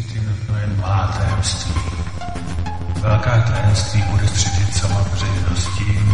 [0.00, 1.74] City nutno jen má tajemství.
[3.02, 6.04] Velká tajemství bude středit sama veřejnost tím,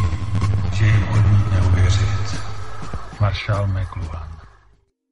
[0.73, 2.41] že jim odmítne uvěřit.
[3.21, 4.29] Maršál McLuhan.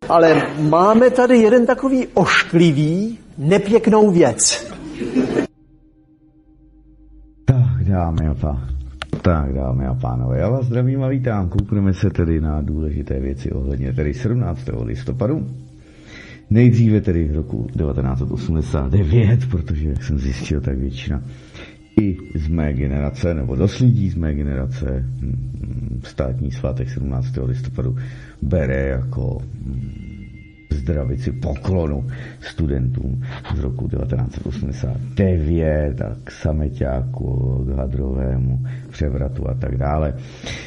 [0.09, 4.73] Ale máme tady jeden takový ošklivý, nepěknou věc.
[7.45, 8.69] Tak, dámy a pánové.
[9.23, 11.49] Tak, dámy a pánové, já vás zdravím a vítám.
[11.49, 14.61] Koukneme se tedy na důležité věci ohledně tedy 17.
[14.85, 15.47] listopadu.
[16.51, 21.23] Nejdříve tedy roku 1989, protože, jak jsem zjistil, tak většina
[22.01, 27.47] i z mé generace, nebo dost lidí z mé generace, hm, státní svátek 17.
[27.47, 27.97] listopadu
[28.43, 29.91] bere jako hm,
[30.71, 32.07] zdravici poklonu
[32.41, 33.23] studentům
[33.57, 40.15] z roku 1989 a k sameťáku, k hadrovému převratu a tak dále.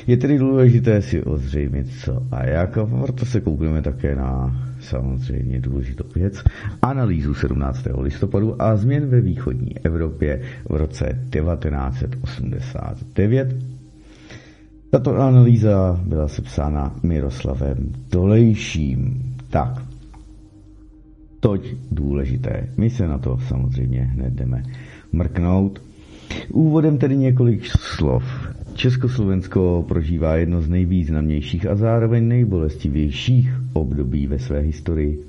[0.08, 4.56] Je tedy důležité si ozřejmit co a jak a proto se koukneme také na
[4.88, 6.44] samozřejmě důležitou věc,
[6.82, 7.88] analýzu 17.
[7.98, 13.56] listopadu a změn ve východní Evropě v roce 1989.
[14.90, 19.24] Tato analýza byla sepsána Miroslavem Dolejším.
[19.50, 19.82] Tak,
[21.40, 22.70] toť důležité.
[22.78, 24.64] My se na to samozřejmě hned jdeme
[25.12, 25.82] mrknout.
[26.52, 28.24] Úvodem tedy několik slov.
[28.78, 35.20] Československo prožívá jedno z nejvýznamnějších a zároveň nejbolestivějších období ve své historii.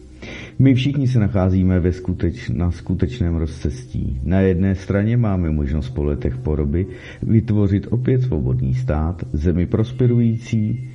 [0.59, 4.21] My všichni se nacházíme ve skuteč, na skutečném rozcestí.
[4.25, 6.87] Na jedné straně máme možnost po letech poroby
[7.23, 10.91] vytvořit opět svobodný stát, zemi prosperující,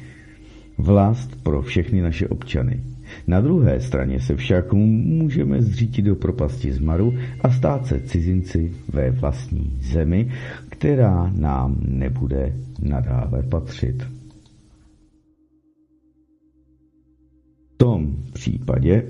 [0.77, 2.83] vlast pro všechny naše občany.
[3.27, 9.11] Na druhé straně se však můžeme zřítit do propasti zmaru a stát se cizinci ve
[9.11, 10.31] vlastní zemi,
[10.69, 14.03] která nám nebude nadále patřit.
[17.73, 19.03] V tom případě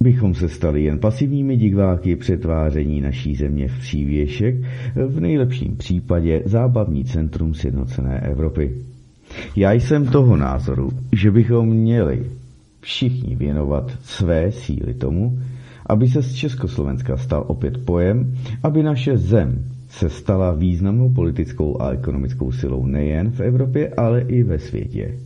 [0.00, 4.54] bychom se stali jen pasivními diváky přetváření naší země v přívěšek,
[5.06, 8.74] v nejlepším případě zábavní centrum sjednocené Evropy.
[9.56, 12.26] Já jsem toho názoru, že bychom měli
[12.80, 15.38] všichni věnovat své síly tomu,
[15.86, 21.90] aby se z Československa stal opět pojem, aby naše zem se stala významnou politickou a
[21.90, 25.18] ekonomickou silou nejen v Evropě, ale i ve světě.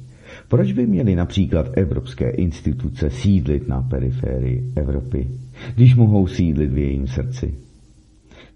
[0.48, 5.26] Proč by měly například evropské instituce sídlit na periférii Evropy,
[5.75, 7.54] když mohou sídlit v jejím srdci?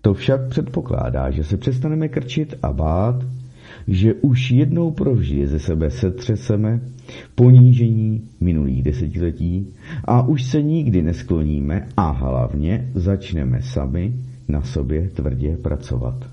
[0.00, 3.24] To však předpokládá, že se přestaneme krčit a bát,
[3.88, 6.80] že už jednou provždy ze sebe setřeseme
[7.34, 9.66] ponížení minulých desetiletí
[10.04, 14.14] a už se nikdy neskloníme a hlavně začneme sami
[14.48, 16.30] na sobě tvrdě pracovat.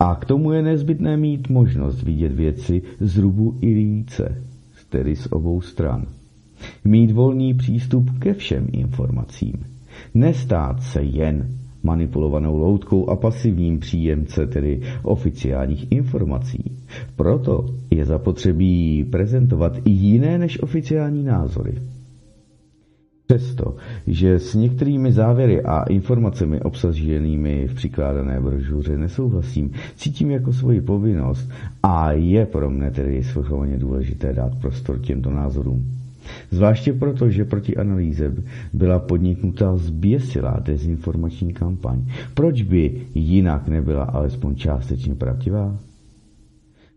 [0.00, 3.22] A k tomu je nezbytné mít možnost vidět věci z
[3.60, 4.42] i více,
[4.88, 6.06] tedy z obou stran.
[6.84, 9.54] Mít volný přístup ke všem informacím.
[10.14, 16.64] Nestát se jen manipulovanou loutkou a pasivním příjemce, tedy oficiálních informací.
[17.16, 21.74] Proto je zapotřebí prezentovat i jiné než oficiální názory.
[23.26, 23.76] Přesto,
[24.06, 31.50] že s některými závěry a informacemi obsaženými v přikládané brožuře nesouhlasím, cítím jako svoji povinnost
[31.82, 35.99] a je pro mne tedy svrchovaně důležité dát prostor těmto názorům.
[36.50, 38.34] Zvláště proto, že proti analýze
[38.72, 42.02] byla podniknuta zběsilá dezinformační kampaň.
[42.34, 45.78] Proč by jinak nebyla alespoň částečně pravdivá?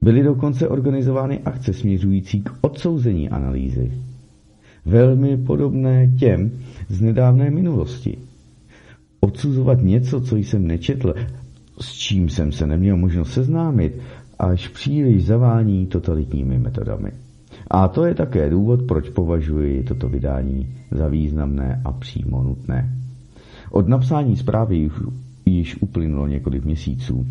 [0.01, 3.91] Byly dokonce organizovány akce směřující k odsouzení analýzy.
[4.85, 6.51] Velmi podobné těm
[6.89, 8.17] z nedávné minulosti.
[9.19, 11.13] Odsuzovat něco, co jsem nečetl,
[11.81, 13.93] s čím jsem se neměl možnost seznámit,
[14.39, 17.11] až příliš zavání totalitními metodami.
[17.71, 22.89] A to je také důvod, proč považuji toto vydání za významné a přímo nutné.
[23.71, 24.89] Od napsání zprávy
[25.45, 27.25] již uplynulo několik měsíců.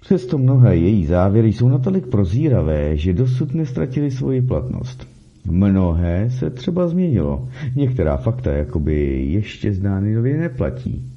[0.00, 5.06] Přesto mnohé její závěry jsou natolik prozíravé, že dosud nestratily svoji platnost.
[5.50, 7.48] Mnohé se třeba změnilo.
[7.76, 11.12] Některá fakta jakoby ještě zdánlivě neplatí.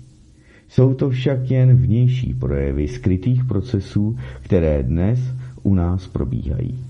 [0.70, 5.20] Jsou to však jen vnější projevy skrytých procesů, které dnes
[5.64, 6.89] u nás probíhají.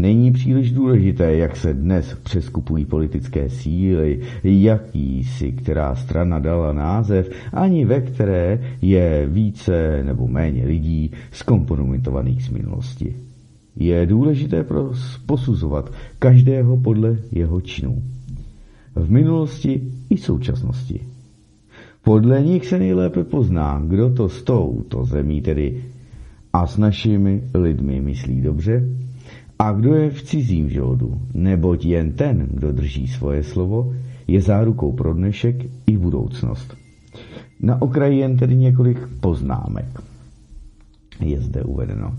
[0.00, 7.30] Není příliš důležité, jak se dnes přeskupují politické síly, jaký si která strana dala název,
[7.52, 13.16] ani ve které je více nebo méně lidí zkompromitovaných z minulosti.
[13.76, 14.64] Je důležité
[15.26, 18.02] posuzovat každého podle jeho činů.
[18.94, 21.00] V minulosti i současnosti.
[22.04, 25.84] Podle nich se nejlépe pozná, kdo to s touto zemí tedy
[26.52, 28.84] a s našimi lidmi myslí dobře
[29.58, 33.94] a kdo je v cizím žoldu, neboť jen ten, kdo drží svoje slovo,
[34.28, 35.56] je zárukou pro dnešek
[35.86, 36.76] i budoucnost.
[37.60, 40.00] Na okraji jen tedy několik poznámek.
[41.20, 42.14] Je zde uvedeno.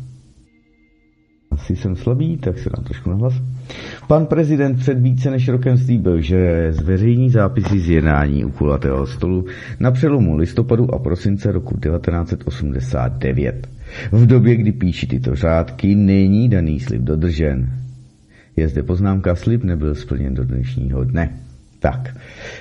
[1.59, 3.33] Asi jsem slabý, tak se dám trošku nahlas.
[4.07, 9.45] Pan prezident před více než rokem slíbil, že zveřejní zápisy z jednání u kulatého stolu
[9.79, 13.67] na přelomu listopadu a prosince roku 1989.
[14.11, 17.69] V době, kdy píší tyto řádky, není daný slib dodržen.
[18.55, 21.39] Je zde poznámka, slib nebyl splněn do dnešního dne.
[21.79, 22.15] Tak,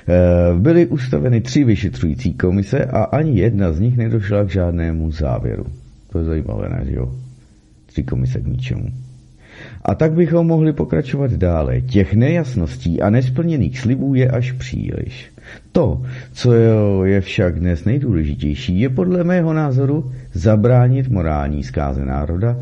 [0.09, 5.65] eh, byly ustaveny tři vyšetřující komise a ani jedna z nich nedošla k žádnému závěru.
[6.13, 7.15] To je zajímavé, ne, že jo?
[7.89, 8.89] Tři komise k ničemu.
[9.83, 11.81] A tak bychom mohli pokračovat dále.
[11.81, 15.31] Těch nejasností a nesplněných slibů je až příliš.
[15.73, 16.03] To,
[16.33, 16.53] co
[17.05, 22.57] je však dnes nejdůležitější, je podle mého názoru zabránit morální zkáze národa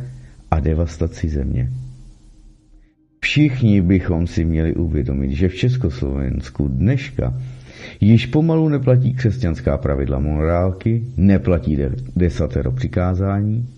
[0.51, 1.71] a devastaci země.
[3.21, 7.35] Všichni bychom si měli uvědomit, že v Československu dneška
[8.01, 11.79] již pomalu neplatí křesťanská pravidla morálky, neplatí
[12.17, 13.69] desatero přikázání,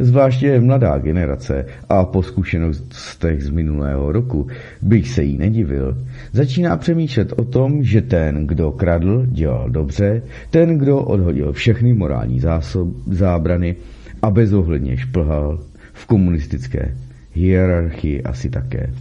[0.00, 4.46] zvláště mladá generace a po zkušenostech z minulého roku
[4.82, 5.98] bych se jí nedivil,
[6.32, 12.40] začíná přemýšlet o tom, že ten, kdo kradl, dělal dobře, ten, kdo odhodil všechny morální
[12.40, 13.76] zásob, zábrany
[14.22, 15.60] a bezohledně šplhal
[15.92, 16.94] v komunistické
[17.32, 18.94] hierarchii asi také.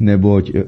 [0.00, 0.64] Neboť eh,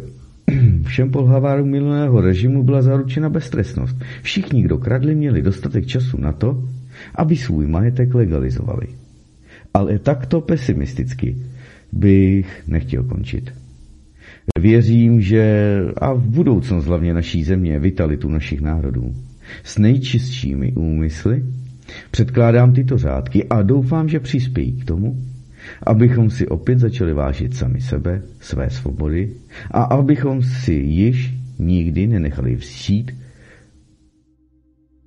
[0.87, 3.97] všem polhavárům minulého režimu byla zaručena beztrestnost.
[4.23, 6.65] Všichni, kdo kradli, měli dostatek času na to,
[7.15, 8.87] aby svůj majetek legalizovali.
[9.75, 11.37] Ale takto pesimisticky
[11.93, 13.53] bych nechtěl končit.
[14.61, 19.15] Věřím, že a v budoucnost hlavně naší země, vitalitu našich národů,
[19.65, 21.45] s nejčistšími úmysly
[22.11, 25.23] předkládám tyto řádky a doufám, že přispějí k tomu,
[25.83, 29.33] abychom si opět začali vážit sami sebe, své svobody
[29.71, 33.13] a abychom si již nikdy nenechali vzít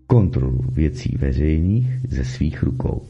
[0.08, 3.02] kontrolu věcí veřejných ze svých rukou.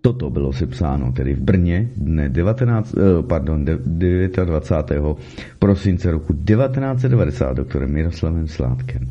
[0.00, 5.16] Toto bylo sepsáno tedy v Brně dne 19, eh, pardon, 29.
[5.58, 9.08] prosince roku 1990 doktorem Miroslavem Sládkem.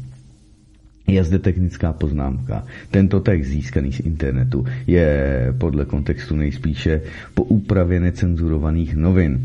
[1.07, 2.63] Je zde technická poznámka.
[2.91, 5.09] Tento text získaný z internetu je
[5.57, 7.01] podle kontextu nejspíše
[7.33, 9.41] po úpravě necenzurovaných novin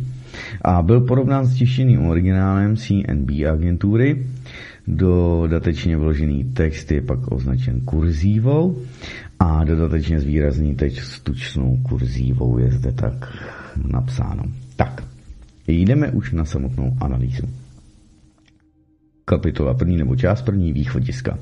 [0.62, 4.26] a byl porovnán s tištěným originálem CNB agentury.
[4.86, 8.82] Dodatečně vložený text je pak označen kurzívou
[9.38, 13.36] a dodatečně zvýrazný text tučnou kurzívou je zde tak
[13.90, 14.42] napsáno.
[14.76, 15.04] Tak,
[15.66, 17.48] jdeme už na samotnou analýzu.
[19.24, 21.38] Kapitola první nebo část první východiska.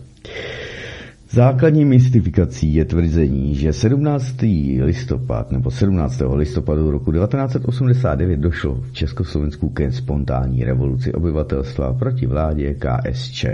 [1.34, 4.36] Základní mystifikací je tvrzení, že 17.
[4.82, 6.22] listopad nebo 17.
[6.34, 13.46] listopadu roku 1989 došlo v Československu ke spontánní revoluci obyvatelstva proti vládě KSČ.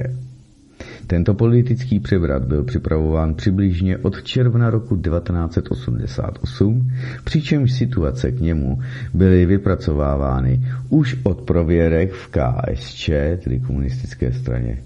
[1.06, 6.90] Tento politický převrat byl připravován přibližně od června roku 1988,
[7.24, 8.78] přičemž situace k němu
[9.14, 13.10] byly vypracovávány už od prověrek v KSČ,
[13.44, 14.78] tedy komunistické straně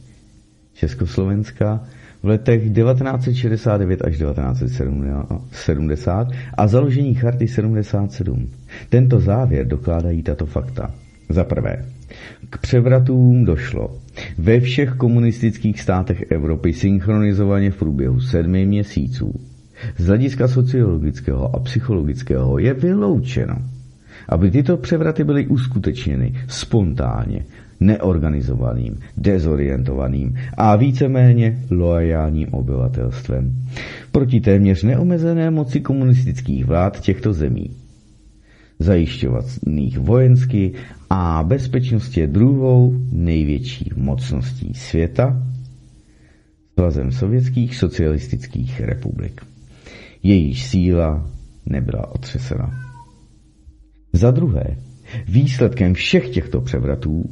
[0.74, 1.80] Československa,
[2.22, 8.48] v letech 1969 až 1970 a založení charty 77.
[8.88, 10.94] Tento závěr dokládají tato fakta.
[11.28, 11.84] Za prvé,
[12.50, 13.96] k převratům došlo
[14.38, 19.40] ve všech komunistických státech Evropy synchronizovaně v průběhu sedmi měsíců.
[19.98, 23.54] Z hlediska sociologického a psychologického je vyloučeno,
[24.28, 27.44] aby tyto převraty byly uskutečněny spontánně,
[27.86, 33.52] neorganizovaným, dezorientovaným a víceméně loajálním obyvatelstvem
[34.12, 37.70] proti téměř neomezené moci komunistických vlád těchto zemí
[38.82, 40.72] zajišťovaných vojensky
[41.10, 45.42] a bezpečnost je druhou největší mocností světa,
[46.74, 49.40] svazem sovětských socialistických republik.
[50.22, 51.30] Jejíž síla
[51.66, 52.70] nebyla otřesena.
[54.12, 54.76] Za druhé,
[55.28, 57.30] výsledkem všech těchto převratů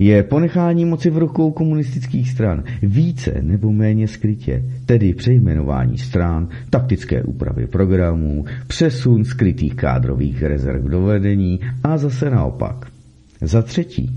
[0.00, 7.22] je ponechání moci v rukou komunistických stran více nebo méně skrytě, tedy přejmenování stran, taktické
[7.22, 12.86] úpravy programů, přesun skrytých kádrových rezerv do vedení a zase naopak.
[13.42, 14.14] Za třetí,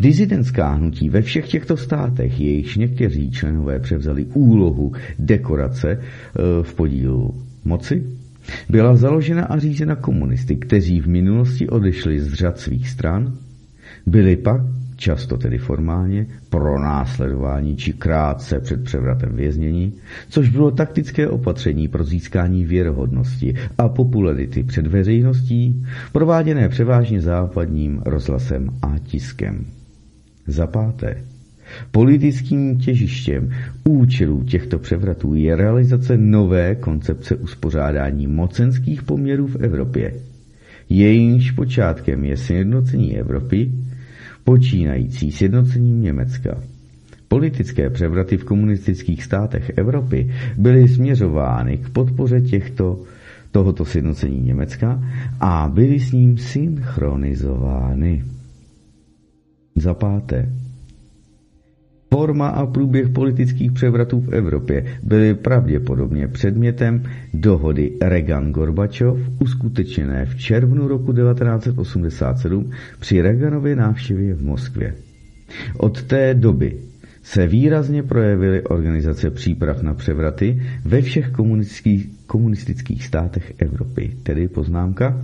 [0.00, 5.98] Dizidentská hnutí ve všech těchto státech, jejichž někteří členové převzali úlohu dekorace e,
[6.62, 7.34] v podílu
[7.64, 8.02] moci,
[8.68, 13.34] byla založena a řízena komunisty, kteří v minulosti odešli z řad svých stran,
[14.06, 14.60] byli pak
[15.00, 19.92] často tedy formálně, pro následování či krátce před převratem věznění,
[20.28, 28.70] což bylo taktické opatření pro získání věrohodnosti a popularity před veřejností, prováděné převážně západním rozhlasem
[28.82, 29.64] a tiskem.
[30.46, 31.16] Za páté,
[31.90, 33.50] Politickým těžištěm
[33.88, 40.14] účelů těchto převratů je realizace nové koncepce uspořádání mocenských poměrů v Evropě.
[40.88, 43.70] Jejímž počátkem je sjednocení Evropy,
[44.44, 46.60] počínající sjednocením Německa.
[47.28, 53.00] Politické převraty v komunistických státech Evropy byly směřovány k podpoře těchto,
[53.50, 55.02] tohoto sjednocení Německa
[55.40, 58.24] a byly s ním synchronizovány.
[59.76, 60.48] Za páté,
[62.14, 67.02] Forma a průběh politických převratů v Evropě byly pravděpodobně předmětem
[67.34, 74.94] dohody Reagan-Gorbačov uskutečené v červnu roku 1987 při Reaganově návštěvě v Moskvě.
[75.78, 76.76] Od té doby
[77.22, 85.20] se výrazně projevily organizace příprav na převraty ve všech komunistických, komunistických státech Evropy, tedy poznámka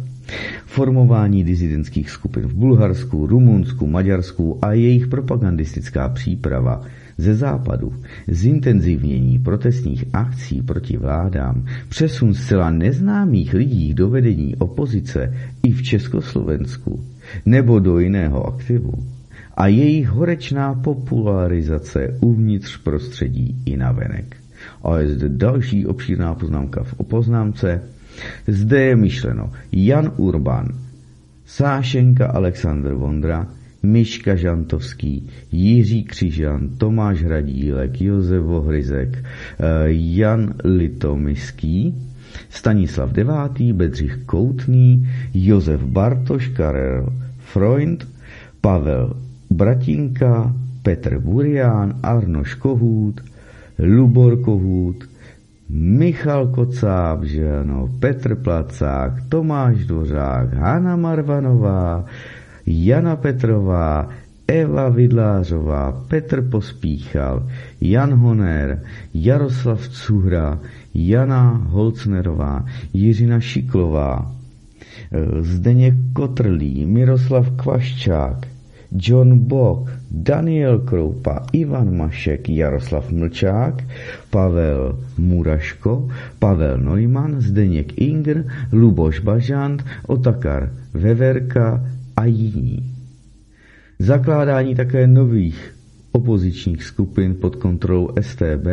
[0.66, 6.82] Formování dizidentských skupin v Bulharsku, Rumunsku, Maďarsku a jejich propagandistická příprava
[7.18, 7.92] ze západu,
[8.28, 17.04] zintenzivnění protestních akcí proti vládám, přesun zcela neznámých lidí do vedení opozice i v Československu
[17.46, 18.92] nebo do jiného aktivu
[19.54, 24.36] a jejich horečná popularizace uvnitř prostředí i navenek.
[24.84, 27.82] A je zde další obšírná poznámka v opoznámce–
[28.46, 30.68] zde je myšleno Jan Urban,
[31.46, 33.46] Sášenka Aleksandr Vondra,
[33.82, 39.24] Miška Žantovský, Jiří Křižan, Tomáš Hradílek, Josef Vohryzek, eh,
[39.88, 41.94] Jan Litomiský,
[42.50, 48.08] Stanislav IX., Bedřich Koutný, Josef Bartoš, Karel Freund,
[48.60, 49.16] Pavel
[49.50, 53.20] Bratinka, Petr Burián, Arnoš Kohút,
[53.78, 55.08] Lubor Kohút,
[55.68, 62.04] Michal Kocáb, že ano, Petr Placák, Tomáš Dvořák, Hanna Marvanová,
[62.66, 64.08] Jana Petrová,
[64.48, 67.48] Eva Vidlářová, Petr Pospíchal,
[67.80, 68.82] Jan Honer,
[69.14, 70.58] Jaroslav Cuhra,
[70.94, 74.32] Jana Holcnerová, Jiřina Šiklová,
[75.40, 78.46] Zdeněk Kotrlí, Miroslav Kvaščák,
[78.96, 83.84] John Bock, Daniel Kroupa, Ivan Mašek, Jaroslav Mlčák,
[84.30, 91.84] Pavel Muraško, Pavel Neumann, Zdeněk Ingr, Luboš Bažant, Otakar Veverka
[92.16, 92.92] a jiní.
[93.98, 95.74] Zakládání také nových
[96.12, 98.66] opozičních skupin pod kontrolou STB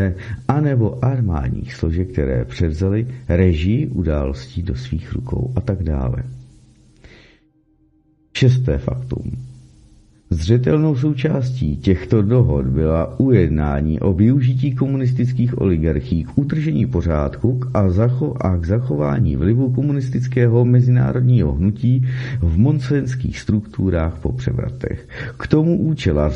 [0.48, 6.24] anebo armádních složek, které převzaly režii událostí do svých rukou a tak dále.
[8.34, 9.53] Šesté faktum.
[10.34, 17.60] Zřetelnou součástí těchto dohod byla ujednání o využití komunistických oligarchí k utržení pořádku
[18.42, 22.08] a, k zachování vlivu komunistického mezinárodního hnutí
[22.40, 25.08] v monsenských strukturách po převratech.
[25.38, 26.32] K tomu, účela,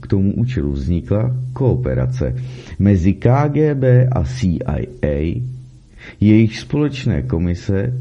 [0.00, 2.34] k tomu účelu vznikla kooperace
[2.78, 5.36] mezi KGB a CIA,
[6.20, 7.92] jejich společné komise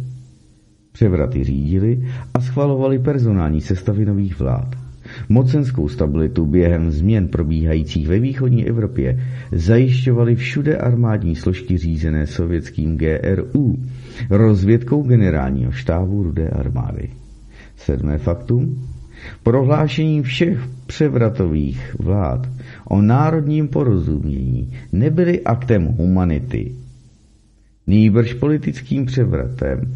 [0.91, 4.82] převraty řídili a schvalovali personální sestavy nových vlád.
[5.29, 9.19] Mocenskou stabilitu během změn probíhajících ve východní Evropě
[9.51, 13.75] zajišťovaly všude armádní složky řízené sovětským GRU,
[14.29, 17.09] rozvědkou generálního štábu Rudé armády.
[17.75, 18.87] Sedmé faktum.
[19.43, 22.49] Prohlášení všech převratových vlád
[22.89, 26.71] o národním porozumění nebyly aktem humanity,
[27.87, 29.95] nýbrž politickým převratem,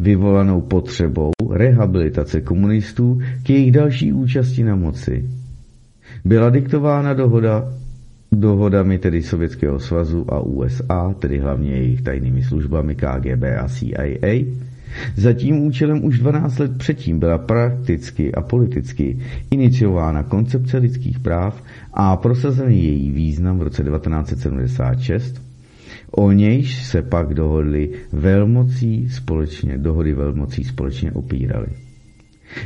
[0.00, 5.24] vyvolanou potřebou rehabilitace komunistů k jejich další účasti na moci.
[6.24, 7.68] Byla diktována dohoda
[8.32, 14.44] dohodami tedy Sovětského svazu a USA, tedy hlavně jejich tajnými službami KGB a CIA.
[15.16, 19.18] Za tím účelem už 12 let předtím byla prakticky a politicky
[19.50, 21.62] iniciována koncepce lidských práv
[21.94, 25.43] a prosazený její význam v roce 1976
[26.16, 31.66] O nějž se pak dohodli velmocí společně, dohody velmocí společně opírali.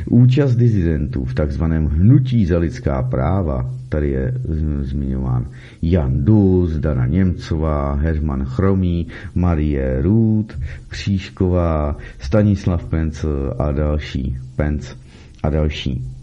[0.09, 4.33] Účast dizidentů v takzvaném hnutí za lidská práva, tady je
[4.81, 5.47] zmiňován
[5.81, 13.27] Jan Dus, Dana Němcová, Herman Chromý, Marie Ruth, Křížková, Stanislav Pence
[13.59, 14.37] a další.
[14.55, 14.95] Pence
[15.43, 16.18] a další.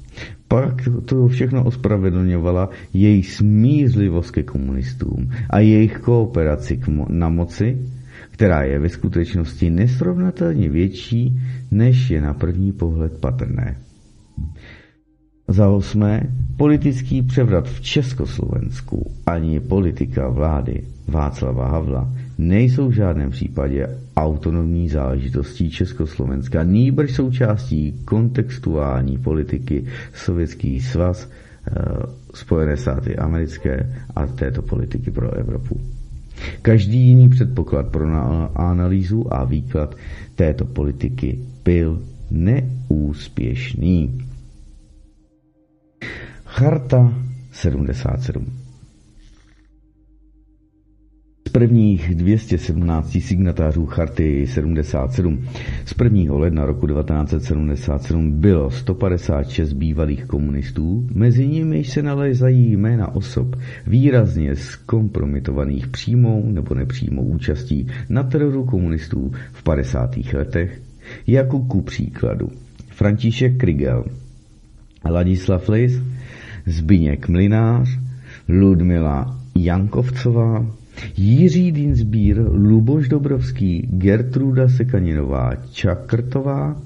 [0.48, 7.78] Pak to všechno ospravedlňovala jejich smířlivost ke komunistům a jejich kooperaci na moci,
[8.30, 13.76] která je ve skutečnosti nesrovnatelně větší, než je na první pohled patrné.
[15.48, 16.22] Za osmé,
[16.56, 25.70] politický převrat v Československu ani politika vlády Václava Havla nejsou v žádném případě autonomní záležitostí
[25.70, 31.28] Československa, nýbrž součástí kontextuální politiky Sovětský svaz
[32.34, 35.80] Spojené státy americké a této politiky pro Evropu.
[36.62, 38.06] Každý jiný předpoklad pro
[38.60, 39.94] analýzu a výklad
[40.34, 44.18] této politiky byl neúspěšný.
[46.44, 47.14] Charta
[47.52, 48.65] 77 z
[51.56, 55.44] prvních 217 signatářů Charty 77
[55.84, 56.34] z 1.
[56.34, 65.86] ledna roku 1977 bylo 156 bývalých komunistů, mezi nimi se nalézají jména osob výrazně zkompromitovaných
[65.86, 70.16] přímou nebo nepřímou účastí na teroru komunistů v 50.
[70.34, 70.80] letech,
[71.26, 72.48] jako ku příkladu
[72.90, 74.04] František Krigel,
[75.10, 76.00] Ladislav Lis,
[76.66, 77.98] Zbyněk Mlinář,
[78.48, 80.66] Ludmila Jankovcová,
[81.16, 86.76] Jiří Dinsbír, Luboš Dobrovský, Gertruda Sekaninová, Čakrtová,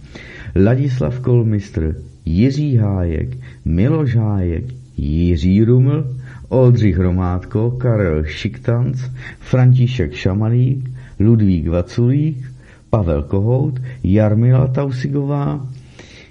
[0.64, 4.64] Ladislav Kolmistr, Jiří Hájek, Miloš Hájek,
[4.96, 6.16] Jiří Ruml,
[6.48, 9.00] Oldřich Hromádko, Karel Šiktanc,
[9.38, 10.90] František Šamalík,
[11.20, 12.52] Ludvík Vaculík,
[12.90, 15.68] Pavel Kohout, Jarmila Tausigová,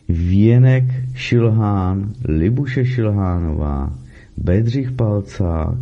[0.09, 0.83] Věnek
[1.15, 3.93] Šilhán, Libuše Šilhánová,
[4.37, 5.77] Bedřich Palcák,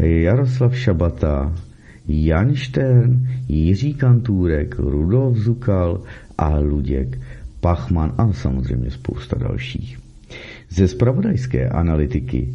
[0.00, 1.52] Jaroslav Šabata,
[2.08, 6.02] Jan Štern, Jiří Kantůrek, Rudolf Zukal
[6.38, 7.18] a Luděk
[7.60, 9.98] Pachman a samozřejmě spousta dalších.
[10.70, 12.48] Ze spravodajské analytiky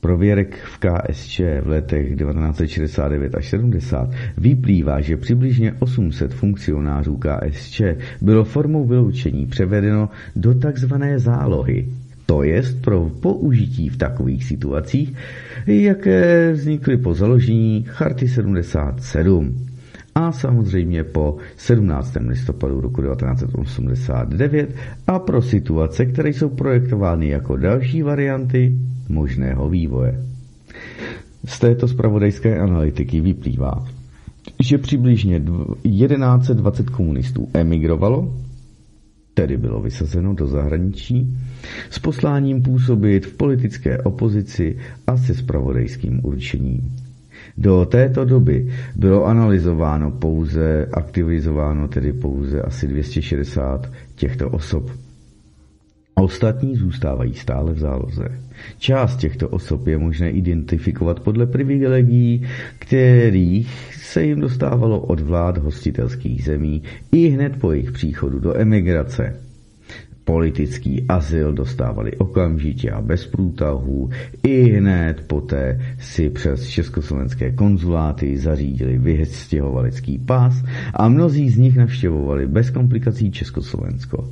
[0.00, 7.82] prověrek v KSČ v letech 1969 až 70 vyplývá, že přibližně 800 funkcionářů KSČ
[8.20, 11.88] bylo formou vyloučení převedeno do takzvané zálohy,
[12.30, 15.12] to jest pro použití v takových situacích,
[15.66, 19.66] jaké vznikly po založení Charty 77
[20.14, 22.16] a samozřejmě po 17.
[22.28, 24.70] listopadu roku 1989
[25.06, 28.74] a pro situace, které jsou projektovány jako další varianty
[29.08, 30.22] možného vývoje.
[31.44, 33.84] Z této spravodajské analytiky vyplývá,
[34.62, 35.42] že přibližně
[35.82, 38.34] 1120 komunistů emigrovalo,
[39.40, 41.36] tedy bylo vysazeno do zahraničí,
[41.90, 44.76] s posláním působit v politické opozici
[45.06, 46.92] a se spravodajským určením.
[47.58, 54.90] Do této doby bylo analyzováno pouze, aktivizováno tedy pouze asi 260 těchto osob.
[56.14, 58.28] Ostatní zůstávají stále v záloze.
[58.78, 62.46] Část těchto osob je možné identifikovat podle privilegií,
[62.78, 69.36] kterých se jim dostávalo od vlád hostitelských zemí i hned po jejich příchodu do emigrace.
[70.24, 74.10] Politický azyl dostávali okamžitě a bez průtahů.
[74.42, 82.46] I hned poté si přes československé konzuláty zařídili vystěhovalecký pás a mnozí z nich navštěvovali
[82.46, 84.28] bez komplikací Československo.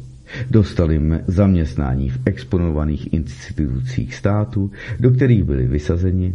[0.50, 6.34] Dostali zaměstnání v exponovaných institucích státu, do kterých byli vysazeni.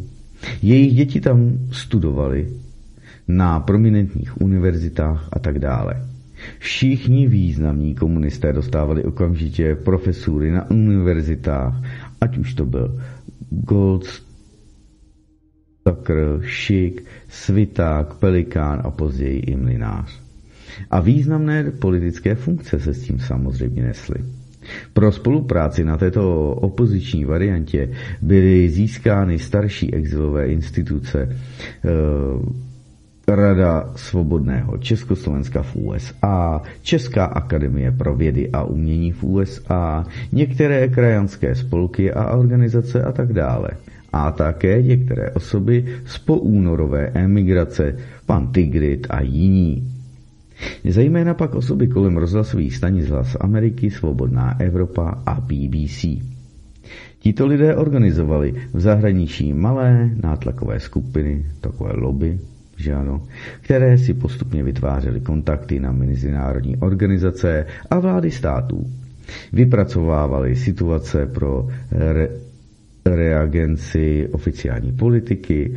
[0.61, 2.47] Jejich děti tam studovali
[3.27, 6.07] na prominentních univerzitách a tak dále.
[6.59, 11.83] Všichni významní komunisté dostávali okamžitě profesury na univerzitách,
[12.21, 13.01] ať už to byl
[13.49, 14.05] Gold,
[15.83, 20.19] Tucker, Šik, Sviták, Pelikán a později i Mlinář.
[20.91, 24.15] A významné politické funkce se s tím samozřejmě nesly.
[24.93, 27.89] Pro spolupráci na této opoziční variantě
[28.21, 31.29] byly získány starší exilové instituce,
[31.85, 31.89] eh,
[33.27, 41.55] Rada svobodného Československa v USA, Česká akademie pro vědy a umění v USA, některé krajanské
[41.55, 43.69] spolky a organizace a tak dále.
[44.13, 49.87] A také některé osoby z poúnorové emigrace, pan Tigrit a jiní.
[50.89, 56.05] Zejména pak osoby kolem rozhlasových stanic Hlas Ameriky, Svobodná Evropa a BBC.
[57.19, 62.39] Tito lidé organizovali v zahraničí malé nátlakové skupiny, takové lobby,
[62.77, 63.23] že ano,
[63.61, 68.87] které si postupně vytvářely kontakty na mezinárodní organizace a vlády států.
[69.53, 72.29] Vypracovávali situace pro re-
[73.05, 75.75] reagenci oficiální politiky,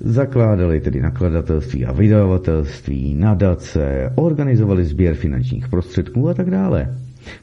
[0.00, 6.96] zakládali tedy nakladatelství a vydavatelství, nadace, organizovali sběr finančních prostředků a tak dále.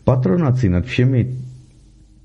[0.04, 1.28] Patronaci nad všemi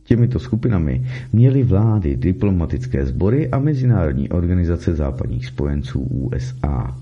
[0.04, 6.96] těmito skupinami měly vlády, diplomatické sbory a mezinárodní organizace západních spojenců USA.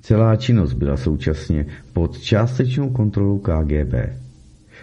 [0.00, 3.94] Celá činnost byla současně pod částečnou kontrolou KGB.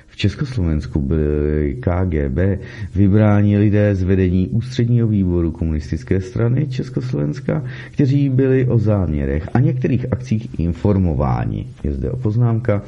[0.08, 2.62] V Československu byly KGB
[2.96, 10.14] vybráni lidé z vedení ústředního výboru komunistické strany Československa, kteří byli o záměrech a některých
[10.14, 11.68] akcích informováni.
[11.84, 12.82] Je zde o poznámka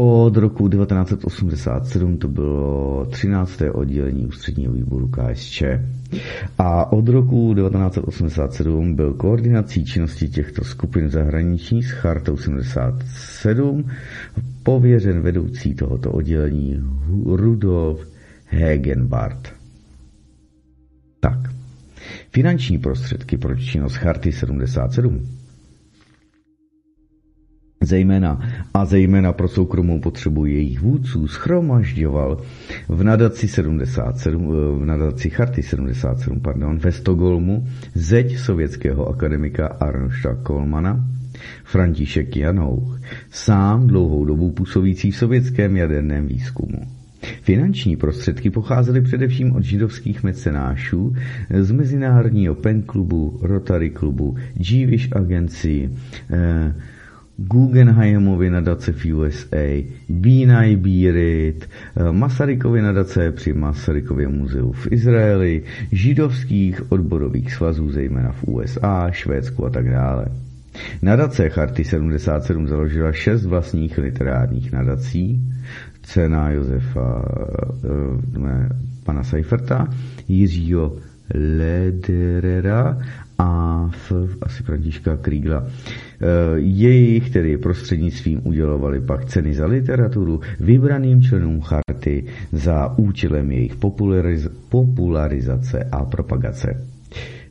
[0.00, 3.62] Od roku 1987 to bylo 13.
[3.72, 5.62] oddělení ústředního výboru KSČ.
[6.58, 13.90] A od roku 1987 byl koordinací činnosti těchto skupin zahraničí s Chartou 77
[14.62, 16.84] pověřen vedoucí tohoto oddělení
[17.24, 18.06] Rudolf
[18.46, 19.48] Hegenbart.
[21.20, 21.38] Tak,
[22.30, 25.37] finanční prostředky pro činnost Charty 77
[27.80, 28.40] zejména
[28.74, 32.38] a zejména pro soukromou potřebu jejich vůdců schromažďoval
[32.88, 34.46] v nadaci 77,
[34.80, 41.04] v nadaci Charty 77 pardon, ve Stokholmu zeď sovětského akademika Arnošta Kolmana,
[41.64, 46.78] František Janouch, sám dlouhou dobu působící v sovětském jaderném výzkumu.
[47.42, 51.14] Finanční prostředky pocházely především od židovských mecenášů
[51.60, 54.36] z Mezinárodního PEN klubu, Rotary klubu,
[54.70, 55.90] Jewish Agency,
[56.30, 56.74] eh,
[57.38, 66.92] Guggenheimovy nadace v USA, Bínaj Bírit, eh, Masarykovy nadace při Masarykově muzeu v Izraeli, židovských
[66.92, 70.26] odborových svazů, zejména v USA, Švédsku a tak dále.
[71.02, 75.40] Nadace Charty 77 založila šest vlastních literárních nadací,
[76.02, 77.24] cena Josefa
[78.38, 78.68] ne,
[79.04, 79.88] pana Seiferta,
[80.28, 80.96] Jiřího
[81.34, 82.98] Lederera
[83.38, 85.66] a v, asi Františka Krígla.
[85.66, 86.24] Eh,
[86.56, 94.50] jejich, tedy prostřednictvím udělovali pak ceny za literaturu vybraným členům charty za účelem jejich populariz-
[94.68, 96.86] popularizace a propagace.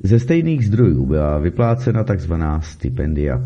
[0.04, 2.34] Ze stejných zdrojů byla vyplácena tzv.
[2.62, 3.44] stipendia.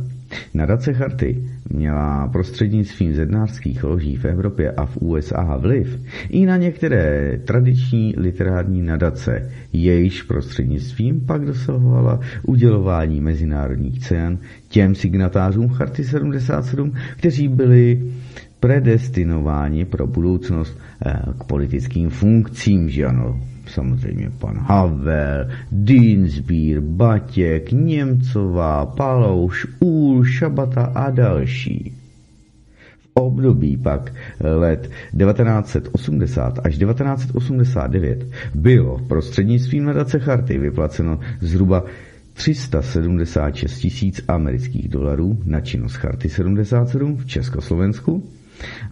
[0.54, 7.38] Nadace Charty měla prostřednictvím zednářských loží v Evropě a v USA vliv i na některé
[7.46, 14.38] tradiční literární nadace, jejíž prostřednictvím pak dosahovala udělování mezinárodních cen
[14.70, 18.02] těm signatářům Charty 77, kteří byli
[18.60, 28.86] predestinováni pro budoucnost eh, k politickým funkcím, že ano, samozřejmě pan Havel, Dinsbír, Batěk, Němcová,
[28.86, 31.94] Palouš, Úl, Šabata a další.
[33.00, 41.84] V období pak let 1980 až 1989 bylo prostřednictvím nadace Charty vyplaceno zhruba
[42.34, 48.30] 376 tisíc amerických dolarů na činnost Charty 77 v Československu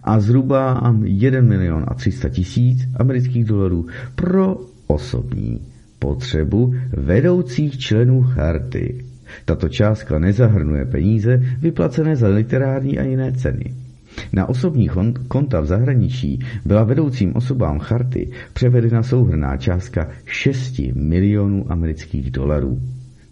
[0.02, 4.56] a zhruba 1 milion a 300 tisíc amerických dolarů pro
[4.86, 5.60] osobní
[5.98, 9.04] potřebu vedoucích členů charty.
[9.44, 13.74] Tato částka nezahrnuje peníze vyplacené za literární a jiné ceny.
[14.32, 14.90] Na osobní
[15.28, 22.80] konta v zahraničí byla vedoucím osobám charty převedena souhrná částka 6 milionů amerických dolarů.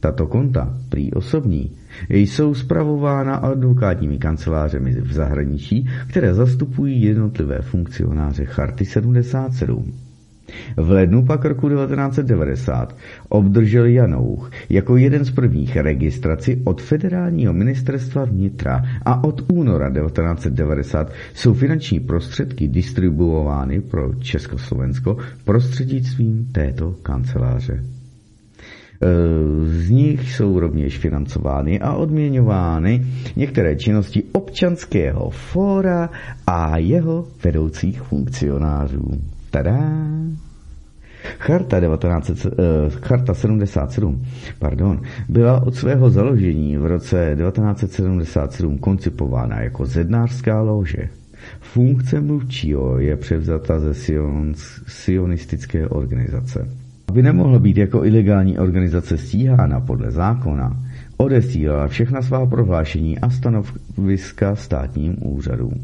[0.00, 1.70] Tato konta, prý osobní,
[2.08, 9.92] jsou spravována advokátními kancelářemi v zahraničí, které zastupují jednotlivé funkcionáře Charty 77.
[10.76, 12.96] V lednu pak roku 1990
[13.28, 21.12] obdržel Janouch jako jeden z prvních registraci od federálního ministerstva vnitra a od února 1990
[21.34, 27.97] jsou finanční prostředky distribuovány pro Československo prostřednictvím této kanceláře.
[29.64, 33.06] Z nich jsou rovněž financovány a odměňovány
[33.36, 36.10] některé činnosti občanského fóra
[36.46, 39.10] a jeho vedoucích funkcionářů.
[39.50, 39.78] Tada!
[41.38, 42.50] Charta, 19, uh,
[43.00, 44.24] Charta 77
[44.58, 51.08] pardon, byla od svého založení v roce 1977 koncipována jako zednářská lože.
[51.60, 53.94] Funkce mluvčího je převzata ze
[54.86, 56.77] sionistické organizace.
[57.08, 60.82] Aby nemohla být jako ilegální organizace stíhána podle zákona,
[61.16, 65.74] odesílala všechna svá prohlášení a stanoviska státním úřadům.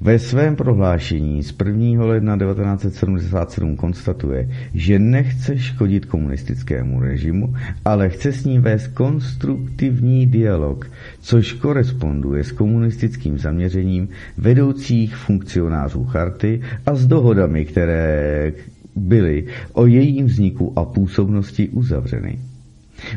[0.00, 2.04] Ve svém prohlášení z 1.
[2.04, 10.90] ledna 1977 konstatuje, že nechce škodit komunistickému režimu, ale chce s ním vést konstruktivní dialog,
[11.20, 14.08] což koresponduje s komunistickým zaměřením
[14.38, 18.52] vedoucích funkcionářů charty a s dohodami, které
[18.98, 22.38] byly o jejím vzniku a působnosti uzavřeny.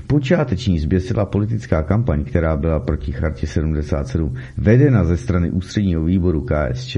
[0.08, 6.98] Počáteční zběsila politická kampaň, která byla proti chartě 77 vedena ze strany ústředního výboru KSČ,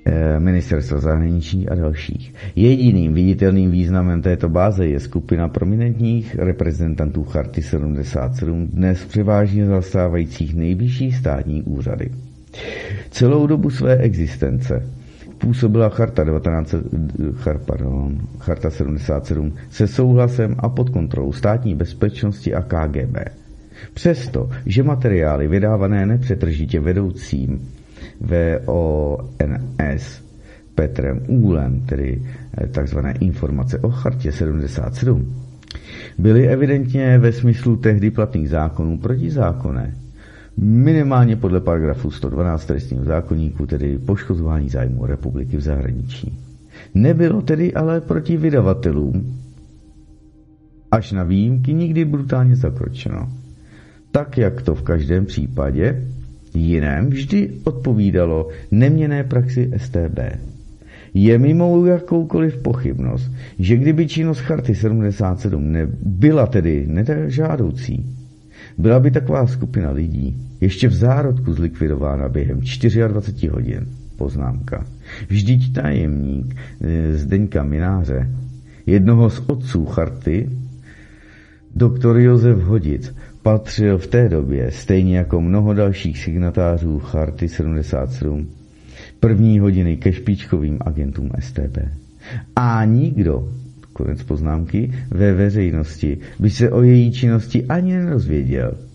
[0.05, 2.33] eh, ministerstva zahraničí a dalších.
[2.55, 11.11] Jediným viditelným významem této báze je skupina prominentních reprezentantů Charty 77, dnes převážně zastávajících nejvyšší
[11.11, 12.09] státní úřady.
[13.09, 14.96] Celou dobu své existence
[15.37, 16.75] působila charta, 19,
[17.33, 23.17] char, pardon, charta 77 se souhlasem a pod kontrolou státní bezpečnosti a KGB.
[23.93, 27.69] Přesto, že materiály vydávané nepřetržitě vedoucím
[28.21, 30.21] VONS
[30.75, 32.21] Petrem Úlem, tedy
[32.57, 35.35] eh, takzvané informace o chartě 77,
[36.17, 39.93] byly evidentně ve smyslu tehdy platných zákonů protizákonné
[40.57, 46.39] minimálně podle paragrafu 112 trestního zákonníku, tedy poškozování zájmu republiky v zahraničí.
[46.93, 49.37] Nebylo tedy ale proti vydavatelům,
[50.91, 53.29] až na výjimky nikdy brutálně zakročeno.
[54.11, 56.03] Tak, jak to v každém případě
[56.53, 60.19] jiném vždy odpovídalo neměné praxi STB.
[61.13, 68.16] Je mimo jakoukoliv pochybnost, že kdyby činnost Charty 77 nebyla tedy nežádoucí,
[68.77, 72.59] byla by taková skupina lidí ještě v zárodku zlikvidována během
[73.07, 73.87] 24 hodin.
[74.17, 74.85] Poznámka.
[75.27, 78.29] Vždyť tajemník e, Zdeňka Mináře,
[78.85, 80.49] jednoho z otců charty,
[81.75, 88.47] doktor Josef Hodic, patřil v té době, stejně jako mnoho dalších signatářů charty 77,
[89.19, 91.77] první hodiny ke špičkovým agentům STB.
[92.55, 93.49] A nikdo,
[93.97, 98.87] konec poznámky, ve veřejnosti by se o její činnosti ani nedozvěděl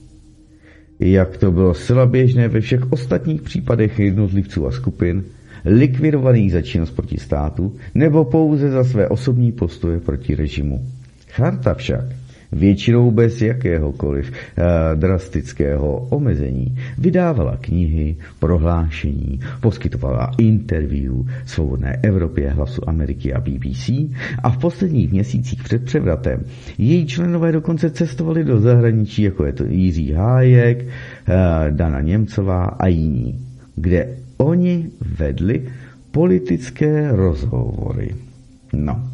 [1.10, 5.24] jak to bylo zcela běžné ve všech ostatních případech jednotlivců a skupin,
[5.64, 10.86] likvidovaných za činnost proti státu nebo pouze za své osobní postoje proti režimu.
[11.28, 12.04] Charta však
[12.52, 14.62] většinou bez jakéhokoliv eh,
[14.96, 16.76] drastického omezení.
[16.98, 21.14] Vydávala knihy, prohlášení, poskytovala interview
[21.46, 23.90] Svobodné Evropě, Hlasu Ameriky a BBC
[24.42, 26.44] a v posledních měsících před převratem
[26.78, 32.86] její členové dokonce cestovali do zahraničí, jako je to Jiří Hájek, eh, Dana Němcová a
[32.86, 33.38] jiní,
[33.76, 35.62] kde oni vedli
[36.10, 38.14] politické rozhovory.
[38.72, 39.11] No,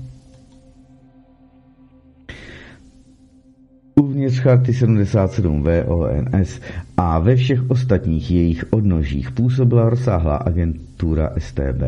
[4.19, 6.61] Uvnitř charty 77 VONS
[6.97, 11.83] a ve všech ostatních jejich odnožích působila rozsáhlá agentura STB,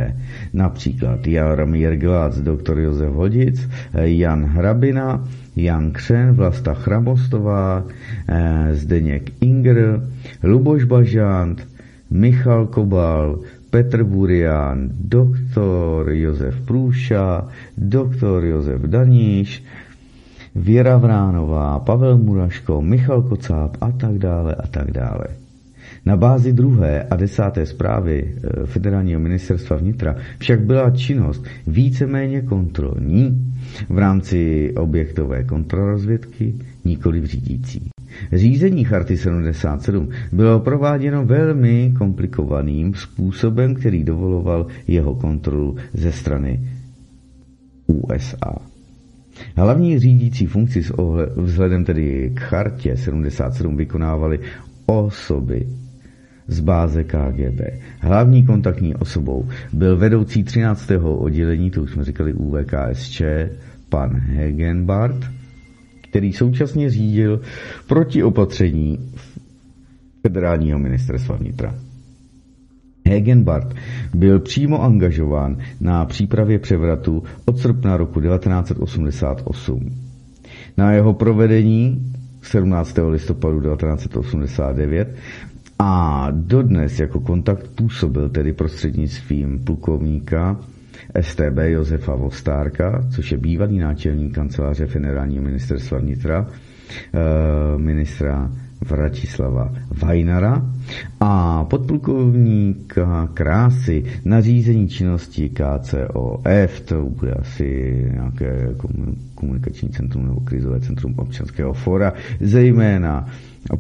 [0.53, 2.79] například Jaromír Glác, dr.
[2.79, 7.85] Josef Hodic, Jan Hrabina, Jan Křen, Vlasta Chramostová,
[8.29, 10.01] eh, Zdeněk Inger,
[10.43, 11.67] Luboš Bažant,
[12.11, 13.39] Michal Kobal,
[13.71, 19.65] Petr Burian, doktor Josef Průša, doktor Josef Daníš,
[20.55, 25.27] Věra Vránová, Pavel Muraško, Michal Kocáb a tak dále a tak dále.
[26.07, 33.53] Na bázi druhé a desáté zprávy eh, Federálního ministerstva vnitra však byla činnost víceméně kontrolní
[33.89, 37.91] v rámci objektové kontrolrozvědky, nikoli v řídící.
[38.33, 46.61] Řízení Charty 77 bylo prováděno velmi komplikovaným způsobem, který dovoloval jeho kontrolu ze strany
[47.87, 48.71] USA.
[49.57, 50.83] Hlavní řídící funkci
[51.37, 54.41] vzhledem tedy k chartě 77 vykonávaly
[54.87, 55.67] osoby
[56.47, 57.61] z báze KGB.
[58.01, 60.91] Hlavní kontaktní osobou byl vedoucí 13.
[61.03, 63.23] oddělení, to už jsme říkali UVKSČ,
[63.89, 65.25] pan Hegenbart,
[66.11, 67.41] který současně řídil
[67.87, 68.99] protiopatření
[70.23, 71.75] federálního ministerstva vnitra.
[73.09, 73.75] Hegenbart
[74.15, 79.91] byl přímo angažován na přípravě převratu od srpna roku 1988.
[80.77, 82.99] Na jeho provedení 17.
[83.09, 85.15] listopadu 1989
[85.79, 90.57] a dodnes jako kontakt působil tedy prostřednictvím plukovníka
[91.21, 96.47] STB Josefa Vostárka, což je bývalý náčelník kanceláře federálního ministerstva vnitra,
[97.15, 97.19] eh,
[97.79, 98.51] ministra
[98.85, 100.63] Vratislava Vajnara
[101.21, 107.65] a podplukovníka krásy nařízení činnosti KCOF, to bude asi
[108.13, 108.75] nějaké
[109.35, 113.29] komunikační centrum nebo krizové centrum občanského fora, zejména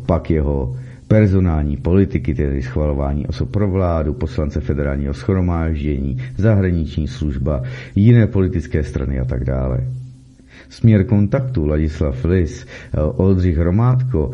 [0.07, 0.77] pak jeho
[1.09, 7.63] personální politiky, tedy schvalování osob pro vládu, poslance federálního schromáždění, zahraniční služba,
[7.95, 9.81] jiné politické strany a tak dále.
[10.71, 12.67] Směr kontaktu Ladislav Lis,
[13.17, 14.31] Oldřich Romátko,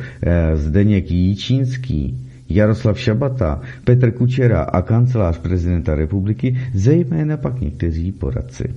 [0.55, 8.75] Zdeněk Jíčínský, Jaroslav Šabata, Petr Kučera a kancelář prezidenta republiky, zejména pak někteří poradci.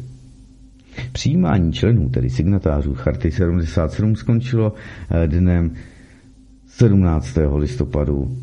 [1.11, 4.73] Přijímání členů, tedy signatářů Charty 77, skončilo
[5.25, 5.71] dnem
[6.67, 7.37] 17.
[7.55, 8.37] listopadu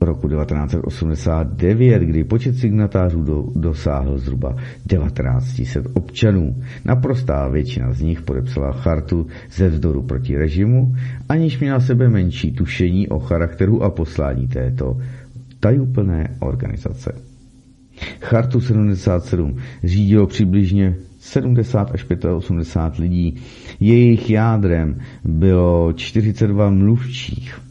[0.00, 4.56] roku 1989, kdy počet signatářů do, dosáhl zhruba
[4.88, 6.56] 1900 občanů.
[6.84, 10.94] Naprostá většina z nich podepsala chartu ze vzdoru proti režimu,
[11.28, 14.98] aniž měla sebe menší tušení o charakteru a poslání této
[15.60, 17.12] tajuplné organizace.
[18.20, 22.06] Chartu 77 řídilo přibližně 70 až
[22.36, 23.36] 85 lidí.
[23.80, 27.67] Jejich jádrem bylo 42 mluvčích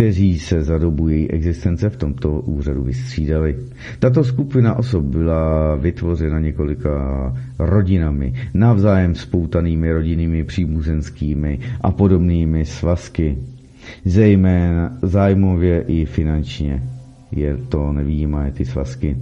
[0.00, 3.56] kteří se za dobu její existence v tomto úřadu vystřídali.
[3.98, 6.90] Tato skupina osob byla vytvořena několika
[7.58, 13.38] rodinami, navzájem spoutanými rodinnými příbuzenskými a podobnými svazky,
[14.04, 16.82] zejména zájmově i finančně.
[17.32, 19.16] Je to nevýjímavé ty svazky.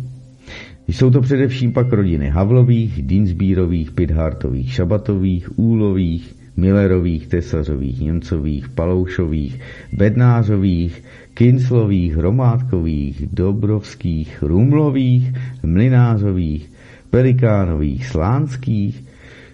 [0.88, 9.60] Jsou to především pak rodiny Havlových, Dinsbírových, Pidhartových, Šabatových, Úlových, Millerových, Tesařových, Němcových, Paloušových,
[9.92, 16.72] Bednářových, Kinclových, Hromádkových, Dobrovských, Rumlových, Mlinářových,
[17.10, 19.04] Pelikánových, Slánských,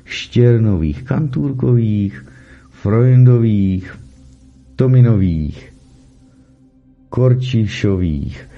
[0.05, 2.25] Štěrnových, Kantůrkových,
[2.71, 3.99] Freundových,
[4.77, 5.73] Tominových,
[7.09, 8.49] Korčišových,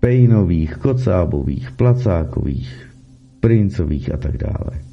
[0.00, 2.86] Pejnových, Kocábových, Placákových,
[3.40, 4.89] Princových a tak dále.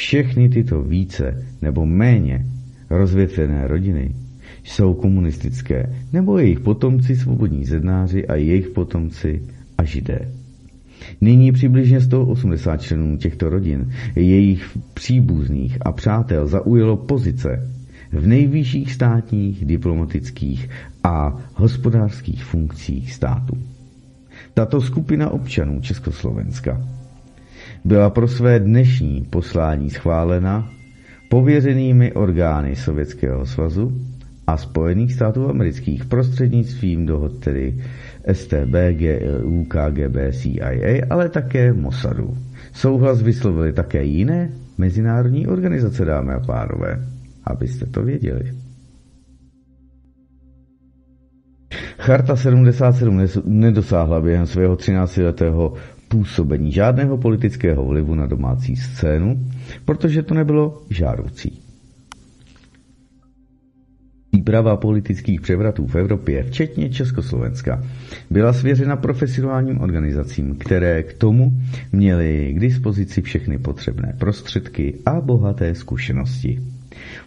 [0.00, 2.46] Všechny tyto více nebo méně
[2.90, 4.14] rozvětvené rodiny
[4.64, 9.42] jsou komunistické, nebo jejich potomci svobodní zednáři a jejich potomci
[9.78, 10.28] a židé.
[11.20, 17.70] Nyní přibližně 180 členů těchto rodin, jejich příbuzných a přátel zaujalo pozice
[18.12, 20.68] v nejvyšších státních, diplomatických
[21.04, 23.58] a hospodářských funkcích státu.
[24.54, 26.99] Tato skupina občanů Československa
[27.84, 30.70] byla pro své dnešní poslání schválena
[31.30, 33.92] pověřenými orgány Sovětského svazu
[34.46, 37.74] a Spojených států amerických prostřednictvím dohod tedy
[38.32, 42.36] STB, GLU, KGB, CIA, ale také Mossadu.
[42.72, 47.06] Souhlas vyslovili také jiné mezinárodní organizace, dámy a pánové,
[47.44, 48.52] abyste to věděli.
[51.98, 55.74] Charta 77 nedosáhla během svého 13-letého
[56.10, 59.46] působení žádného politického vlivu na domácí scénu,
[59.84, 61.60] protože to nebylo žádoucí.
[64.30, 67.82] Příprava politických převratů v Evropě, včetně Československa,
[68.30, 71.52] byla svěřena profesionálním organizacím, které k tomu
[71.92, 76.58] měly k dispozici všechny potřebné prostředky a bohaté zkušenosti.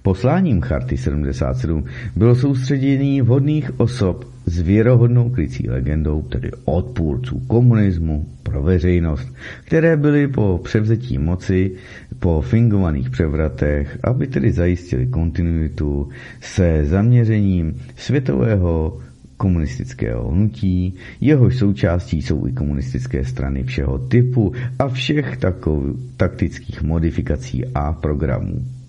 [0.03, 1.83] Posláním Charty 77
[2.15, 9.33] bylo soustředění vhodných osob s věrohodnou krycí legendou, tedy odpůrců komunismu pro veřejnost,
[9.65, 11.71] které byly po převzetí moci
[12.19, 16.09] po fingovaných převratech, aby tedy zajistili kontinuitu
[16.41, 18.99] se zaměřením světového
[19.37, 27.65] komunistického hnutí, jehož součástí jsou i komunistické strany všeho typu a všech takových taktických modifikací
[27.75, 28.82] a programů.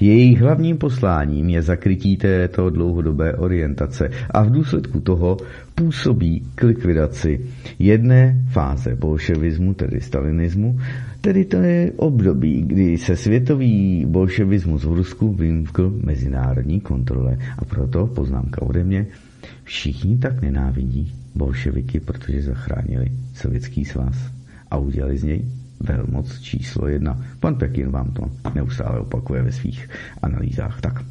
[0.00, 5.36] Jejich hlavním posláním je zakrytí této dlouhodobé orientace a v důsledku toho
[5.74, 7.40] působí k likvidaci
[7.78, 10.78] jedné fáze bolševismu, tedy stalinismu,
[11.20, 17.38] tedy to je období, kdy se světový bolševismus v Rusku vymkl mezinárodní kontrole.
[17.58, 19.06] A proto poznámka ode mě,
[19.64, 24.16] všichni tak nenávidí bolševiky, protože zachránili sovětský svaz
[24.70, 25.44] a udělali z něj
[25.84, 27.24] velmoc číslo jedna.
[27.40, 28.22] Pan Pekin vám to
[28.54, 29.88] neustále opakuje ve svých
[30.22, 30.80] analýzách.
[30.80, 31.04] Tak.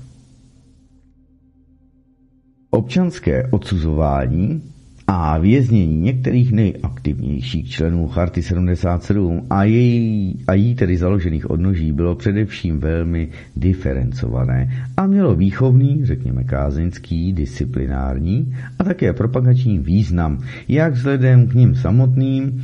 [2.70, 4.62] Občanské odsuzování
[5.08, 12.16] a věznění některých nejaktivnějších členů Charty 77 a, její, a jí tedy založených odnoží bylo
[12.16, 21.48] především velmi diferencované a mělo výchovný, řekněme kázeňský, disciplinární a také propagační význam, jak vzhledem
[21.48, 22.64] k ním samotným,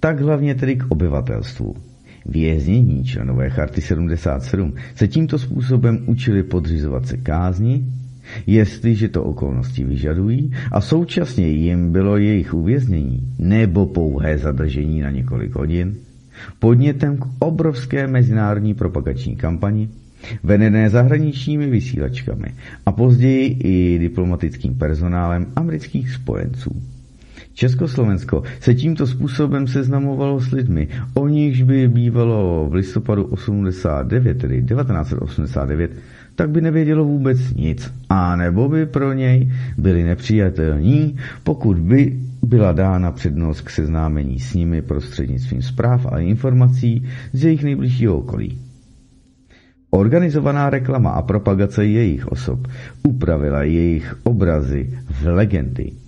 [0.00, 1.74] tak hlavně tedy k obyvatelstvu.
[2.26, 7.84] Věznění členové Charty 77 se tímto způsobem učili podřizovat se kázni,
[8.46, 15.54] jestliže to okolnosti vyžadují, a současně jim bylo jejich uvěznění nebo pouhé zadržení na několik
[15.54, 15.96] hodin
[16.58, 19.88] podnětem k obrovské mezinárodní propagační kampani,
[20.42, 22.54] vedené zahraničními vysílačkami
[22.86, 26.82] a později i diplomatickým personálem amerických spojenců.
[27.60, 34.62] Československo se tímto způsobem seznamovalo s lidmi, o nichž by bývalo v listopadu 89, tedy
[34.62, 35.90] 1989,
[36.34, 37.92] tak by nevědělo vůbec nic.
[38.08, 44.54] A nebo by pro něj byli nepřijatelní, pokud by byla dána přednost k seznámení s
[44.54, 48.58] nimi prostřednictvím zpráv a informací z jejich nejbližšího okolí.
[49.90, 52.68] Organizovaná reklama a propagace jejich osob
[53.02, 55.99] upravila jejich obrazy v legendy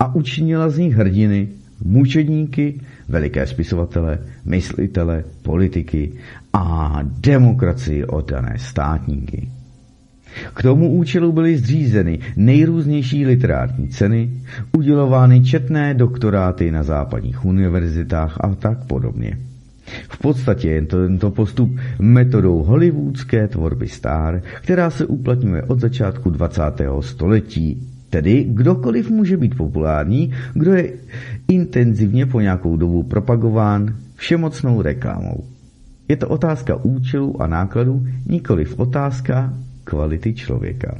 [0.00, 1.48] a učinila z nich hrdiny,
[1.84, 6.12] mučedníky, veliké spisovatele, myslitele, politiky
[6.52, 9.48] a demokracii oddané státníky.
[10.54, 14.30] K tomu účelu byly zřízeny nejrůznější literární ceny,
[14.72, 19.38] udělovány četné doktoráty na západních univerzitách a tak podobně.
[20.08, 26.30] V podstatě je to tento postup metodou hollywoodské tvorby star, která se uplatňuje od začátku
[26.30, 26.62] 20.
[27.00, 27.95] století.
[28.16, 30.92] Tedy kdokoliv může být populární, kdo je
[31.48, 35.44] intenzivně po nějakou dobu propagován všemocnou reklamou.
[36.08, 39.54] Je to otázka účelu a nákladu, nikoliv otázka
[39.84, 40.98] kvality člověka.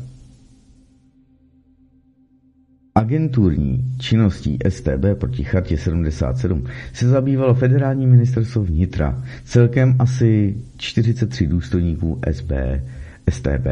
[2.95, 12.21] Agenturní činností STB proti chartě 77 se zabývalo federální ministerstvo vnitra, celkem asi 43 důstojníků
[12.33, 12.53] SB,
[13.31, 13.67] STB.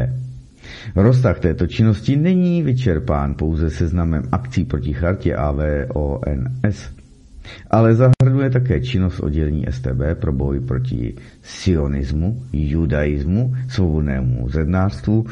[0.95, 6.89] Roztah této činnosti není vyčerpán pouze seznamem akcí proti chartě AVONS,
[7.71, 15.25] ale zahrnuje také činnost oddělení STB pro boj proti sionismu, judaismu, svobodnému zednářstvu,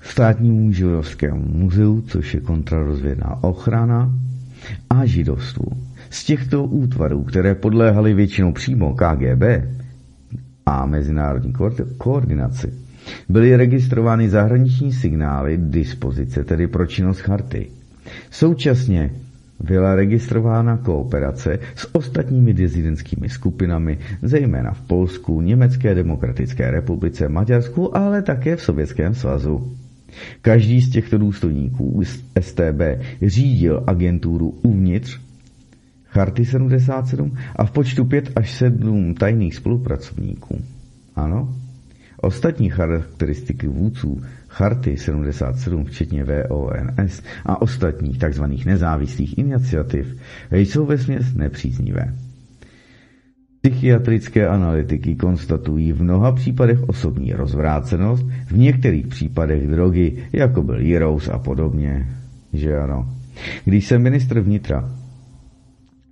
[0.00, 4.12] státnímu židovskému muzeu, což je kontrarozvědná ochrana,
[4.90, 5.64] a židovstvu.
[6.10, 9.42] Z těchto útvarů, které podléhaly většinou přímo KGB
[10.66, 11.52] a mezinárodní
[11.98, 12.72] koordinaci,
[13.28, 17.66] byly registrovány zahraniční signály dispozice, tedy pro činnost charty.
[18.30, 19.10] Současně
[19.60, 28.22] byla registrována kooperace s ostatními dizidentskými skupinami, zejména v Polsku, Německé demokratické republice, Maďarsku, ale
[28.22, 29.72] také v Sovětském svazu.
[30.42, 32.02] Každý z těchto důstojníků
[32.40, 32.80] STB
[33.22, 35.20] řídil agenturu uvnitř
[36.04, 40.60] Charty 77 a v počtu 5 až 7 tajných spolupracovníků.
[41.16, 41.54] Ano,
[42.24, 48.44] ostatní charakteristiky vůdců Charty 77, včetně VONS a ostatních tzv.
[48.66, 50.16] nezávislých iniciativ,
[50.50, 52.14] jsou ve směs nepříznivé.
[53.60, 61.28] Psychiatrické analytiky konstatují v mnoha případech osobní rozvrácenost, v některých případech drogy, jako byl Jirous
[61.28, 62.08] a podobně.
[62.52, 63.08] Že ano.
[63.64, 64.90] Když jsem ministr vnitra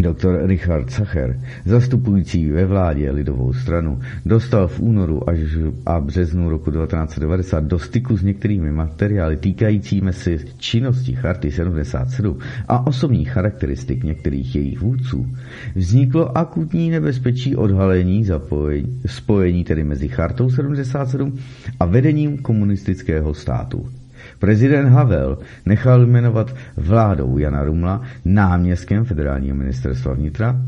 [0.03, 5.39] Doktor Richard Sacher, zastupující ve vládě lidovou stranu, dostal v únoru až
[5.87, 12.39] a březnu roku 1990 do styku s některými materiály týkajícími se činnosti Charty 77
[12.69, 15.27] a osobních charakteristik některých jejich vůdců.
[15.75, 21.39] Vzniklo akutní nebezpečí odhalení zapojení, spojení tedy mezi Chartou 77
[21.81, 24.02] a vedením komunistického státu.
[24.43, 30.61] Prezident Havel nechal jmenovat vládou Jana Rumla náměstkem federálního ministerstva vnitra.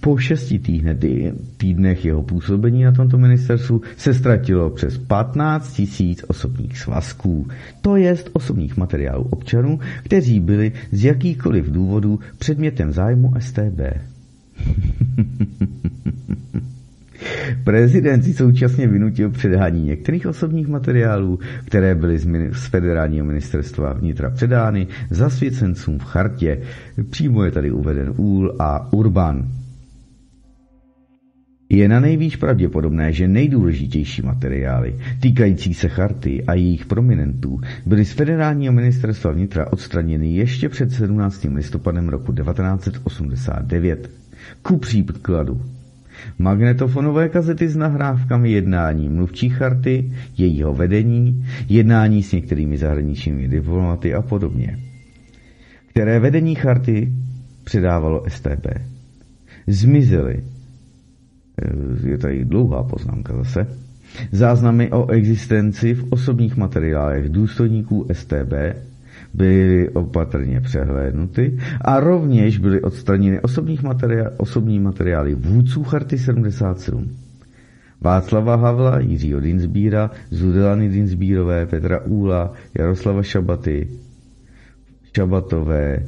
[0.00, 0.96] Po šesti týdne,
[1.56, 7.48] týdnech jeho působení na tomto ministerstvu se ztratilo přes 15 tisíc osobních svazků,
[7.80, 13.78] to jest osobních materiálů občanů, kteří byli z jakýchkoliv důvodů předmětem zájmu STB.
[17.64, 22.18] Prezident si současně vynutil předání některých osobních materiálů, které byly
[22.52, 26.58] z federálního ministerstva vnitra předány zasvěcencům v chartě.
[27.10, 29.48] Přímo je tady uveden Úl a Urban.
[31.70, 38.12] Je na nejvýš pravděpodobné, že nejdůležitější materiály týkající se charty a jejich prominentů byly z
[38.12, 41.44] federálního ministerstva vnitra odstraněny ještě před 17.
[41.54, 44.10] listopadem roku 1989.
[44.62, 45.60] Ku příkladu
[46.38, 54.22] Magnetofonové kazety s nahrávkami jednání mluvčí charty, jejího vedení, jednání s některými zahraničními diplomaty a
[54.22, 54.78] podobně,
[55.90, 57.12] které vedení charty
[57.64, 58.66] předávalo STB.
[59.66, 60.42] Zmizely,
[61.62, 63.66] eh, je tady dlouhá poznámka zase,
[64.32, 68.52] záznamy o existenci v osobních materiálech důstojníků STB
[69.34, 77.08] byly opatrně přehlédnuty a rovněž byly odstraněny osobních materiál, osobní materiály vůdců Charty 77.
[78.00, 83.88] Václava Havla, Jiřího Dinsbíra, Zudelany Dinsbírové, Petra Úla, Jaroslava Šabaty,
[85.16, 86.02] Šabatové,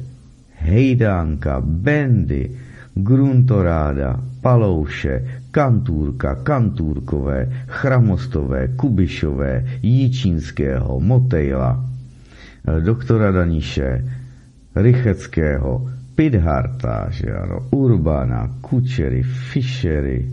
[0.55, 2.51] Hejdánka, Bendy,
[2.95, 11.90] Gruntoráda, Palouše, Kantůrka, Kantůrkové, Chramostové, Kubišové, Jíčínského, Motejla,
[12.79, 14.05] doktora Daníše,
[14.75, 20.29] Rycheckého, Pidharta, že ano, Urbana, Kučery, Fischery,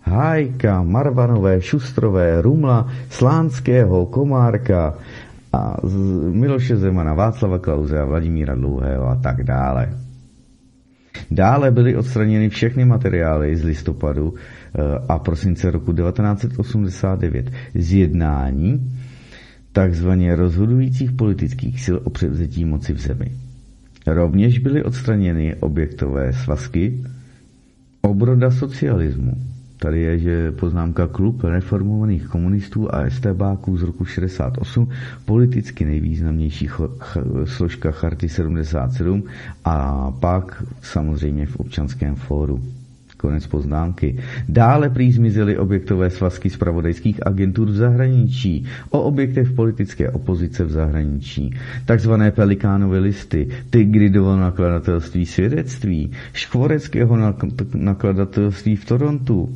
[0.00, 4.94] Hájka, Marvanové, Šustrové, Rumla, Slánského, Komárka
[5.52, 5.76] a
[6.30, 9.98] Miloše Zemana, Václava Klauze a Vladimíra Dlouhého a tak dále.
[11.30, 18.92] Dále byly odstraněny všechny materiály z listopadu eh, a prosince roku 1989 z jednání
[19.74, 23.32] takzvaně rozhodujících politických sil o převzetí moci v zemi.
[24.06, 27.04] Rovněž byly odstraněny objektové svazky
[28.02, 29.34] obroda socialismu.
[29.78, 34.88] Tady je, že poznámka klub reformovaných komunistů a STBáků z roku 68,
[35.24, 36.68] politicky nejvýznamnější
[37.44, 39.24] složka Charty 77
[39.64, 42.62] a pak samozřejmě v občanském fóru.
[43.24, 44.20] Konec poznámky.
[44.44, 51.56] Dále prý zmizely objektové svazky zpravodajských agentur v zahraničí, o objektech politické opozice v zahraničí,
[51.88, 57.16] takzvané pelikánové listy, Tigridovo nakladatelství svědectví, Škvoreckého
[57.74, 59.48] nakladatelství v Torontu,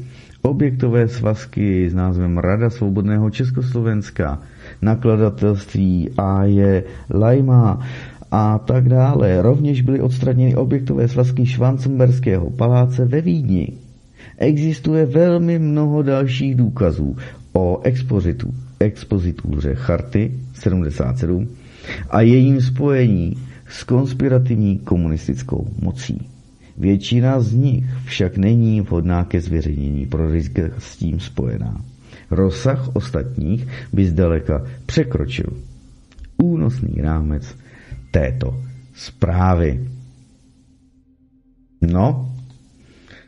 [0.43, 4.41] objektové svazky s názvem Rada svobodného Československa,
[4.81, 7.85] nakladatelství A je Lajma,
[8.31, 9.43] a tak dále.
[9.43, 13.69] Rovněž byly odstraněny objektové svazky Švancemberského paláce ve Vídni.
[14.39, 17.17] Existuje velmi mnoho dalších důkazů
[17.53, 21.49] o expozitu, expozituře Charty 77
[22.11, 23.37] a jejím spojení
[23.69, 26.29] s konspirativní komunistickou mocí.
[26.79, 31.81] Většina z nich však není vhodná ke zveřejnění pro rizika s tím spojená.
[32.31, 35.47] Rozsah ostatních by zdaleka překročil
[36.43, 37.55] únosný rámec
[38.11, 38.63] této
[38.95, 39.89] zprávy.
[41.83, 42.35] No,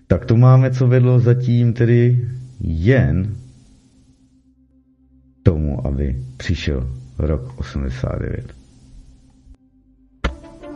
[0.06, 2.28] tak to máme, co vedlo zatím tedy
[2.60, 3.36] jen
[5.42, 8.54] tomu, aby přišel rok 89.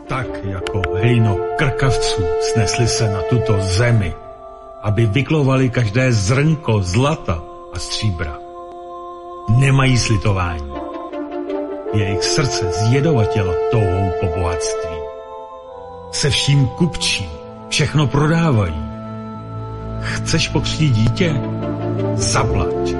[0.07, 4.13] Tak jako hejno krkavců snesli se na tuto zemi,
[4.83, 7.43] aby vyklovali každé zrnko zlata
[7.73, 8.39] a stříbra.
[9.59, 10.74] Nemají slitování
[11.95, 14.95] jejich srdce zjedovatělo touhou po bohatství.
[16.11, 17.29] Se vším kupčí,
[17.69, 18.85] všechno prodávají.
[20.01, 21.35] Chceš pokřtít dítě?
[22.15, 22.95] Zaplať.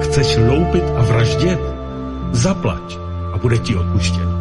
[0.00, 1.60] Chceš loupit a vraždět?
[2.32, 2.98] Zaplať
[3.32, 4.38] a bude ti odpuštěno.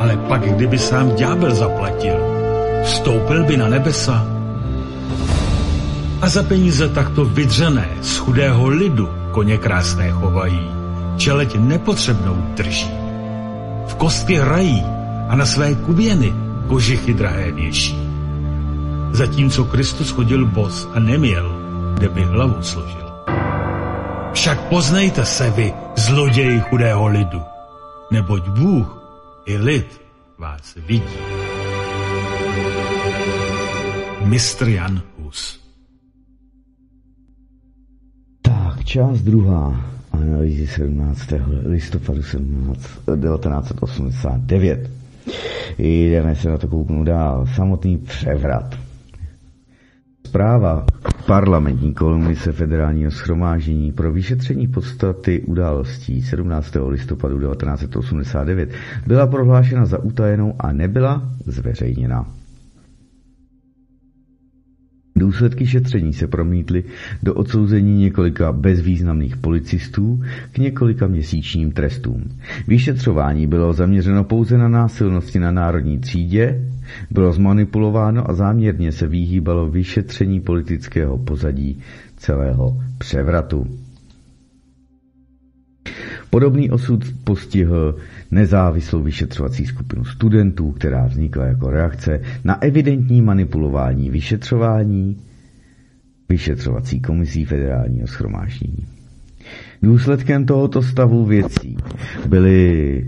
[0.00, 2.16] Ale pak, kdyby sám ďábel zaplatil,
[2.84, 4.26] vstoupil by na nebesa.
[6.22, 10.83] A za peníze takto vydřené z chudého lidu koně krásné chovají
[11.16, 12.90] čeleť nepotřebnou drží.
[13.86, 14.82] V kostky hrají
[15.28, 16.32] a na své kuběny
[16.68, 17.96] kožichy drahé věší.
[19.12, 21.52] Zatímco Kristus chodil bos a neměl,
[21.94, 23.04] kde by hlavu složil.
[24.32, 27.42] Však poznejte se vy, zloději chudého lidu,
[28.10, 29.02] neboť Bůh
[29.46, 30.00] i lid
[30.38, 31.18] vás vidí.
[34.24, 35.60] Mistr Jan Hus
[38.42, 41.32] Tak, část druhá analýzy 17.
[41.66, 44.90] listopadu 17, 1989.
[45.78, 47.46] Jdeme se na to kouknout dál.
[47.54, 48.74] Samotný převrat.
[50.26, 50.86] Zpráva
[51.26, 56.76] parlamentní komise federálního schromáždění pro vyšetření podstaty událostí 17.
[56.88, 58.70] listopadu 1989
[59.06, 62.26] byla prohlášena za utajenou a nebyla zveřejněna.
[65.16, 66.84] Důsledky šetření se promítly
[67.22, 72.24] do odsouzení několika bezvýznamných policistů k několika měsíčním trestům.
[72.68, 76.68] Vyšetřování bylo zaměřeno pouze na násilnosti na národní třídě,
[77.10, 81.80] bylo zmanipulováno a záměrně se vyhýbalo vyšetření politického pozadí
[82.16, 83.66] celého převratu.
[86.30, 87.94] Podobný osud postihl
[88.34, 95.16] nezávislou vyšetřovací skupinu studentů, která vznikla jako reakce na evidentní manipulování vyšetřování
[96.28, 98.86] vyšetřovací komisí federálního schromáždění.
[99.82, 101.76] Důsledkem tohoto stavu věcí
[102.28, 103.06] byly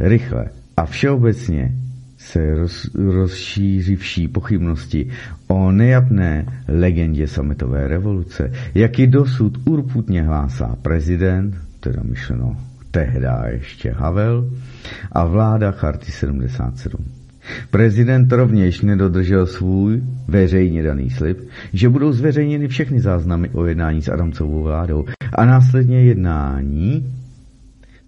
[0.00, 0.46] rychle
[0.76, 1.72] a všeobecně
[2.18, 5.08] se roz, rozšířivší pochybnosti
[5.48, 12.56] o nejapné legendě sametové revoluce, jak i dosud urputně hlásá prezident, teda myšleno
[12.96, 14.50] tehda ještě Havel,
[15.12, 17.04] a vláda Charty 77.
[17.70, 21.38] Prezident rovněž nedodržel svůj veřejně daný slib,
[21.72, 27.14] že budou zveřejněny všechny záznamy o jednání s Adamcovou vládou a následně jednání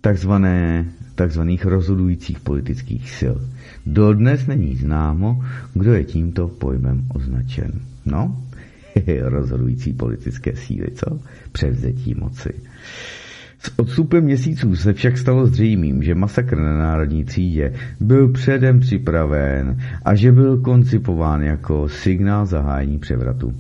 [0.01, 0.85] takzvané,
[1.15, 3.37] takzvaných rozhodujících politických sil.
[3.87, 7.73] Dodnes není známo, kdo je tímto pojmem označen.
[8.07, 8.45] No,
[9.23, 11.19] rozhodující politické síly, co?
[11.53, 12.51] Převzetí moci.
[13.61, 19.79] S odstupem měsíců se však stalo zřejmým, že masakr na národní třídě byl předem připraven
[20.05, 23.55] a že byl koncipován jako signál zahájení převratu.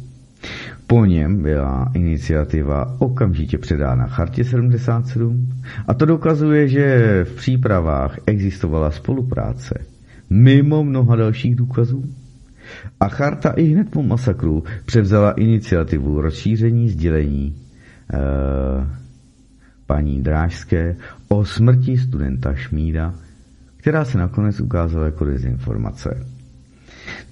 [0.86, 5.48] Po něm byla iniciativa okamžitě předána Chartě 77
[5.88, 9.78] a to dokazuje, že v přípravách existovala spolupráce
[10.30, 12.04] mimo mnoha dalších důkazů.
[13.00, 17.54] A charta i hned po masakru převzala iniciativu rozšíření sdělení
[18.14, 18.18] eh,
[19.88, 20.96] paní Drážské
[21.28, 23.14] o smrti studenta Šmída,
[23.76, 26.26] která se nakonec ukázala jako dezinformace.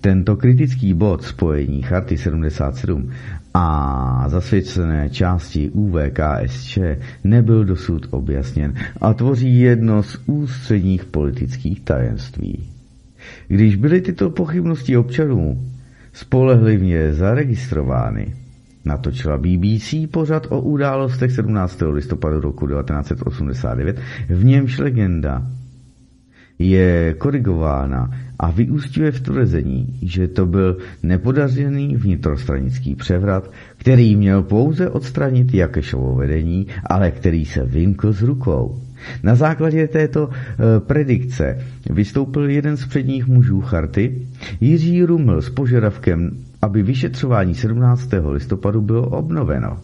[0.01, 3.11] Tento kritický bod spojení Charty 77
[3.55, 6.79] a zasvěcené části UVKSČ
[7.25, 12.69] nebyl dosud objasněn a tvoří jedno z ústředních politických tajemství.
[13.49, 15.65] Když byly tyto pochybnosti občanů
[16.13, 18.35] spolehlivě zaregistrovány,
[18.87, 21.83] natočila BBC pořad o událostech 17.
[21.91, 23.97] listopadu roku 1989,
[24.29, 25.43] v němž legenda
[26.59, 34.91] je korigována a vyústňuje v tvrzení, že to byl nepodařený vnitrostranický převrat, který měl pouze
[34.91, 38.81] odstranit Jakešovo vedení, ale který se vymkl z rukou.
[39.23, 41.59] Na základě této e, predikce
[41.91, 44.27] vystoupil jeden z předních mužů charty,
[44.61, 46.31] Jiří Ruml s požadavkem,
[46.67, 48.09] aby vyšetřování 17.
[48.33, 49.77] listopadu bylo obnoveno.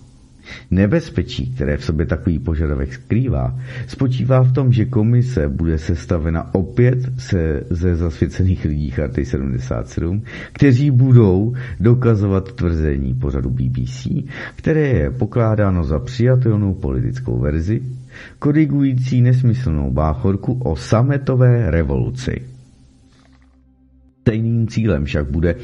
[0.70, 6.98] Nebezpečí, které v sobě takový požadavek skrývá, spočívá v tom, že komise bude sestavena opět
[7.18, 10.22] se, ze zasvěcených lidí Charty 77,
[10.52, 14.06] kteří budou dokazovat tvrzení pořadu BBC,
[14.56, 17.82] které je pokládáno za přijatelnou politickou verzi,
[18.38, 22.51] korigující nesmyslnou báchorku o sametové revoluci.
[24.22, 25.54] Stejným cílem však bude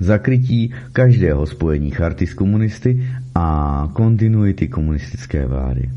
[0.00, 3.02] zakrytí každého spojení charty s komunisty
[3.34, 5.90] a kontinuity komunistické vlády.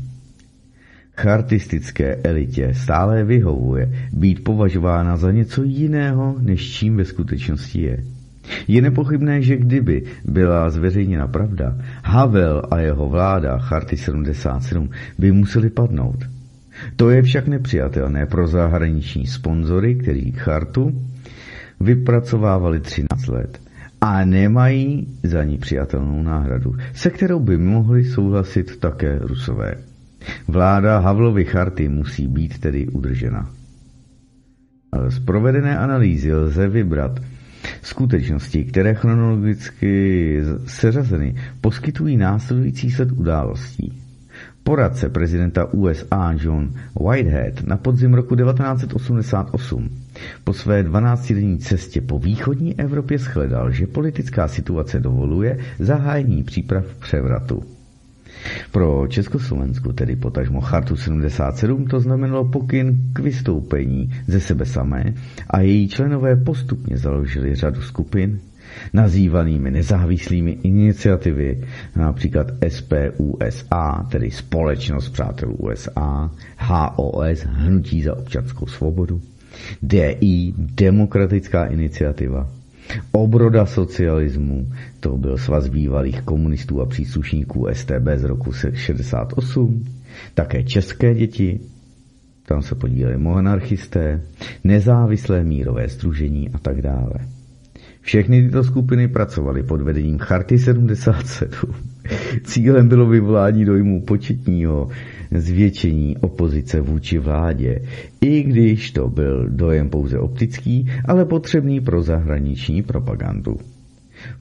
[1.16, 8.04] Chartistické elitě stále vyhovuje být považována za něco jiného, než čím ve skutečnosti je.
[8.68, 15.70] Je nepochybné, že kdyby byla zveřejněna pravda, Havel a jeho vláda Charty 77 by museli
[15.70, 16.24] padnout.
[16.96, 21.02] To je však nepřijatelné pro zahraniční sponzory, kteří chartu
[21.80, 23.60] vypracovávali 13 let
[24.00, 29.74] a nemají za ní přijatelnou náhradu, se kterou by mohli souhlasit také Rusové.
[30.48, 33.50] Vláda Havlovy charty musí být tedy udržena.
[35.08, 37.20] Z provedené analýzy lze vybrat
[37.82, 44.02] skutečnosti, které chronologicky seřazeny poskytují následující set událostí.
[44.62, 46.70] Poradce prezidenta USA John
[47.00, 49.88] Whitehead na podzim roku 1988
[50.44, 57.62] po své 12-denní cestě po východní Evropě shledal, že politická situace dovoluje zahájení příprav převratu.
[58.72, 65.14] Pro Československu, tedy potažmo Chartu 77, to znamenalo pokyn k vystoupení ze sebe samé
[65.50, 68.40] a její členové postupně založili řadu skupin,
[68.92, 71.64] nazývanými nezávislými iniciativy,
[71.96, 79.20] například SPUSA, tedy Společnost přátelů USA, HOS, Hnutí za občanskou svobodu,
[79.82, 82.48] DI, Demokratická iniciativa,
[83.12, 89.84] Obroda socialismu, to byl svaz bývalých komunistů a příslušníků STB z roku 68,
[90.34, 91.60] také české děti,
[92.46, 94.20] tam se podíleli monarchisté,
[94.64, 97.14] nezávislé mírové združení a tak dále.
[98.00, 101.74] Všechny tyto skupiny pracovaly pod vedením Charty 77.
[102.44, 104.88] Cílem bylo vyvolání dojmu početního
[105.36, 107.82] zvětšení opozice vůči vládě,
[108.20, 113.56] i když to byl dojem pouze optický, ale potřebný pro zahraniční propagandu.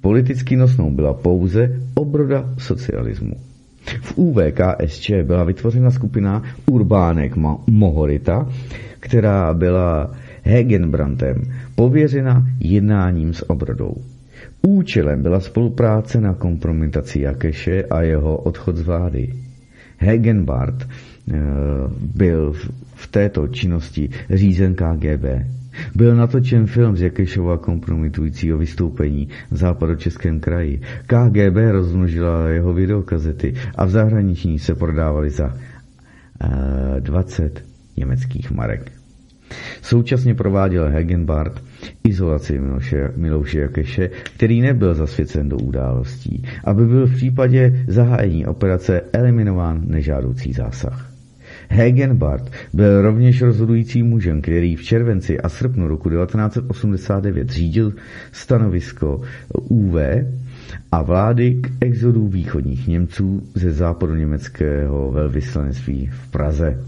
[0.01, 3.33] Politicky nosnou byla pouze obroda socialismu.
[4.01, 7.35] V UVKSČ byla vytvořena skupina Urbánek
[7.67, 8.49] Mohorita,
[8.99, 10.11] která byla
[10.49, 11.41] Hegenbrantem
[11.75, 13.93] pověřena jednáním s obrodou.
[14.67, 19.33] Účelem byla spolupráce na kompromitaci Jakeše a jeho odchod z vlády.
[19.97, 21.39] Hegenbart eh,
[22.15, 22.53] byl
[22.95, 25.25] v této činnosti řízen KGB.
[25.95, 30.81] Byl natočen film z Jakešova kompromitujícího vystoupení v západočeském kraji.
[31.07, 35.53] KGB rozmnožila jeho videokazety a v zahraničí se prodávaly za
[36.99, 37.61] 20 eh,
[37.97, 38.98] německých marek.
[39.81, 41.63] Současně prováděl Hegenbart
[42.03, 49.01] izolaci Miloše, Milouše Jakeše, který nebyl zasvěcen do událostí, aby byl v případě zahájení operace
[49.13, 51.09] eliminován nežádoucí zásah.
[51.69, 57.93] Hegenbart byl rovněž rozhodujícím mužem, který v červenci a srpnu roku 1989 řídil
[58.31, 59.21] stanovisko
[59.53, 59.95] UV
[60.91, 66.83] a vlády k exodu východních Němců ze západoněmeckého velvyslanectví v Praze.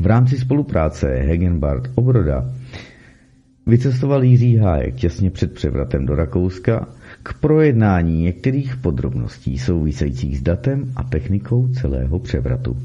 [0.00, 2.52] V rámci spolupráce Hegenbart Obroda
[3.66, 6.88] vycestoval Jiří Hájek těsně před převratem do Rakouska
[7.22, 12.76] k projednání některých podrobností souvisejících s datem a technikou celého převratu.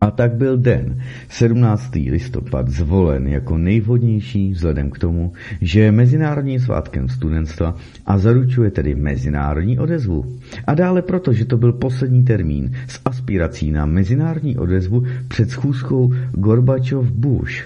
[0.00, 1.94] A tak byl den 17.
[1.94, 7.76] listopad zvolen jako nejvhodnější vzhledem k tomu, že je mezinárodním svátkem studentstva
[8.06, 10.38] a zaručuje tedy mezinárodní odezvu.
[10.66, 16.12] A dále proto, že to byl poslední termín s aspirací na mezinárodní odezvu před schůzkou
[16.32, 17.62] Gorbačov-Bush,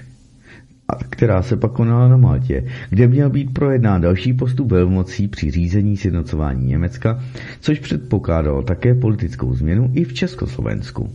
[1.10, 5.96] která se pak konala na Maltě, kde měl být projednán další postup velmocí při řízení
[5.96, 7.22] sjednocování Německa,
[7.60, 11.10] což předpokládalo také politickou změnu i v Československu.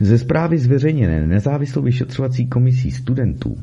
[0.00, 3.56] Ze zprávy zveřejněné nezávislou vyšetřovací komisí studentů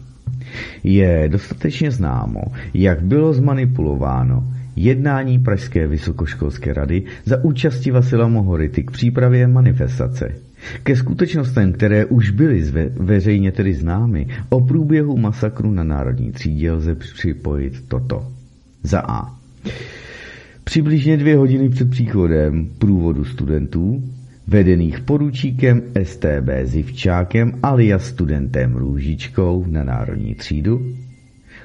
[0.84, 2.42] je dostatečně známo,
[2.74, 10.36] jak bylo zmanipulováno jednání Pražské vysokoškolské rady za účasti Vasila Mohority k přípravě manifestace.
[10.84, 16.72] Ke skutečnostem, které už byly zve, veřejně tedy známy, o průběhu masakru na Národní třídě
[16.72, 18.28] lze připojit toto.
[18.84, 19.36] Za A.
[20.64, 24.04] Přibližně dvě hodiny před příchodem průvodu studentů
[24.50, 30.96] vedených poručíkem STB Zivčákem alias studentem Růžičkou na národní třídu,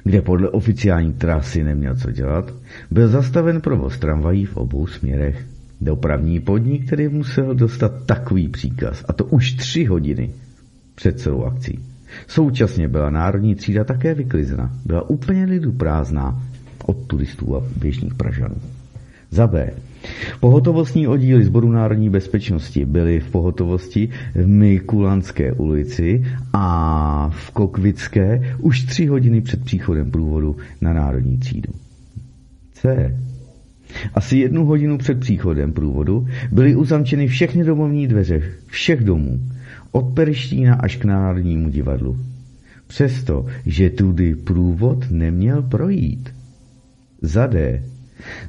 [0.03, 2.53] kde podle oficiální trasy neměl co dělat,
[2.91, 5.45] byl zastaven provoz tramvají v obou směrech.
[5.81, 10.29] Dopravní podnik, který musel dostat takový příkaz, a to už tři hodiny
[10.95, 11.79] před celou akcí.
[12.27, 14.71] Současně byla národní třída také vyklizena.
[14.85, 16.41] Byla úplně lidu prázdná
[16.85, 18.55] od turistů a běžných Pražanů.
[19.31, 19.73] Za B.
[20.39, 28.83] Pohotovostní oddíly Sboru národní bezpečnosti byly v pohotovosti v Mikulanské ulici a v Kokvické už
[28.83, 31.73] tři hodiny před příchodem průvodu na národní třídu.
[32.73, 33.15] C.
[34.13, 39.39] Asi jednu hodinu před příchodem průvodu byly uzamčeny všechny domovní dveře všech domů,
[39.91, 42.17] od Perštína až k Národnímu divadlu.
[42.87, 46.29] Přesto, že tudy průvod neměl projít.
[47.21, 47.83] Za D.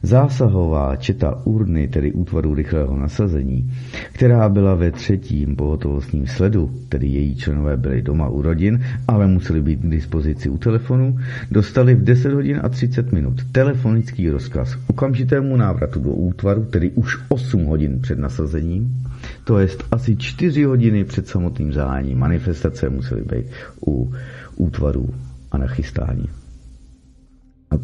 [0.03, 3.71] Zásahová četa urny, tedy útvaru rychlého nasazení,
[4.13, 9.61] která byla ve třetím pohotovostním sledu, tedy její členové byli doma u rodin, ale museli
[9.61, 11.19] být k dispozici u telefonu,
[11.51, 17.19] dostali v 10 hodin a 30 minut telefonický rozkaz okamžitému návratu do útvaru, tedy už
[17.29, 19.07] 8 hodin před nasazením,
[19.45, 23.47] to jest asi 4 hodiny před samotným zahájením manifestace museli být
[23.87, 24.13] u
[24.57, 25.09] útvaru
[25.53, 26.29] a nachystání.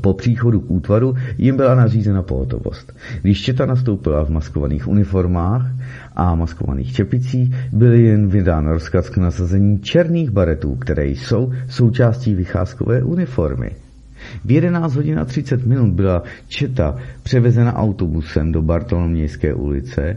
[0.00, 2.92] Po příchodu k útvaru jim byla nařízena pohotovost.
[3.22, 5.66] Když četa nastoupila v maskovaných uniformách
[6.16, 13.02] a maskovaných čepicích, byl jen vydán rozkaz k nasazení černých baretů, které jsou součástí vycházkové
[13.02, 13.70] uniformy.
[14.44, 20.16] V 11 hodin a 30 minut byla četa převezena autobusem do Bartolomějské ulice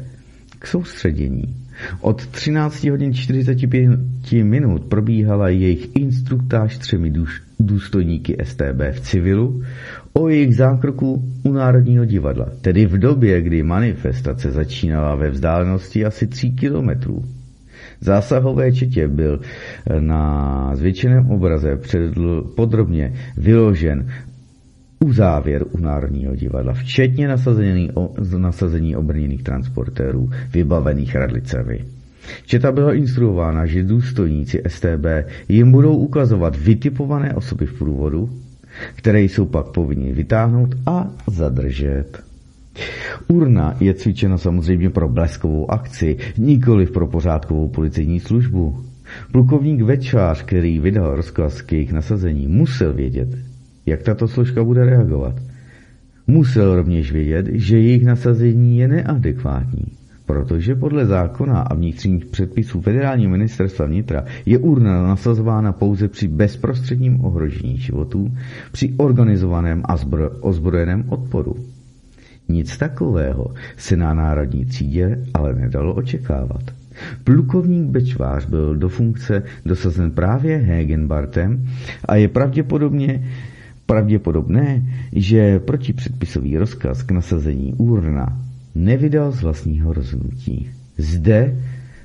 [0.60, 1.56] k soustředění.
[2.02, 4.00] Od 13 hodin 45
[4.44, 7.10] minut probíhala jejich instruktáž třemi
[7.60, 9.64] důstojníky STB v civilu
[10.14, 16.28] o jejich zákroku u Národního divadla, tedy v době, kdy manifestace začínala ve vzdálenosti asi
[16.28, 17.24] 3 kilometrů.
[18.02, 19.40] Zásahové četě byl
[20.00, 24.08] na zvětšeném obraze předl, podrobně vyložen
[25.06, 27.90] uzávěr u Národního divadla, včetně nasazení,
[28.38, 31.86] nasazení obrněných transportérů vybavených radlicemi.
[32.46, 35.06] Četa byla instruována, že důstojníci STB
[35.50, 38.30] jim budou ukazovat vytipované osoby v průvodu,
[38.96, 42.24] které jsou pak povinni vytáhnout a zadržet.
[43.28, 48.86] Urna je cvičena samozřejmě pro bleskovou akci, nikoli pro pořádkovou policejní službu.
[49.32, 53.30] Plukovník Večář, který vydal rozkaz k jejich nasazení, musel vědět,
[53.86, 55.36] jak tato složka bude reagovat.
[56.28, 59.86] Musel rovněž vědět, že jejich nasazení je neadekvátní,
[60.26, 67.26] protože podle zákona a vnitřních předpisů federálního ministerstva vnitra je urna nasazována pouze při bezprostředním
[67.26, 68.32] ohrožení životů,
[68.72, 69.96] při organizovaném a
[70.40, 71.56] ozbrojeném odporu.
[72.50, 76.62] Nic takového se na národní třídě ale nedalo očekávat.
[77.24, 81.68] Plukovník Bečvář byl do funkce dosazen právě Hegenbartem
[82.06, 83.24] a je pravděpodobně
[83.86, 88.45] pravděpodobné, že protipředpisový rozkaz k nasazení úrna
[88.76, 90.70] nevydal z vlastního rozhodnutí.
[90.98, 91.58] Zde,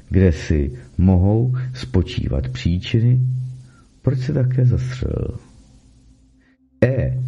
[0.08, 3.20] kde si mohou spočívat příčiny,
[4.02, 5.38] proč se také zastřelil.
[6.84, 7.20] E.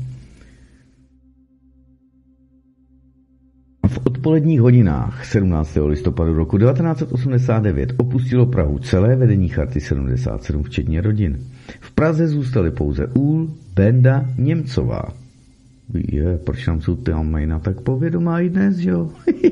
[3.88, 5.78] V odpoledních hodinách 17.
[5.86, 11.38] listopadu roku 1989 opustilo Prahu celé vedení Charty 77, včetně rodin.
[11.80, 15.21] V Praze zůstaly pouze Úl, Benda, Němcová.
[15.94, 19.10] Je, proč nám jsou tam mají na tak povědomá i dnes, jo?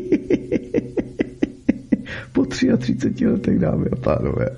[2.33, 4.49] po 33 letech, dámy a pánové.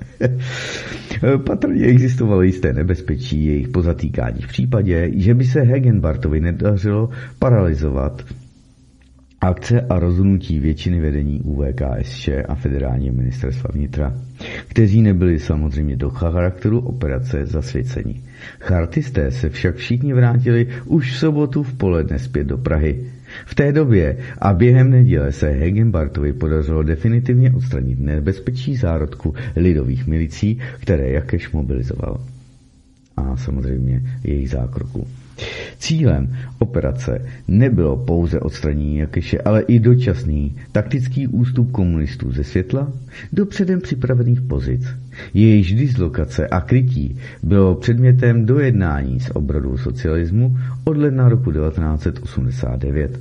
[1.47, 7.09] Patrně existovalo jisté nebezpečí jejich pozatýkání v případě, že by se Hegenbartovi nedařilo
[7.39, 8.23] paralizovat
[9.43, 14.15] akce a rozhodnutí většiny vedení UVKSČ a federálního ministerstva vnitra,
[14.69, 18.21] kteří nebyli samozřejmě do charakteru operace zasvěceni.
[18.61, 23.07] Chartisté se však všichni vrátili už v sobotu v poledne zpět do Prahy.
[23.47, 30.59] V té době a během neděle se Hegenbartovi podařilo definitivně odstranit nebezpečí zárodku lidových milicí,
[30.81, 32.21] které Jakeš mobilizoval.
[33.17, 35.07] A samozřejmě jejich zákroku.
[35.79, 42.93] Cílem operace nebylo pouze odstranění Jakeše, ale i dočasný taktický ústup komunistů ze světla
[43.33, 44.87] do předem připravených pozic.
[45.35, 53.21] Jejíž dislokace a krytí bylo předmětem dojednání s obrodou socialismu od ledna roku 1989.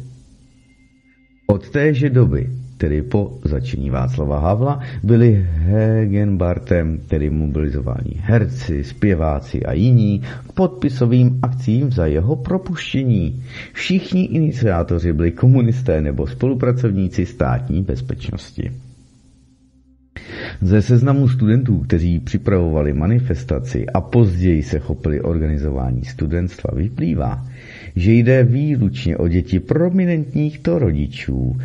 [1.47, 2.49] Od téže doby
[2.82, 11.40] tedy po začení Václava Havla, byli Hegenbartem, tedy mobilizováni herci, zpěváci a jiní k podpisovým
[11.42, 13.44] akcím za jeho propuštění.
[13.74, 18.72] Všichni iniciátoři byli komunisté nebo spolupracovníci státní bezpečnosti.
[20.62, 27.46] Ze seznamu studentů, kteří připravovali manifestaci a později se chopili organizování studentstva, vyplývá,
[27.96, 31.58] že jde výlučně o děti prominentních to rodičů,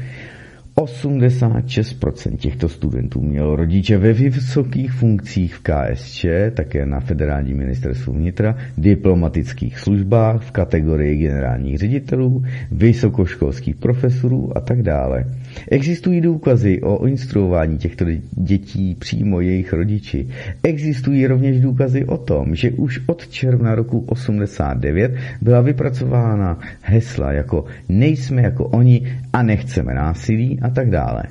[0.80, 8.56] 86% těchto studentů mělo rodiče ve vysokých funkcích v KSČ, také na federální ministerstvu vnitra,
[8.78, 15.24] diplomatických službách v kategorii generálních ředitelů, vysokoškolských profesorů a tak dále.
[15.70, 20.28] Existují důkazy o instruování těchto dětí přímo jejich rodiči.
[20.62, 27.64] Existují rovněž důkazy o tom, že už od června roku 89 byla vypracována hesla jako
[27.88, 31.22] nejsme jako oni a nechceme násilí a tak dále.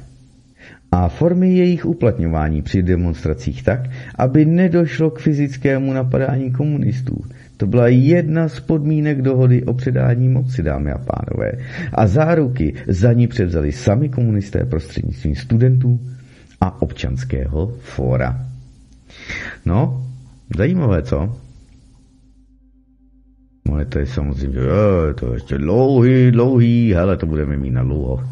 [0.92, 3.80] A formy jejich uplatňování při demonstracích tak,
[4.16, 7.24] aby nedošlo k fyzickému napadání komunistů.
[7.58, 11.52] To byla jedna z podmínek dohody o předání moci, dámy a pánové.
[11.94, 16.00] A záruky za ní převzali sami komunisté prostřednictvím studentů
[16.62, 18.46] a občanského fóra.
[19.66, 20.08] No,
[20.58, 21.45] zajímavé, co?
[23.72, 27.84] Ale to je samozřejmě, jo, to je ještě dlouhý, dlouhý, hele, to budeme mít na
[27.84, 28.30] dlouho.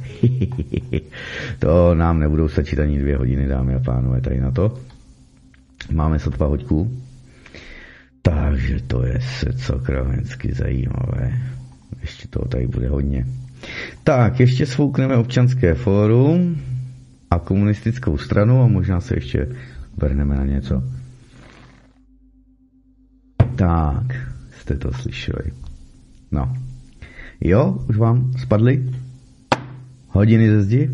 [1.60, 4.78] to nám nebudou stačit ani dvě hodiny, dámy a pánové, tady na to.
[5.92, 6.92] Máme sotva hoďku.
[8.22, 11.42] Takže to je se sakramensky zajímavé.
[12.02, 13.26] Ještě toho tady bude hodně.
[14.04, 16.62] Tak, ještě svoukneme občanské fórum
[17.32, 19.48] a komunistickou stranu a možná se ještě
[19.98, 20.84] vrhneme na něco.
[23.56, 24.33] Tak,
[24.64, 25.52] jste to slyšeli.
[26.32, 26.54] No.
[27.42, 28.90] Jo, už vám spadly
[30.08, 30.90] hodiny ze zdi?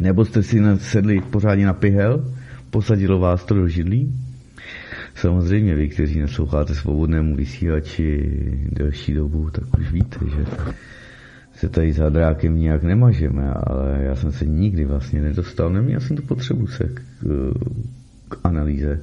[0.00, 2.34] Nebo jste si sedli pořádně na pihel?
[2.70, 4.14] Posadilo vás to do židlí?
[5.14, 8.30] Samozřejmě vy, kteří nasloucháte svobodnému vysílači
[8.72, 10.44] delší dobu, tak už víte, že
[11.54, 16.16] se tady za drákem nijak nemažeme, ale já jsem se nikdy vlastně nedostal, neměl jsem
[16.16, 17.02] tu potřebu se k,
[18.28, 19.00] k analýze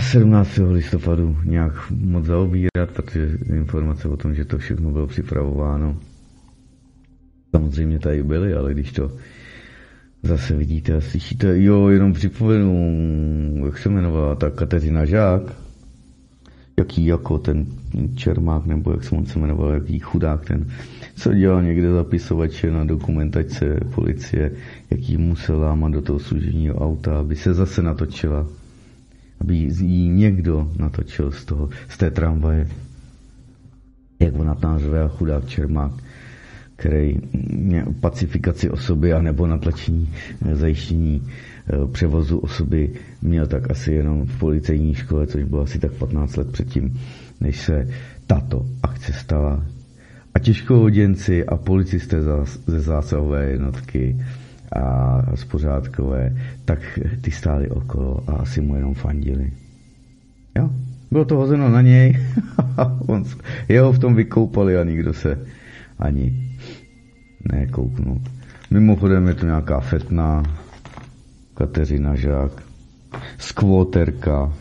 [0.00, 0.58] 17.
[0.72, 5.96] listopadu nějak moc zaobírat, protože informace o tom, že to všechno bylo připravováno,
[7.50, 9.12] samozřejmě tady byly, ale když to
[10.22, 12.96] zase vidíte a slyšíte, jo, jenom připomenu,
[13.66, 15.42] jak se jmenovala ta Kateřina Žák,
[16.78, 17.66] jaký jako ten
[18.14, 20.66] Čermák, nebo jak se on se jmenoval, jaký chudák ten,
[21.16, 24.52] co dělal někde zapisovače na dokumentace policie,
[24.90, 28.46] jaký musel lámat do toho služebního auta, aby se zase natočila,
[29.40, 32.68] aby jí někdo natočil z toho, z té tramvaje,
[34.20, 35.92] jak ona tam řve chudák Čermák
[36.76, 37.16] který
[38.00, 40.08] pacifikaci osoby a nebo natlačení
[40.50, 42.90] eh, zajištění eh, převozu osoby
[43.22, 47.00] měl tak asi jenom v policejní škole, což bylo asi tak 15 let předtím,
[47.40, 47.88] než se
[48.26, 49.64] tato akce stala.
[50.34, 52.22] A těžkohoděnci a policisté
[52.66, 54.16] ze zásahové jednotky
[54.74, 56.78] a spořádkové, tak
[57.20, 59.52] ty stáli okolo a asi mu jenom fandili.
[60.58, 60.70] Jo,
[61.10, 62.26] bylo to hozeno na něj,
[63.06, 63.24] on,
[63.68, 65.38] jeho v tom vykoupali a nikdo se
[65.98, 66.50] ani
[67.52, 68.22] nekouknout.
[68.70, 70.42] Mimochodem je to nějaká fetná
[71.54, 72.62] Kateřina Žák,
[73.38, 74.52] skvoterka,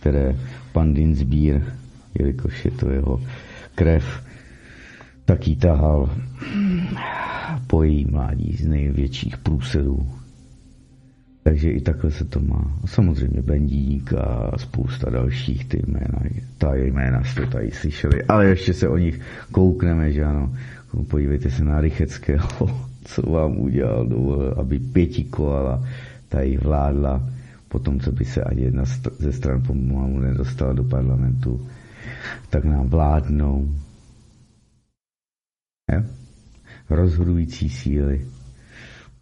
[0.00, 0.36] které
[0.72, 1.60] pan Dinsbír,
[2.18, 3.20] jelikož je to jeho
[3.74, 4.29] krev,
[5.30, 6.10] tak jí tahal
[7.66, 10.06] po její mládí z největších průsedů.
[11.42, 12.78] Takže i takhle se to má.
[12.84, 16.18] Samozřejmě Bendík a spousta dalších ty jména,
[16.58, 19.20] ta jména jste tady slyšeli, ale ještě se o nich
[19.52, 20.52] koukneme, že ano.
[21.08, 25.84] Podívejte se na Rycheckého, co vám udělal, dovolil, aby pěti koala
[26.28, 27.22] tady vládla,
[27.68, 28.84] potom co by se ani jedna
[29.18, 31.66] ze stran pomalu nedostala do parlamentu,
[32.50, 33.68] tak nám vládnou.
[35.92, 36.04] Je?
[36.90, 38.20] Rozhodující síly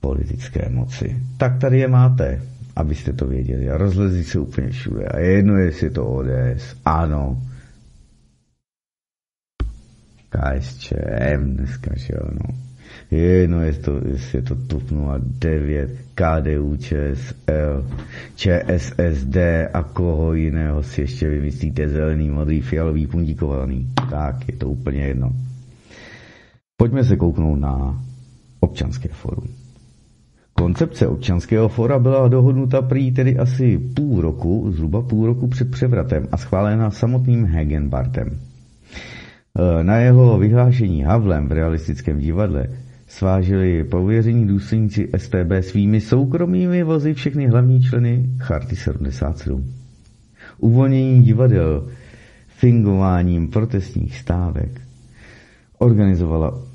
[0.00, 1.16] politické moci.
[1.36, 2.42] Tak tady je máte,
[2.76, 3.70] abyste to věděli.
[3.70, 5.04] A rozlezí se úplně všude.
[5.04, 6.76] A je jedno, jestli je to ODS.
[6.84, 7.42] Ano.
[10.30, 12.54] KSČM dneska, že jo, no.
[13.10, 14.82] Je jedno, jestli, to, jestli je to TUP
[15.18, 17.90] 09, KDU, ČSL,
[18.36, 19.36] ČSSD
[19.72, 23.88] a koho jiného si ještě vymyslíte zelený, modrý, fialový, puntíkovaný.
[24.10, 25.32] Tak, je to úplně jedno.
[26.80, 28.02] Pojďme se kouknout na
[28.60, 29.44] občanské forum.
[30.52, 36.28] Koncepce občanského fora byla dohodnuta prý tedy asi půl roku, zhruba půl roku před převratem
[36.32, 38.28] a schválena samotným Hegenbartem.
[38.30, 42.66] E, na jeho vyhlášení Havlem v realistickém divadle
[43.06, 49.72] svážili pověření důstojníci STB svými soukromými vozy všechny hlavní členy Charty 77.
[50.58, 51.86] Uvolnění divadel
[52.48, 54.80] fingováním protestních stávek
[55.78, 56.67] organizovala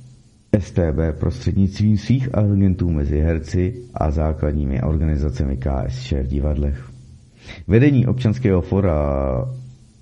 [0.60, 6.89] STB prostřednictvím svých agentů mezi herci a základními organizacemi KSČ v divadlech.
[7.68, 8.95] Vedení občanského fora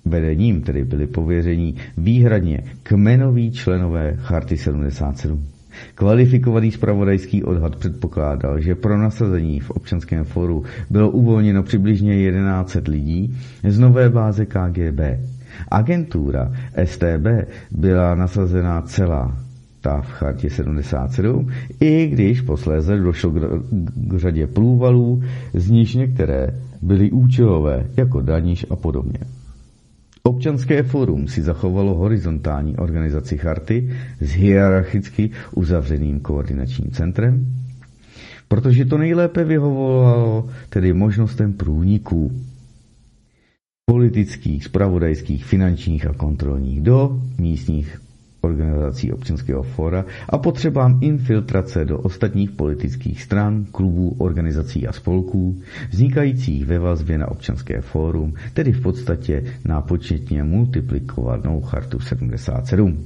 [0.04, 5.46] vedením tedy byli pověření výhradně kmenoví členové Charty 77.
[5.94, 13.36] Kvalifikovaný spravodajský odhad předpokládal, že pro nasazení v občanském foru bylo uvolněno přibližně 1100 lidí
[13.68, 15.00] z nové báze KGB.
[15.68, 16.52] Agentura
[16.84, 17.26] STB
[17.70, 19.36] byla nasazena celá
[19.82, 21.48] ta v chartě 77,
[21.80, 23.38] i když posléze došlo k,
[23.94, 25.22] k řadě průvalů,
[25.54, 26.46] z níž některé
[26.82, 29.18] byly účelové, jako daníž a podobně.
[30.22, 37.46] Občanské fórum si zachovalo horizontální organizaci charty s hierarchicky uzavřeným koordinačním centrem,
[38.48, 42.32] protože to nejlépe vyhovovalo tedy možnostem průniků
[43.90, 48.00] politických, spravodajských, finančních a kontrolních do místních
[48.42, 56.66] organizací občanského fora a potřebám infiltrace do ostatních politických stran, klubů, organizací a spolků, vznikajících
[56.66, 63.04] ve vazbě na občanské fórum, tedy v podstatě na početně multiplikovanou chartu 77.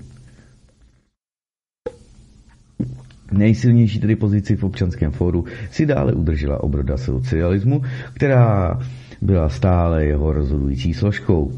[3.33, 7.83] Nejsilnější tedy pozici v občanském fóru si dále udržela obroda socialismu,
[8.15, 8.79] která
[9.23, 11.53] byla stále jeho rozhodující složkou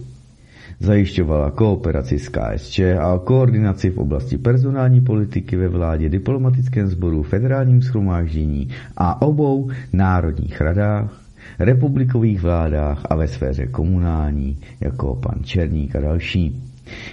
[0.80, 7.82] zajišťovala kooperaci s KSČ a koordinaci v oblasti personální politiky ve vládě, diplomatickém sboru, federálním
[7.82, 11.20] schromáždění a obou národních radách,
[11.58, 16.67] republikových vládách a ve sféře komunální, jako pan Černík a další.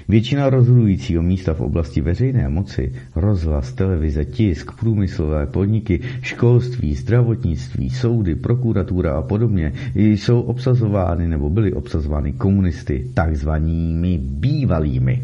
[0.07, 8.35] Většina rozhodujícího místa v oblasti veřejné moci, rozhlas, televize, tisk, průmyslové podniky, školství, zdravotnictví, soudy,
[8.35, 15.21] prokuratura a podobně jsou obsazovány nebo byly obsazovány komunisty, takzvanými bývalými.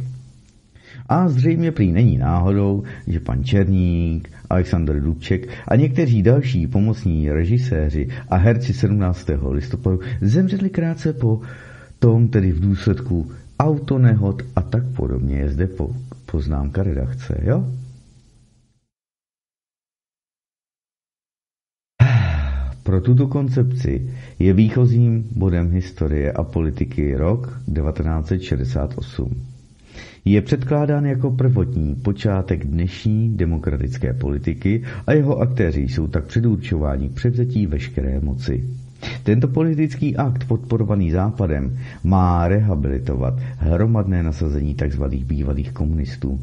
[1.10, 8.08] A zřejmě prý není náhodou, že pan Černík, Aleksandr Dubček a někteří další pomocní režiséři
[8.30, 9.30] a herci 17.
[9.50, 11.42] listopadu zemřeli krátce po
[12.00, 13.32] tom, tedy v důsledku
[13.62, 15.96] autonehod a tak podobně je zde po,
[16.26, 17.66] poznámka redakce, jo?
[22.84, 24.10] Pro tuto koncepci
[24.40, 29.36] je výchozím bodem historie a politiky rok 1968.
[30.26, 37.14] Je předkládán jako prvotní počátek dnešní demokratické politiky a jeho aktéři jsou tak předurčováni k
[37.14, 38.64] převzetí veškeré moci.
[39.24, 45.04] Tento politický akt podporovaný Západem má rehabilitovat hromadné nasazení tzv.
[45.06, 46.40] bývalých komunistů.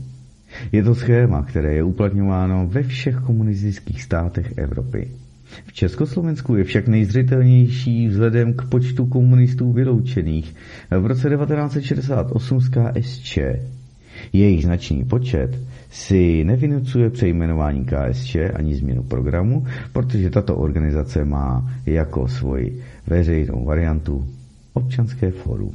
[0.72, 5.08] Je to schéma, které je uplatňováno ve všech komunistických státech Evropy.
[5.66, 10.54] V Československu je však nejzřetelnější vzhledem k počtu komunistů vyloučených
[10.90, 13.38] v roce 1968 z KSČ.
[14.32, 15.58] Jejich značný počet
[15.90, 24.26] si nevynucuje přejmenování KSČ ani změnu programu, protože tato organizace má jako svoji veřejnou variantu
[24.72, 25.74] občanské fórum.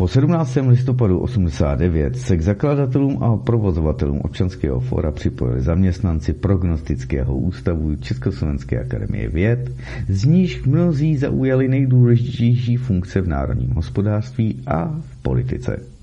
[0.00, 0.56] Po 17.
[0.68, 9.28] listopadu 89 se k zakladatelům a provozovatelům občanského fóra připojili zaměstnanci prognostického ústavu Československé akademie
[9.28, 9.70] věd,
[10.08, 15.99] z níž mnozí zaujali nejdůležitější funkce v národním hospodářství a v politice.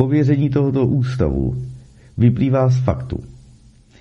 [0.00, 1.56] Pověření tohoto ústavu
[2.18, 3.20] vyplývá z faktu,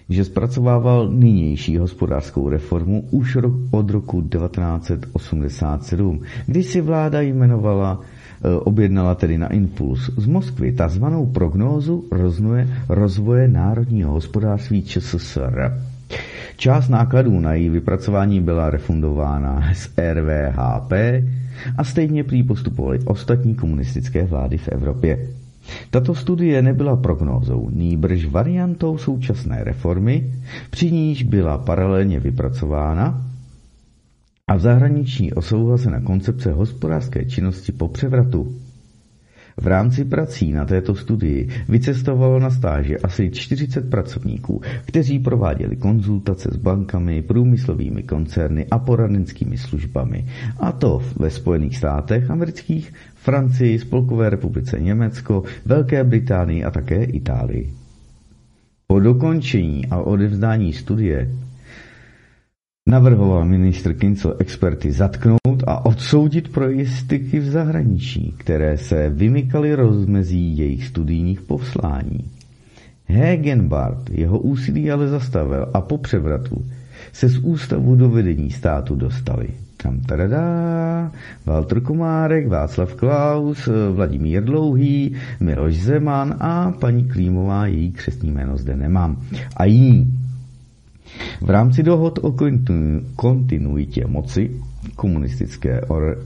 [0.09, 3.37] že zpracovával nynější hospodářskou reformu už
[3.71, 11.25] od roku 1987, kdy si vláda jmenovala e, objednala tedy na impuls z Moskvy takzvanou
[11.25, 15.81] prognózu rozvoje, rozvoje národního hospodářství ČSSR.
[16.57, 20.91] Část nákladů na její vypracování byla refundována z RVHP
[21.77, 25.27] a stejně prý postupovaly ostatní komunistické vlády v Evropě.
[25.91, 30.33] Tato studie nebyla prognózou, nýbrž variantou současné reformy,
[30.69, 33.25] při níž byla paralelně vypracována
[34.47, 38.55] a v zahraničí osouhlasena koncepce hospodářské činnosti po převratu.
[39.61, 46.49] V rámci prací na této studii vycestovalo na stáže asi 40 pracovníků, kteří prováděli konzultace
[46.51, 50.25] s bankami, průmyslovými koncerny a poradenskými službami,
[50.59, 57.73] a to ve Spojených státech amerických, Francii, Spolkové republice Německo, Velké Británii a také Itálii.
[58.87, 61.29] Po dokončení a odevzdání studie
[62.89, 66.69] navrhoval ministr Kincel experty zatknout a odsoudit pro
[67.39, 72.25] v zahraničí, které se vymykaly rozmezí jejich studijních poslání.
[73.05, 76.65] Hegenbart jeho úsilí ale zastavil a po převratu
[77.13, 79.47] se z ústavu do vedení státu dostali.
[79.83, 81.11] Tam tadadá,
[81.45, 88.75] Walter Komárek, Václav Klaus, Vladimír Dlouhý, Miloš Zeman a paní Klímová, její křesní jméno zde
[88.75, 89.21] nemám.
[89.57, 90.28] A jiní.
[91.41, 92.35] V rámci dohod o
[93.15, 94.51] kontinuitě moci
[94.95, 95.81] komunistické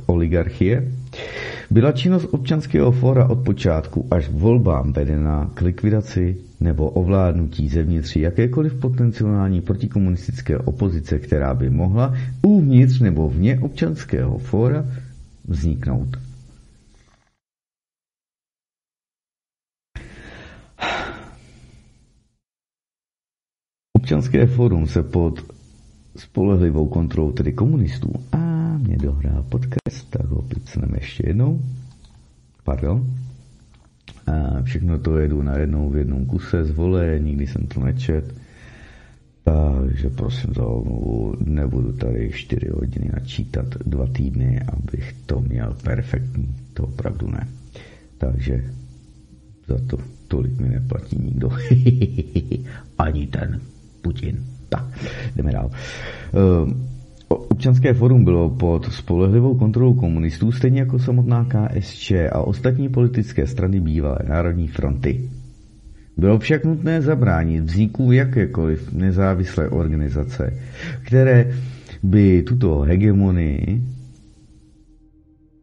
[0.05, 0.91] oligarchie
[1.71, 8.73] byla činnost občanského fóra od počátku až volbám vedena k likvidaci nebo ovládnutí zevnitř jakékoliv
[8.73, 14.85] potenciální protikomunistické opozice, která by mohla uvnitř nebo vně občanského fóra
[15.47, 16.17] vzniknout.
[24.03, 25.39] Občanské fórum se pod
[26.15, 28.37] spolehlivou kontrolou tedy komunistů a
[28.77, 31.61] mě dohrál podcast, tak ho picneme ještě jednou.
[32.63, 33.05] Pardon.
[34.27, 38.35] A všechno to jedu na jednou v jednom kuse z vole, nikdy jsem to nečet.
[39.43, 46.55] Takže prosím za omluvu, nebudu tady 4 hodiny načítat dva týdny, abych to měl perfektní.
[46.73, 47.47] To opravdu ne.
[48.17, 48.63] Takže
[49.67, 49.97] za to
[50.27, 51.49] tolik mi neplatí nikdo.
[52.97, 53.61] Ani ten
[54.03, 54.43] Putin.
[54.69, 54.85] Tak,
[55.35, 55.71] jdeme dál.
[56.33, 56.87] Ehm,
[57.27, 63.79] občanské forum bylo pod spolehlivou kontrolou komunistů, stejně jako samotná KSČ a ostatní politické strany
[63.79, 65.29] bývalé Národní fronty.
[66.17, 70.53] Bylo však nutné zabránit vzniku jakékoliv nezávislé organizace,
[71.03, 71.53] které
[72.03, 73.81] by tuto hegemonii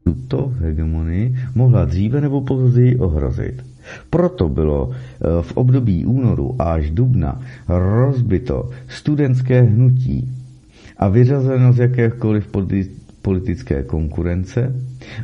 [0.04, 3.69] tuto hegemonii mohla dříve nebo později ohrozit.
[4.10, 10.28] Proto bylo eh, v období únoru až dubna rozbito studentské hnutí
[10.96, 12.46] a vyřazeno z jakékoliv
[13.22, 14.74] politické konkurence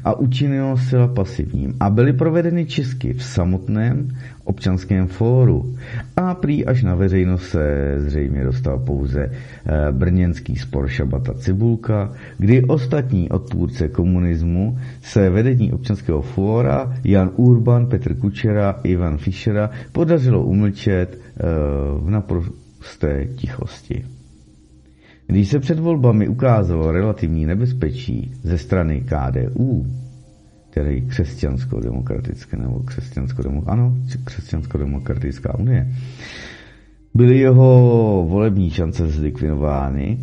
[0.05, 1.75] a učinilo zcela pasivním.
[1.81, 4.09] A byly provedeny čistky v samotném
[4.45, 5.75] občanském fóru.
[6.17, 12.65] A prý až na veřejnost se zřejmě dostal pouze eh, brněnský spor Šabata Cibulka, kdy
[12.65, 21.19] ostatní odpůrce komunismu se vedení občanského fóra Jan Urban, Petr Kučera, Ivan Fischera podařilo umlčet
[21.19, 21.43] eh,
[21.99, 24.16] v naprosté tichosti.
[25.27, 29.87] Když se před volbami ukázalo relativní nebezpečí ze strany KDU,
[30.71, 35.93] tedy křesťansko-demokratické nebo křesťansko ano, křesťansko-demokratická unie,
[37.15, 40.19] byly jeho volební šance zlikvidovány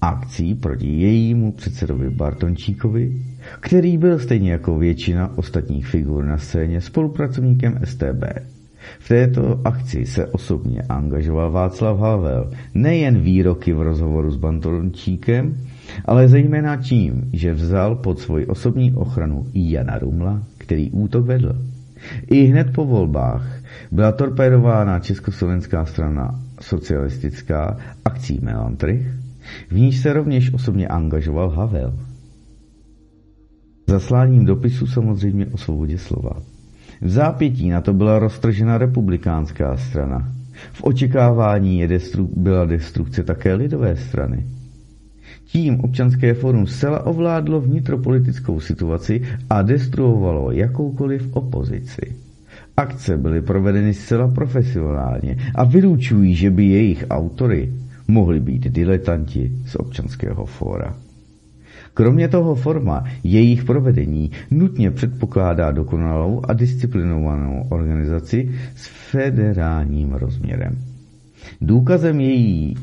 [0.00, 3.12] akcí proti jejímu předsedovi Bartončíkovi,
[3.60, 8.24] který byl stejně jako většina ostatních figur na scéně spolupracovníkem STB.
[8.98, 15.56] V této akci se osobně angažoval Václav Havel nejen výroky v rozhovoru s Bantončíkem,
[16.04, 21.56] ale zejména tím, že vzal pod svoji osobní ochranu Jana Rumla, který útok vedl.
[22.30, 23.60] I hned po volbách
[23.92, 29.06] byla torpédována československá strana socialistická akcí Melantrich,
[29.70, 31.94] v níž se rovněž osobně angažoval Havel.
[33.88, 36.42] Zasláním dopisu samozřejmě o svobodě slova.
[37.00, 40.32] V zápětí na to byla roztržena republikánská strana.
[40.72, 44.46] V očekávání je destru- byla destrukce také lidové strany.
[45.44, 52.16] Tím občanské fórum zcela ovládlo vnitropolitickou situaci a destruovalo jakoukoliv opozici.
[52.76, 57.72] Akce byly provedeny zcela profesionálně a vylučují, že by jejich autory
[58.08, 60.94] mohli být diletanti z občanského fóra.
[61.96, 70.78] Kromě toho forma jejich provedení nutně předpokládá dokonalou a disciplinovanou organizaci s federálním rozměrem.
[71.60, 72.74] Důkazem její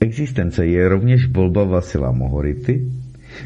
[0.00, 2.88] existence je rovněž volba Vasila Mohority,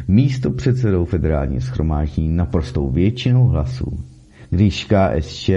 [0.08, 3.98] místo předsedou federálního schromáždění naprostou většinou hlasů
[4.50, 5.50] když KSČ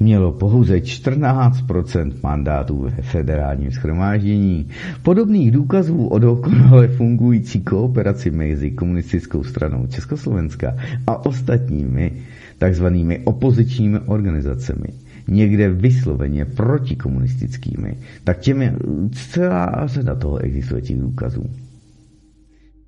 [0.00, 4.68] mělo pouze 14% mandátů ve federálním schromáždění.
[5.02, 10.74] Podobných důkazů o dokonale fungující kooperaci mezi komunistickou stranou Československa
[11.06, 12.12] a ostatními
[12.58, 14.86] takzvanými opozičními organizacemi
[15.28, 18.74] někde vysloveně protikomunistickými, tak těm je
[19.12, 21.44] celá řada toho existuje těch důkazů.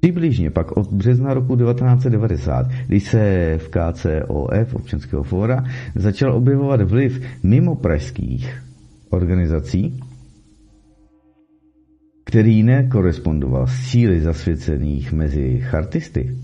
[0.05, 5.65] Přibližně pak od března roku 1990, kdy se v KCOF občanského fóra
[5.95, 8.63] začal objevovat vliv mimo pražských
[9.11, 10.01] organizací,
[12.25, 16.37] který nekorespondoval s cíly zasvěcených mezi chartisty,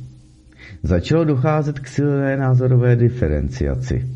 [0.83, 4.09] začalo docházet k silné názorové diferenciaci,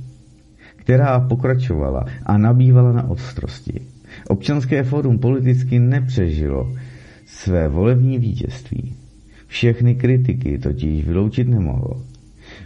[0.77, 3.81] která pokračovala a nabývala na ostrosti.
[4.29, 6.75] Občanské fórum politicky nepřežilo
[7.27, 9.04] své volební vítězství.
[9.55, 12.03] Všechny kritiky totiž vyloučit nemohlo.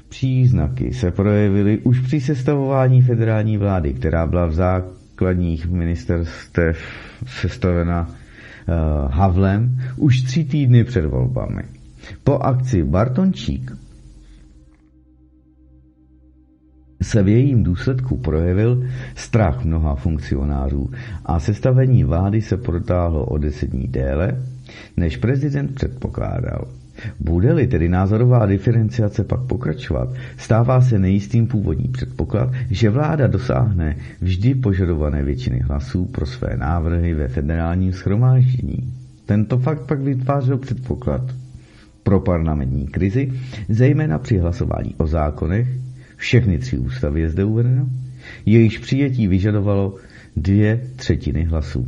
[0.08, 6.78] Příznaky se projevily už při sestavování federální vlády, která byla v základních ministerstev
[7.26, 11.62] sestavena uh, Havlem už tři týdny před volbami.
[12.24, 13.72] Po akci Bartončík
[17.02, 18.84] se v jejím důsledku projevil
[19.14, 20.90] strach mnoha funkcionářů
[21.24, 24.42] a sestavení vlády se protáhlo o deset dní déle,
[24.96, 26.77] než prezident předpokládal.
[27.20, 34.54] Bude-li tedy názorová diferenciace pak pokračovat, stává se nejistým původní předpoklad, že vláda dosáhne vždy
[34.54, 38.92] požadované většiny hlasů pro své návrhy ve federálním schromáždění.
[39.26, 41.22] Tento fakt pak vytvářel předpoklad
[42.02, 43.32] pro parlamentní krizi,
[43.68, 45.68] zejména při hlasování o zákonech,
[46.16, 47.88] všechny tři ústavy je zde uvedeno,
[48.46, 49.94] jejichž přijetí vyžadovalo
[50.36, 51.86] dvě třetiny hlasů.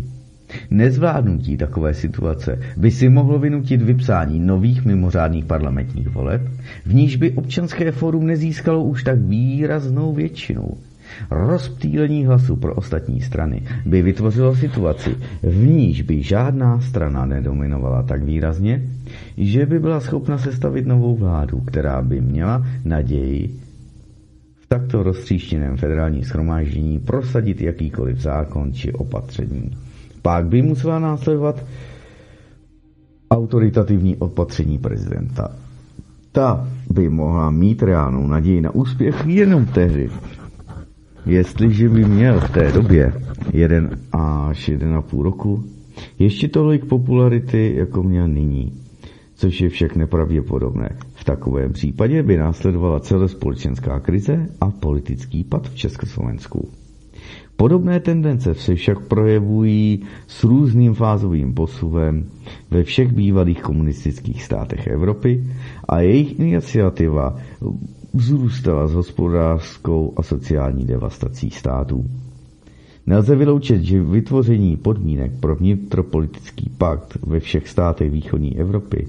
[0.70, 6.43] Nezvládnutí takové situace by si mohlo vynutit vypsání nových mimořádných parlamentních voleb,
[6.86, 10.68] v níž by občanské fórum nezískalo už tak výraznou většinu.
[11.31, 18.22] Rozptýlení hlasu pro ostatní strany by vytvořilo situaci, v níž by žádná strana nedominovala tak
[18.22, 18.82] výrazně,
[19.36, 23.55] že by byla schopna sestavit novou vládu, která by měla naději
[24.60, 29.70] v takto roztříštěném federálním schromáždění prosadit jakýkoliv zákon či opatření.
[30.22, 31.64] Pak by musela následovat
[33.30, 35.48] autoritativní opatření prezidenta.
[36.32, 40.10] Ta by mohla mít reálnou naději na úspěch jenom tehdy,
[41.26, 43.12] jestliže by měl v té době
[43.52, 45.64] 1 až 1,5 roku
[46.18, 48.72] ještě tolik popularity, jako měl nyní,
[49.34, 50.97] což je však nepravděpodobné.
[51.14, 56.68] V takovém případě by následovala celospolečenská krize a politický pad v Československu.
[57.61, 62.24] Podobné tendence se však projevují s různým fázovým posuvem
[62.70, 65.45] ve všech bývalých komunistických státech Evropy
[65.89, 67.37] a jejich iniciativa
[68.15, 72.05] vzrůstala s hospodářskou a sociální devastací států.
[73.07, 79.09] Nelze vyloučit, že vytvoření podmínek pro vnitropolitický pakt ve všech státech východní Evropy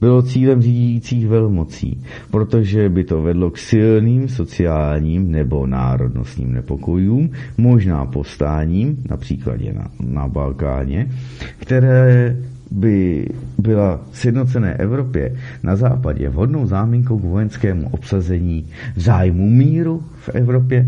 [0.00, 8.06] bylo cílem řídících velmocí, protože by to vedlo k silným sociálním nebo národnostním nepokojům, možná
[8.06, 11.10] postáním, například na, na Balkáně,
[11.58, 12.36] které
[12.70, 13.26] by
[13.58, 18.66] byla sjednocené Evropě na západě vhodnou záminkou k vojenskému obsazení
[18.96, 20.86] zájmu míru v Evropě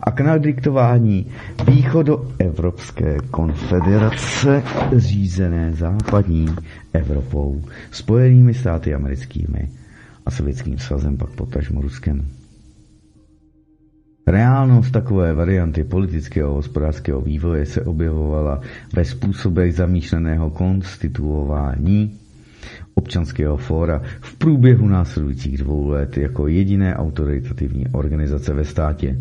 [0.00, 1.26] a k nadiktování
[1.66, 4.62] východoevropské konfederace
[4.96, 6.46] řízené západní
[6.92, 9.68] Evropou, spojenými státy americkými
[10.26, 12.37] a sovětským svazem pak potažmo Ruskem.
[14.28, 18.60] Reálnost takové varianty politického a hospodářského vývoje se objevovala
[18.96, 22.14] ve způsobech zamýšleného konstituování
[22.94, 29.18] občanského fóra v průběhu následujících dvou let jako jediné autoritativní organizace ve státě.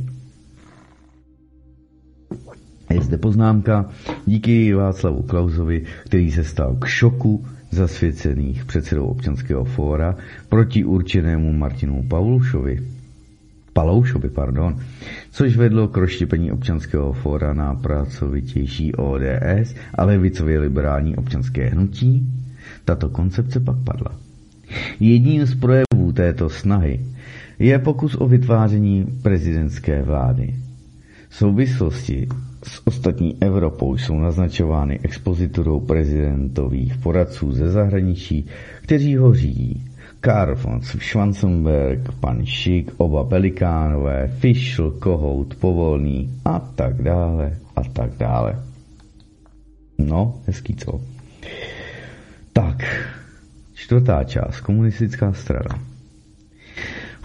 [2.94, 3.90] Je zde poznámka
[4.26, 10.16] díky Václavu Klausovi, který se stal k šoku zasvěcených předsedou občanského fóra
[10.50, 12.97] proti určenému Martinu Paulušovi.
[13.78, 14.76] Paloušovi, pardon,
[15.32, 22.26] což vedlo k rozštěpení občanského fóra na pracovitější ODS a levicově liberální občanské hnutí,
[22.86, 24.12] tato koncepce pak padla.
[25.00, 27.00] Jedním z projevů této snahy
[27.60, 30.56] je pokus o vytváření prezidentské vlády.
[31.30, 32.28] V souvislosti
[32.64, 38.46] s ostatní Evropou jsou naznačovány expoziturou prezidentových poradců ze zahraničí,
[38.82, 39.86] kteří ho řídí.
[40.22, 48.18] Karl von Schwanzenberg, pan Šik, oba Pelikánové, Fischl, Kohout, Povolný a tak dále a tak
[48.18, 48.64] dále.
[49.98, 51.02] No, hezký co?
[52.54, 52.84] Tak,
[53.74, 55.87] čtvrtá část, komunistická strana.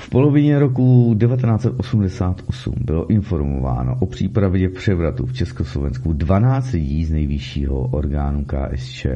[0.02, 7.80] V polovině roku 1988 bylo informováno o přípravě převratu v Československu 12 lidí z nejvyššího
[7.80, 9.06] orgánu KSČ.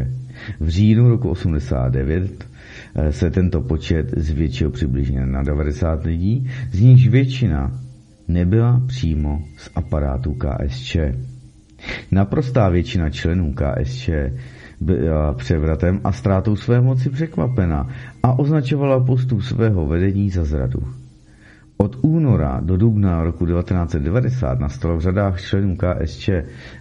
[0.61, 2.49] V říjnu roku 89
[2.95, 7.81] eh, se tento počet zvětšil přibližně na 90 lidí, z nichž většina
[8.29, 10.97] nebyla přímo z aparátu KSČ.
[12.11, 14.11] Naprostá většina členů KSČ
[14.81, 17.89] byla převratem a ztrátou své moci překvapena
[18.23, 20.81] a označovala postup svého vedení za zradu.
[21.79, 26.31] Od února do dubna roku 1990 nastalo v řadách členů KSČ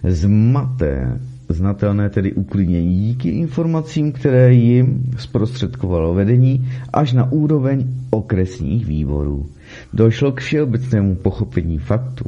[0.04, 9.46] zmaté, znatelné tedy uklidnění díky informacím, které jim zprostředkovalo vedení až na úroveň okresních výborů.
[9.92, 12.24] Došlo k všeobecnému pochopení faktu,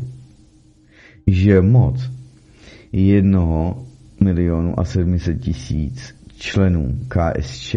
[1.27, 2.11] že moc
[2.93, 3.88] jednoho
[4.20, 7.77] milionu a 700 tisíc členů KSČ,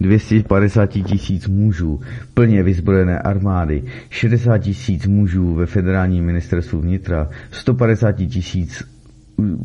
[0.00, 2.00] 250 tisíc mužů
[2.34, 8.84] plně vyzbrojené armády, 60 tisíc mužů ve federálním ministerstvu vnitra, 150 tisíc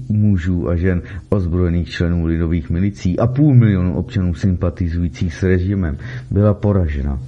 [0.10, 5.98] mužů a žen ozbrojených členů lidových milicí a půl milionu občanů sympatizujících s režimem
[6.32, 7.20] byla poražena.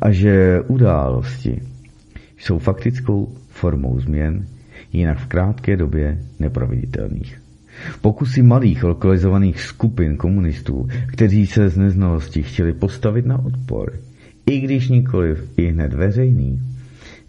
[0.00, 1.62] A že události
[2.38, 4.46] jsou faktickou formou změn,
[4.92, 7.43] jinak v krátké době neproveditelných.
[8.00, 13.92] Pokusy malých lokalizovaných skupin komunistů, kteří se z neznalosti chtěli postavit na odpor,
[14.46, 16.60] i když nikoliv i hned veřejný,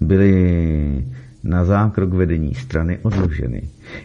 [0.01, 1.03] byly
[1.45, 3.61] na zákrok vedení strany odloženy.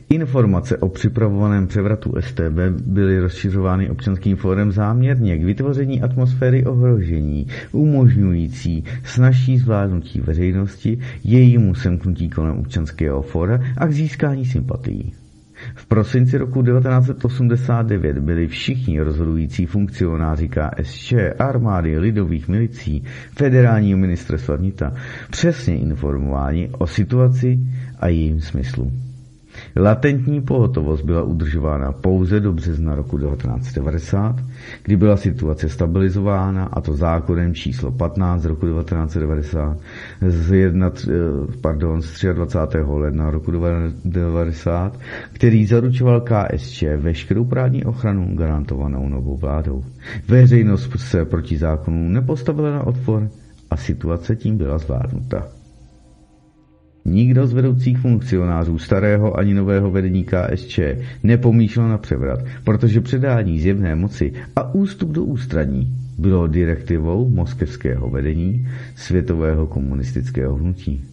[0.09, 8.85] Informace o připravovaném převratu STB byly rozšiřovány občanským fórem záměrně k vytvoření atmosféry ohrožení, umožňující
[9.05, 15.13] snažší zvládnutí veřejnosti, jejímu semknutí kolem občanského fóra a k získání sympatií.
[15.91, 23.05] Prosinci roku 1989 byli všichni rozhodující funkcionáři KSČ, armády, lidových milicí,
[23.37, 24.93] federálního ministerstva vnitra
[25.31, 27.59] přesně informováni o situaci
[28.01, 28.93] a jejím smyslu.
[29.77, 34.37] Latentní pohotovost byla udržována pouze do března roku 1990,
[34.85, 39.79] kdy byla situace stabilizována, a to zákonem číslo 15 z roku 1990
[40.29, 41.13] z, jedna, eh,
[41.61, 42.79] pardon, z 23.
[42.99, 44.99] ledna roku 1990,
[45.33, 49.85] který zaručoval KSČ veškerou právní ochranu garantovanou novou vládou.
[50.29, 53.29] Veřejnost se proti zákonu nepostavila na odpor
[53.71, 55.60] a situace tím byla zvládnuta.
[57.11, 60.81] Nikdo z vedoucích funkcionářů starého ani nového vedení KSČ
[61.23, 68.69] nepomýšlel na převrat, protože předání zjevné moci a ústup do ústraní bylo direktivou moskevského vedení
[68.97, 71.05] světového komunistického hnutí.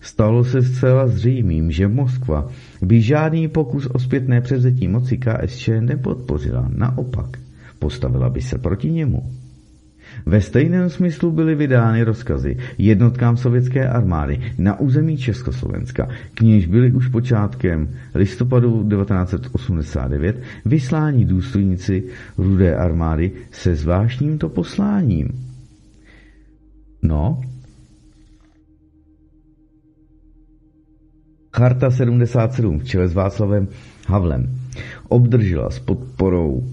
[0.00, 2.48] Stalo se zcela zřejmým, že Moskva
[2.82, 7.38] by žádný pokus o zpětné převzetí moci KSČ nepodpořila, naopak
[7.78, 9.41] postavila by se proti němu.
[10.26, 16.92] Ve stejném smyslu byly vydány rozkazy jednotkám sovětské armády na území Československa, k níž byli
[16.92, 22.04] už počátkem listopadu 1989 vysláni důstojníci
[22.38, 25.28] rudé armády se zvláštnímto posláním.
[27.02, 27.40] No,
[31.56, 33.68] Charta 77 v čele s Václavem
[34.08, 34.58] Havlem
[35.08, 36.64] obdržela s podporou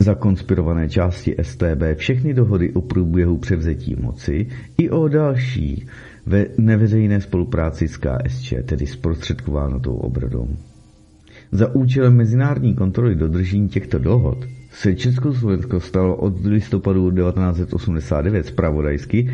[0.00, 4.46] zakonspirované části STB všechny dohody o průběhu převzetí moci
[4.78, 5.86] i o další
[6.26, 10.48] ve neveřejné spolupráci s KSČ, tedy zprostředkováno tou obradou.
[11.52, 14.38] Za účelem mezinárodní kontroly dodržení těchto dohod
[14.72, 19.30] se Československo stalo od listopadu 1989 spravodajsky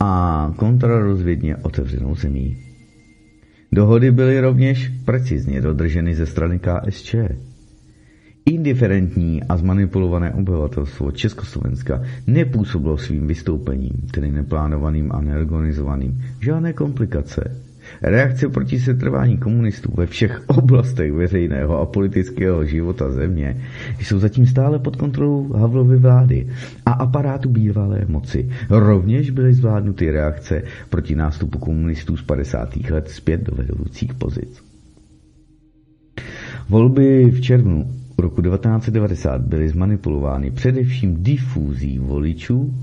[0.00, 2.56] a kontrarozvědně otevřenou zemí.
[3.72, 7.14] Dohody byly rovněž precizně dodrženy ze strany KSČ.
[8.46, 17.56] Indiferentní a zmanipulované obyvatelstvo Československa nepůsobilo svým vystoupením, tedy neplánovaným a neorganizovaným, žádné komplikace.
[18.02, 23.56] Reakce proti setrvání komunistů ve všech oblastech veřejného a politického života země
[24.00, 26.48] jsou zatím stále pod kontrolou Havlovy vlády
[26.86, 28.50] a aparátu bývalé moci.
[28.70, 32.76] Rovněž byly zvládnuty reakce proti nástupu komunistů z 50.
[32.90, 34.62] let zpět do vedoucích pozic.
[36.68, 42.74] Volby v červnu roku 1990 byly zmanipulovány především difúzí voličů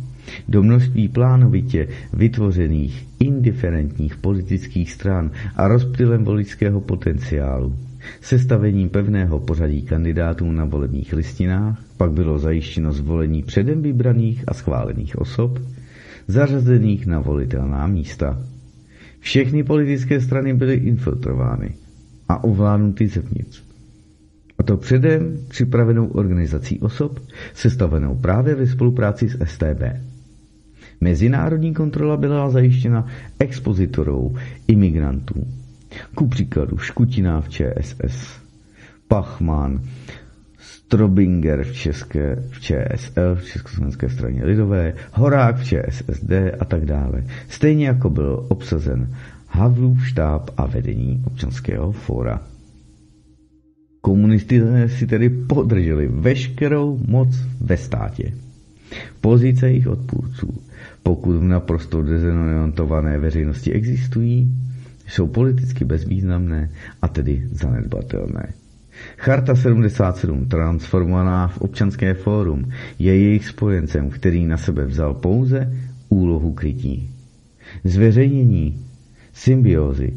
[0.47, 7.75] do množství plánovitě vytvořených indiferentních politických stran a rozptylem voličského potenciálu.
[8.21, 15.17] sestavením pevného pořadí kandidátů na volebních listinách, pak bylo zajištěno zvolení předem vybraných a schválených
[15.19, 15.59] osob,
[16.27, 18.41] zařazených na volitelná místa.
[19.19, 21.75] Všechny politické strany byly infiltrovány
[22.29, 23.66] a ovládnuty zevnitř.
[24.57, 27.19] A to předem připravenou organizací osob,
[27.53, 29.81] sestavenou právě ve spolupráci s STB.
[31.01, 33.07] Mezinárodní kontrola byla zajištěna
[33.39, 34.35] expozitorou
[34.67, 35.47] imigrantů.
[36.15, 38.39] Ku příkladu Škutina v ČSS,
[39.07, 39.81] Pachman,
[40.59, 47.23] Strobinger v, České, v ČSL, v Československé straně lidové, Horák v ČSSD a tak dále.
[47.49, 49.15] Stejně jako byl obsazen
[49.47, 52.41] Havlův štáb a vedení občanského fóra.
[54.07, 57.27] Komunisté si tedy podrželi veškerou moc
[57.59, 58.31] ve státě.
[59.21, 60.47] Pozice jejich odpůrců,
[61.03, 64.51] pokud v naprosto dezorientované veřejnosti existují,
[65.07, 66.69] jsou politicky bezvýznamné
[67.01, 68.53] a tedy zanedbatelné.
[69.17, 75.73] Charta 77, transformovaná v občanské fórum, je jejich spojencem, který na sebe vzal pouze
[76.09, 77.09] úlohu krytí.
[77.83, 78.79] Zveřejnění
[79.33, 80.13] symbiózy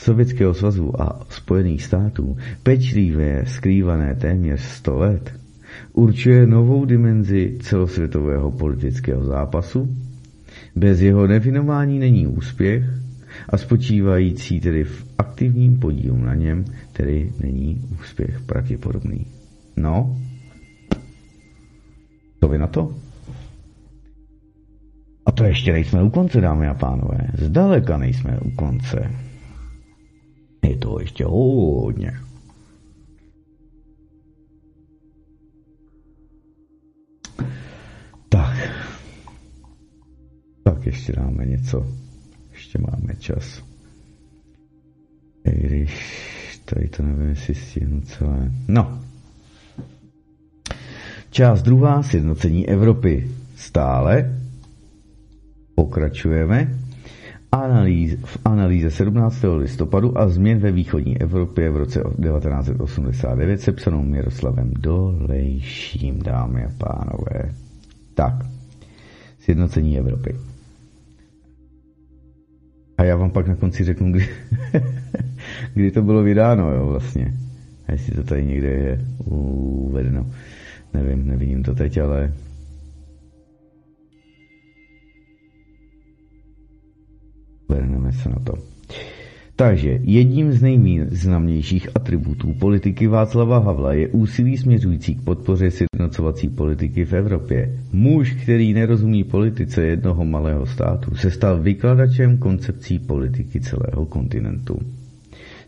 [0.00, 5.34] Sovětského svazu a Spojených států, pečlivě skrývané téměř 100 let,
[5.92, 9.96] určuje novou dimenzi celosvětového politického zápasu.
[10.76, 12.84] Bez jeho definování není úspěch
[13.48, 19.26] a spočívající tedy v aktivním podílu na něm, tedy není úspěch pravděpodobný.
[19.76, 20.16] No,
[22.38, 22.94] to vy na to?
[25.26, 27.18] A to ještě nejsme u konce, dámy a pánové.
[27.38, 29.29] Zdaleka nejsme u konce.
[30.80, 32.12] To ještě hodně.
[38.28, 38.56] Tak.
[40.62, 41.86] Tak ještě dáme něco.
[42.52, 43.62] Ještě máme čas.
[45.44, 48.52] I když tady to nevím, jestli stihnu celé.
[48.68, 49.02] No.
[51.30, 53.30] Část druhá, sjednocení Evropy.
[53.56, 54.40] Stále
[55.74, 56.79] pokračujeme
[57.52, 59.44] analýz, v analýze 17.
[59.58, 67.54] listopadu a změn ve východní Evropě v roce 1989 sepsanou Miroslavem Dolejším, dámy a pánové.
[68.14, 68.34] Tak,
[69.40, 70.36] sjednocení Evropy.
[72.98, 74.28] A já vám pak na konci řeknu, kdy,
[75.74, 77.34] kdy to bylo vydáno, jo, vlastně.
[77.88, 80.26] A jestli to tady někde je uvedeno.
[80.94, 82.32] Nevím, nevidím to teď, ale
[87.70, 88.52] Vrhneme se na to.
[89.56, 97.04] Takže jedním z nejvýznamnějších atributů politiky Václava Havla je úsilí směřující k podpoře sjednocovací politiky
[97.04, 97.74] v Evropě.
[97.92, 104.78] Muž, který nerozumí politice jednoho malého státu, se stal vykladačem koncepcí politiky celého kontinentu.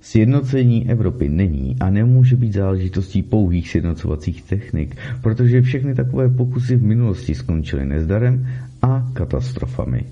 [0.01, 6.83] Sjednocení Evropy není a nemůže být záležitostí pouhých sjednocovacích technik, protože všechny takové pokusy v
[6.83, 8.47] minulosti skončily nezdarem
[8.83, 10.05] a katastrofami.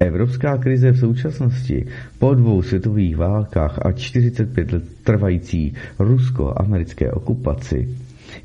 [0.00, 1.86] Evropská krize v současnosti
[2.18, 7.88] po dvou světových válkách a 45 let trvající rusko-americké okupaci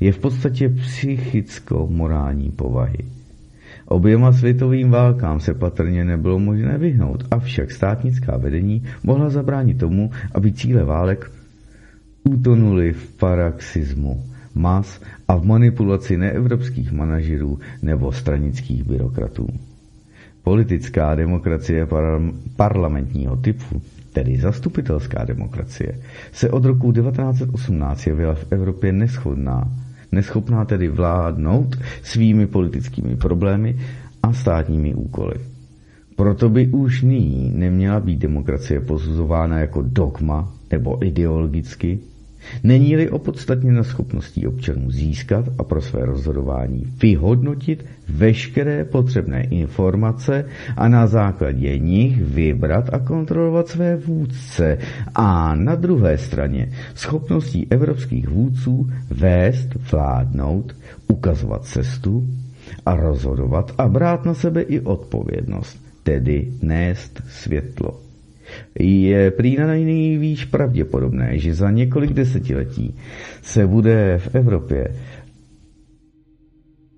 [0.00, 2.98] je v podstatě psychicko-morální povahy.
[3.86, 10.52] Oběma světovým válkám se patrně nebylo možné vyhnout, avšak státnická vedení mohla zabránit tomu, aby
[10.52, 11.30] cíle válek
[12.24, 14.24] utonuly v paraxismu
[14.54, 19.46] mas a v manipulaci neevropských manažerů nebo stranických byrokratů.
[20.44, 21.88] Politická demokracie
[22.56, 25.98] parlamentního typu, tedy zastupitelská demokracie,
[26.32, 29.68] se od roku 1918 jevila v Evropě neschodná,
[30.12, 33.76] neschopná tedy vládnout svými politickými problémy
[34.22, 35.34] a státními úkoly.
[36.16, 41.98] Proto by už nyní neměla být demokracie posuzována jako dogma nebo ideologicky,
[42.62, 50.44] Není-li opodstatněna schopností občanů získat a pro své rozhodování vyhodnotit veškeré potřebné informace
[50.76, 54.78] a na základě nich vybrat a kontrolovat své vůdce
[55.14, 60.76] a na druhé straně schopností evropských vůdců vést, vládnout,
[61.08, 62.28] ukazovat cestu
[62.86, 68.00] a rozhodovat a brát na sebe i odpovědnost, tedy nést světlo.
[68.80, 72.94] Je prý na nejvýš pravděpodobné, že za několik desetiletí
[73.42, 74.88] se bude v Evropě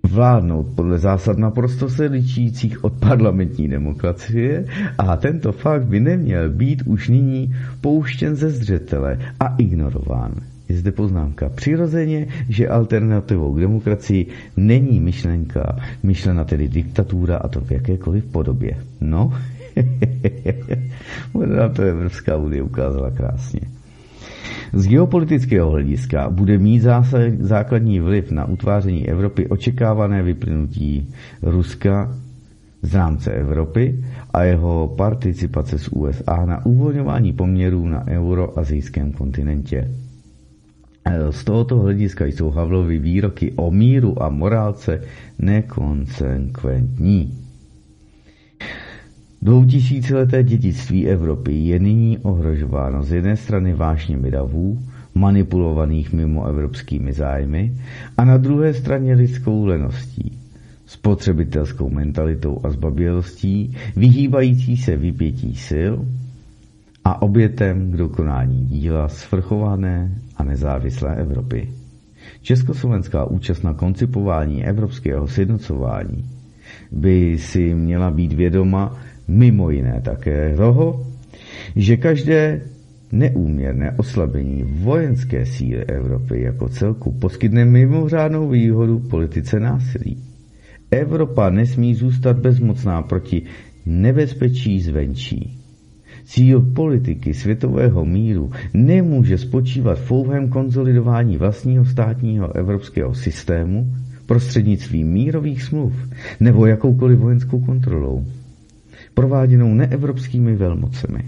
[0.07, 4.65] vládnout podle zásad naprosto se ličících od parlamentní demokracie
[4.99, 10.33] a tento fakt by neměl být už nyní pouštěn ze zřetele a ignorován.
[10.69, 11.49] Je zde poznámka.
[11.49, 18.73] Přirozeně, že alternativou k demokracii není myšlenka, myšlena tedy diktatura a to v jakékoliv podobě.
[19.01, 19.33] No,
[21.35, 23.61] Možná to Evropská unie ukázala krásně.
[24.73, 32.15] Z geopolitického hlediska bude mít zásad, základní vliv na utváření Evropy očekávané vyplynutí Ruska
[32.83, 39.91] z rámce Evropy a jeho participace z USA na uvolňování poměrů na euroazijském kontinentě.
[41.31, 45.01] Z tohoto hlediska jsou Havlovy výroky o míru a morálce
[45.39, 47.46] nekonsekventní.
[49.47, 54.79] Dvoutisícileté dědictví Evropy je nyní ohrožováno z jedné strany vášněmi davů,
[55.15, 57.73] manipulovaných mimo evropskými zájmy,
[58.17, 60.39] a na druhé straně lidskou leností,
[60.87, 65.93] spotřebitelskou mentalitou a zbabělostí, vyhýbající se vypětí sil
[67.05, 71.69] a obětem k dokonání díla svrchované a nezávislé Evropy.
[72.43, 76.25] Československá účast na koncipování evropského sjednocování
[76.93, 78.97] by si měla být vědoma
[79.29, 81.07] mimo jiné také toho,
[81.77, 82.61] že každé
[83.13, 90.19] neúměrné oslabení vojenské síly Evropy jako celku poskytne mimořádnou výhodu politice násilí.
[90.91, 93.43] Evropa nesmí zůstat bezmocná proti
[93.87, 95.59] nebezpečí zvenčí.
[96.25, 103.95] Cíl politiky světového míru nemůže spočívat v pouhém konzolidování vlastního státního evropského systému
[104.27, 105.95] prostřednictvím mírových smluv
[106.41, 108.27] nebo jakoukoliv vojenskou kontrolou,
[109.17, 111.21] prováděnou neevropskými velmocemi.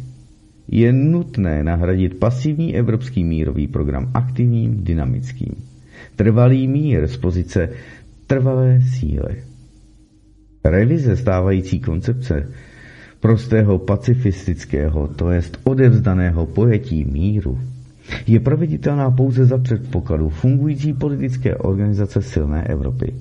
[0.69, 5.55] Je nutné nahradit pasivní evropský mírový program aktivním, dynamickým.
[6.17, 7.69] Trvalý mír z pozice
[8.27, 9.37] trvalé síly.
[10.65, 12.49] Revize stávající koncepce
[13.21, 17.59] prostého pacifistického, to jest odevzdaného pojetí míru,
[18.27, 23.15] je proveditelná pouze za předpokladu fungující politické organizace silné Evropy.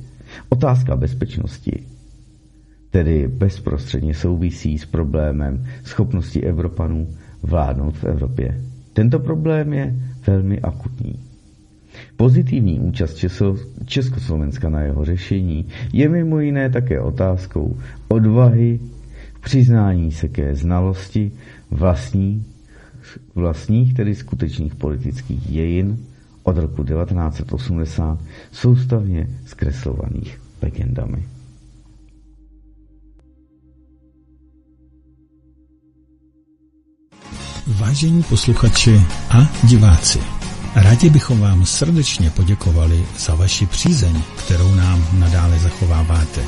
[0.49, 1.83] Otázka bezpečnosti
[2.97, 7.07] tedy bezprostředně souvisí s problémem schopnosti Evropanů
[7.43, 8.61] vládnout v Evropě.
[8.93, 9.95] Tento problém je
[10.27, 11.19] velmi akutní.
[12.17, 13.25] Pozitivní účast
[13.85, 18.79] Československa na jeho řešení je mimo jiné také otázkou odvahy
[19.43, 21.31] přiznání se ke znalosti
[21.71, 22.45] vlastní,
[23.35, 25.97] vlastních, tedy skutečných politických dějin
[26.43, 28.19] od roku 1980
[28.51, 31.36] soustavně zkreslovaných legendami.
[37.67, 40.19] Vážení posluchači a diváci,
[40.75, 46.43] rádi bychom vám srdečně poděkovali za vaši přízeň, kterou nám nadále zachováváte.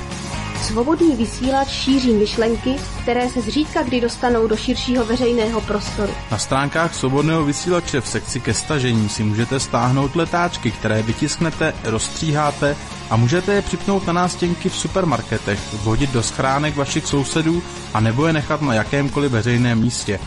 [0.64, 6.14] Svobodný vysílač šíří myšlenky, které se zřídka kdy dostanou do širšího veřejného prostoru.
[6.32, 12.76] Na stránkách Svobodného vysílače v sekci ke stažení si můžete stáhnout letáčky, které vytisknete, rozstříháte
[13.10, 17.64] a můžete je připnout na nástěnky v supermarketech, vhodit do schránek vašich sousedů
[17.94, 20.20] a nebo je nechat na jakémkoliv veřejném místě.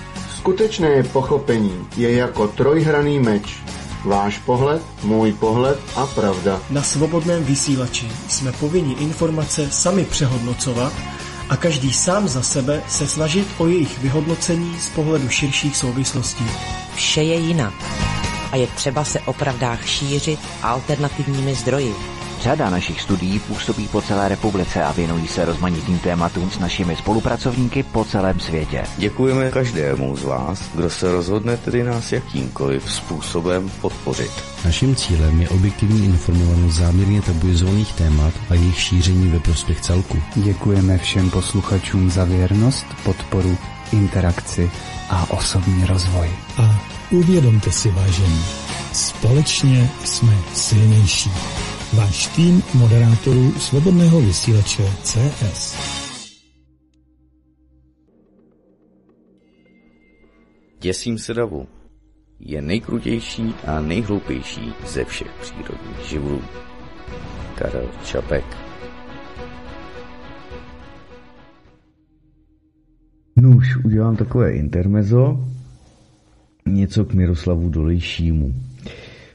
[0.42, 3.56] Skutečné pochopení je jako trojhraný meč.
[4.04, 6.60] Váš pohled, můj pohled a pravda.
[6.70, 10.92] Na svobodném vysílači jsme povinni informace sami přehodnocovat
[11.48, 16.46] a každý sám za sebe se snažit o jejich vyhodnocení z pohledu širších souvislostí.
[16.94, 17.74] Vše je jinak
[18.52, 21.94] a je třeba se o pravdách šířit alternativními zdroji.
[22.42, 27.82] Řada našich studií působí po celé republice a věnují se rozmanitým tématům s našimi spolupracovníky
[27.82, 28.82] po celém světě.
[28.98, 34.30] Děkujeme každému z vás, kdo se rozhodne tedy nás jakýmkoliv způsobem podpořit.
[34.64, 40.18] Naším cílem je objektivní informovanost záměrně tabuizovaných témat a jejich šíření ve prospěch celku.
[40.34, 43.58] Děkujeme všem posluchačům za věrnost, podporu,
[43.92, 44.70] interakci
[45.10, 46.30] a osobní rozvoj.
[46.58, 48.44] A uvědomte si, vážení,
[48.92, 51.30] společně jsme silnější.
[51.96, 55.76] Váš tým moderátorů Svobodného vysílače CS.
[60.80, 61.66] Děsím se davu.
[62.40, 66.42] Je nejkrutější a nejhloupější ze všech přírodních živlů.
[67.54, 68.44] Karel Čapek
[73.36, 75.48] No už udělám takové intermezo,
[76.66, 78.54] něco k Miroslavu Dolejšímu.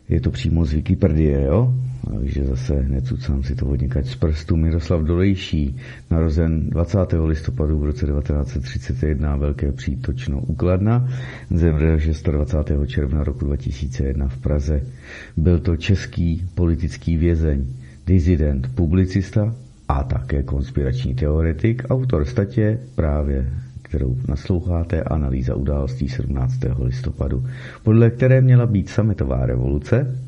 [0.10, 1.74] Je to přímo z Wikipedie, jo?
[2.06, 4.56] Takže zase necucám si to hodně z prstu.
[4.56, 5.76] Miroslav Dolejší,
[6.12, 6.98] narozen 20.
[7.26, 11.08] listopadu v roce 1931, Velké přítočno ukladna,
[11.50, 11.98] zemřel
[12.32, 12.88] 26.
[12.88, 14.82] června roku 2001 v Praze.
[15.38, 17.66] Byl to český politický vězeň,
[18.08, 19.56] dizident, publicista
[19.88, 23.50] a také konspirační teoretik, autor statě právě
[23.82, 26.54] kterou nasloucháte, analýza událostí 17.
[26.80, 27.46] listopadu,
[27.84, 30.20] podle které měla být sametová revoluce,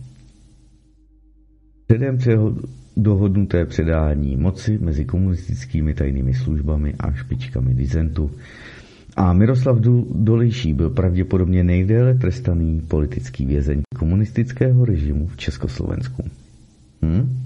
[1.89, 2.17] Předem
[2.97, 8.31] dohodnuté předání moci mezi komunistickými tajnými službami a špičkami dizentu
[9.15, 9.77] A Miroslav
[10.15, 16.23] Dolejší byl pravděpodobně nejdéle trestaný politický vězeň komunistického režimu v Československu.
[17.05, 17.37] Hm?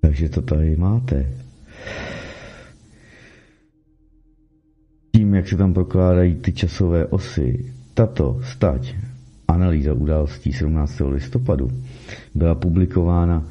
[0.00, 1.26] Takže to tady máte.
[5.16, 8.94] Tím, jak se tam prokládají ty časové osy, tato stať,
[9.48, 11.00] analýza událostí 17.
[11.10, 11.70] listopadu,
[12.34, 13.44] byla publikována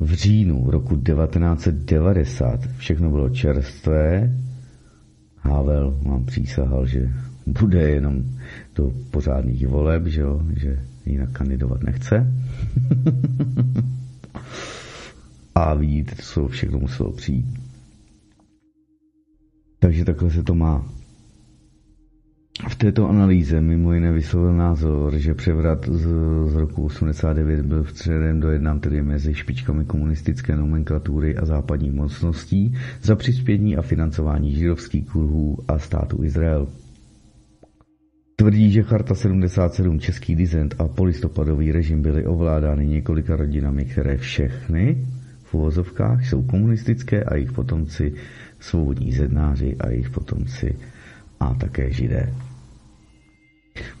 [0.00, 2.60] v říjnu roku 1990.
[2.76, 4.32] Všechno bylo čerstvé.
[5.36, 7.12] Havel vám přísahal, že
[7.46, 8.24] bude jenom
[8.74, 10.42] do pořádných voleb, že, jo?
[10.56, 12.26] že jinak kandidovat nechce.
[15.54, 17.46] A vidíte, co všechno muselo přijít.
[19.78, 20.95] Takže takhle se to má.
[22.68, 26.06] V této analýze mimo jiné vyslovil názor, že převrat z,
[26.46, 33.16] z roku 89 byl vstředem dojednán tedy mezi špičkami komunistické nomenklatury a západních mocností za
[33.16, 36.68] přispění a financování židovských kruhů a státu Izrael.
[38.36, 45.06] Tvrdí, že Charta 77, Český dizent a polistopadový režim byly ovládány několika rodinami, které všechny
[45.44, 48.14] v uvozovkách jsou komunistické a jejich potomci
[48.60, 50.76] svobodní zednáři a jejich potomci
[51.40, 52.32] a také židé.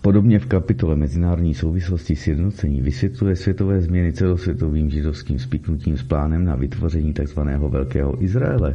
[0.02, 6.54] Podobně v kapitole Mezinárodní souvislosti sjednocení vysvětluje světové změny celosvětovým židovským spiknutím s plánem na
[6.56, 7.40] vytvoření tzv.
[7.68, 8.74] Velkého Izraele.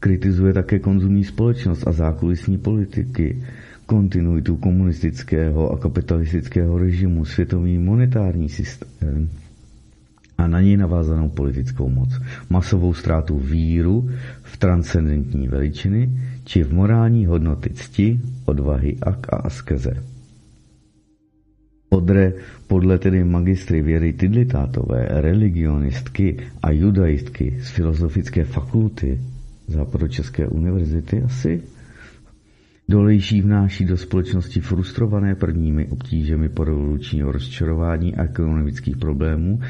[0.00, 3.42] Kritizuje také konzumní společnost a zákulisní politiky,
[3.86, 9.28] kontinuitu komunistického a kapitalistického režimu, světový monetární systém,
[10.38, 14.10] a na něj navázanou politickou moc, masovou ztrátu víru
[14.42, 16.10] v transcendentní veličiny
[16.44, 19.90] či v morální hodnoty cti, odvahy a askeze.
[21.88, 22.32] Podre
[22.66, 29.18] podle tedy magistry věry Tidlitátové, religionistky a judaistky z filozofické fakulty
[29.68, 31.62] Západočeské univerzity asi
[32.88, 39.60] Dolejší vnáší do společnosti frustrované prvními obtížemi po revolučního rozčarování a ekonomických problémů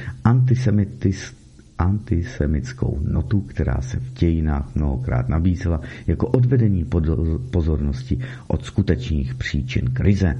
[1.79, 6.87] antisemitskou notu, která se v dějinách mnohokrát nabízela jako odvedení
[7.51, 8.19] pozornosti
[8.49, 10.35] od skutečných příčin krize.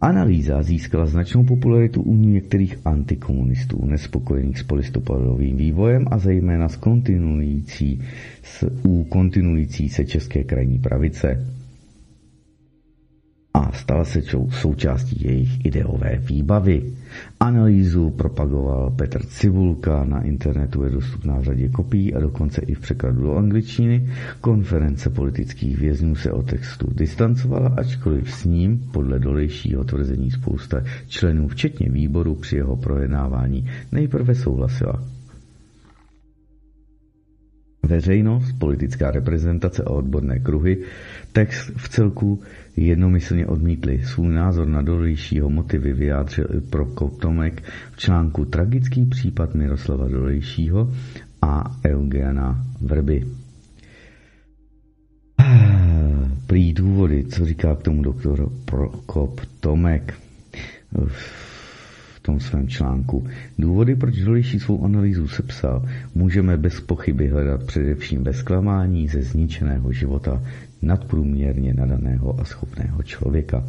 [0.00, 8.00] Analýza získala značnou popularitu u některých antikomunistů nespokojených s polistopadovým vývojem a zejména s kontinuující,
[8.42, 11.53] s, u kontinuující se české krajní pravice
[13.54, 16.82] a stala se součástí jejich ideové výbavy.
[17.40, 22.80] Analýzu propagoval Petr Cibulka, na internetu je dostupná v řadě kopií a dokonce i v
[22.80, 24.08] překladu do angličtiny.
[24.40, 31.48] Konference politických vězňů se o textu distancovala, ačkoliv s ním, podle dolejšího tvrzení spousta členů,
[31.48, 35.13] včetně výboru při jeho projednávání, nejprve souhlasila.
[37.86, 40.78] Veřejnost, politická reprezentace a odborné kruhy
[41.32, 42.42] text v celku
[42.76, 44.00] jednomyslně odmítli.
[44.04, 47.62] Svůj názor na Dolejšího motivy vyjádřil i Prokop Tomek
[47.92, 50.90] v článku Tragický případ Miroslava Dolejšího
[51.42, 53.24] a Eugena Vrby.
[56.46, 60.14] Prý důvody, co říká k tomu doktor Prokop Tomek
[62.24, 63.26] tom svém článku.
[63.58, 65.84] Důvody, proč Dolejší svou analýzu sepsal,
[66.14, 70.42] můžeme bez pochyby hledat především bez klamání ze zničeného života
[70.82, 73.64] nadprůměrně nadaného a schopného člověka.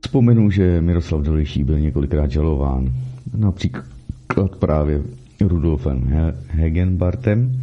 [0.00, 2.92] Vzpomenu, že Miroslav Dolejší byl několikrát žalován,
[3.36, 5.02] například právě
[5.40, 7.60] Rudolfem Hegenbartem.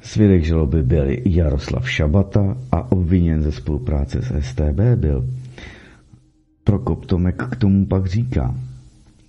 [0.00, 5.24] Svědek žaloby byl Jaroslav Šabata a obviněn ze spolupráce s STB byl
[6.64, 8.54] Prokop Tomek k tomu pak říká,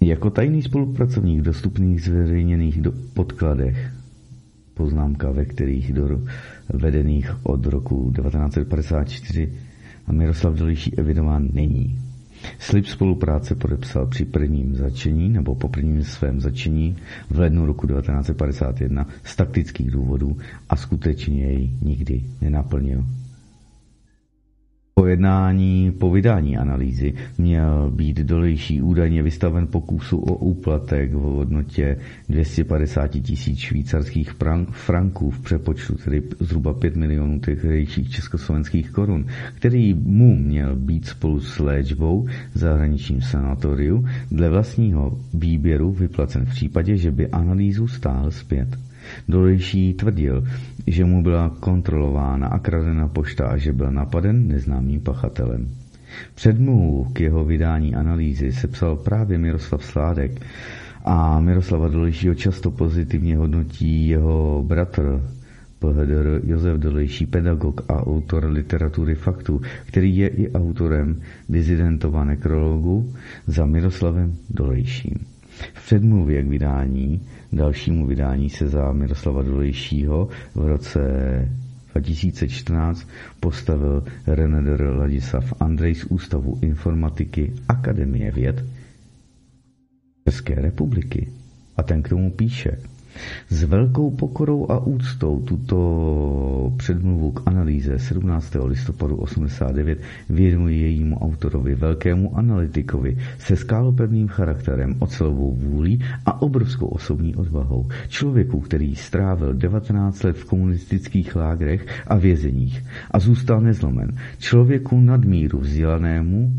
[0.02, 3.92] jako tajný spolupracovník dostupných zveřejněných do podkladech
[4.74, 6.22] poznámka, ve kterých do
[6.74, 9.54] vedených od roku 1954
[10.08, 12.00] a Miroslav Dolíší evidován není.
[12.60, 16.96] Slib spolupráce podepsal při prvním začení nebo po prvním svém začení
[17.30, 20.38] v lednu roku 1951 z taktických důvodů
[20.70, 23.06] a skutečně jej nikdy nenaplnil.
[25.00, 31.98] Po jednání po vydání analýzy měl být dolejší údajně vystaven pokusu o úplatek v hodnotě
[32.30, 34.32] 250 tisíc švýcarských
[34.72, 41.40] franků v přepočtu tedy zhruba 5 milionů tehdejších československých korun, který mu měl být spolu
[41.40, 48.32] s léčbou v zahraničním sanatoriu dle vlastního výběru vyplacen v případě, že by analýzu stál
[48.32, 48.85] zpět.
[49.30, 50.44] Dolejší tvrdil,
[50.88, 55.68] že mu byla kontrolována a kradena pošta a že byl napaden neznámým pachatelem.
[56.36, 60.42] Předmluvu k jeho vydání analýzy sepsal právě Miroslav Sládek
[61.06, 65.22] a Miroslava Dolejšího často pozitivně hodnotí jeho bratr
[65.80, 73.14] PHDR Josef Dolejší, pedagog a autor literatury faktu, který je i autorem dizidentova nekrologu
[73.48, 75.35] za Miroslavem Dolejším.
[75.74, 77.22] V předmluvě k vydání,
[77.54, 81.00] dalšímu vydání se za Miroslava Dolejšího v roce
[81.94, 83.08] 2014
[83.40, 88.66] postavil Reneder Ladislav Andrej z Ústavu informatiky Akademie věd
[90.30, 91.28] České republiky.
[91.78, 92.80] A ten k tomu píše–
[93.50, 98.56] s velkou pokorou a úctou tuto předmluvu k analýze 17.
[98.66, 107.36] listopadu 89 věnuji jejímu autorovi, velkému analytikovi se skálopevným charakterem, ocelovou vůlí a obrovskou osobní
[107.36, 107.88] odvahou.
[108.08, 114.18] Člověku, který strávil 19 let v komunistických lágrech a vězeních a zůstal nezlomen.
[114.40, 116.52] Člověku nadmíru vzdělanému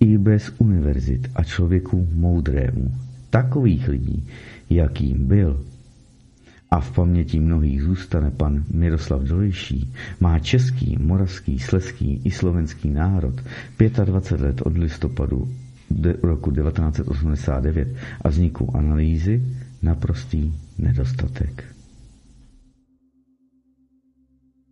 [0.00, 2.92] i bez univerzit a člověku moudrému.
[3.30, 4.26] Takových lidí,
[4.70, 5.60] jakým byl,
[6.72, 13.34] a v paměti mnohých zůstane pan Miroslav Dolejší, má český, moravský, sleský i slovenský národ
[14.04, 15.48] 25 let od listopadu
[16.22, 17.88] roku 1989
[18.24, 19.42] a vzniku analýzy
[19.82, 21.64] naprostý nedostatek.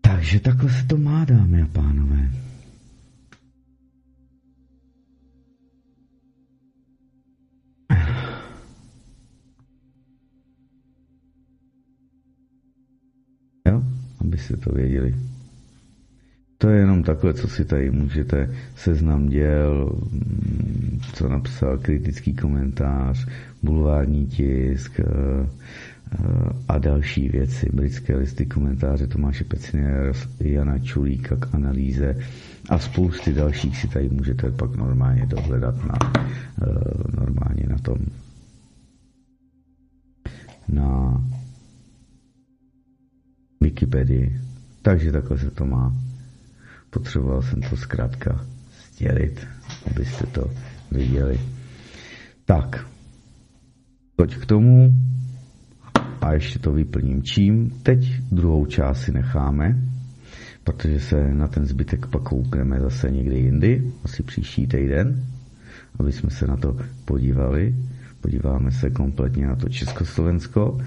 [0.01, 2.31] Takže takhle se to má, dámy a pánové.
[14.21, 15.15] Abyste to věděli.
[16.59, 23.27] To je jenom takhle, co si tady můžete seznam děl, mm, co napsal kritický komentář,
[23.63, 26.19] bulvární tisk eh, eh,
[26.69, 27.67] a další věci.
[27.73, 29.85] Britské listy komentáře Tomáše Peciny,
[30.41, 32.17] Jana Čulíka k analýze
[32.69, 36.67] a spousty dalších si tady můžete pak normálně dohledat na, eh,
[37.21, 37.97] normálně na tom
[40.73, 41.21] na
[43.61, 44.41] Wikipedii.
[44.83, 45.95] Takže takhle se to má.
[46.91, 48.47] Potřeboval jsem to zkrátka
[48.93, 49.47] sdělit,
[49.91, 50.51] abyste to
[50.91, 51.41] viděli.
[52.45, 52.87] Tak,
[54.17, 54.95] toť k tomu
[56.21, 57.71] a ještě to vyplním čím.
[57.83, 59.79] Teď druhou část si necháme,
[60.65, 65.25] protože se na ten zbytek pak koukneme zase někdy jindy, asi příští týden,
[65.99, 67.75] aby jsme se na to podívali.
[68.21, 70.79] Podíváme se kompletně na to Československo,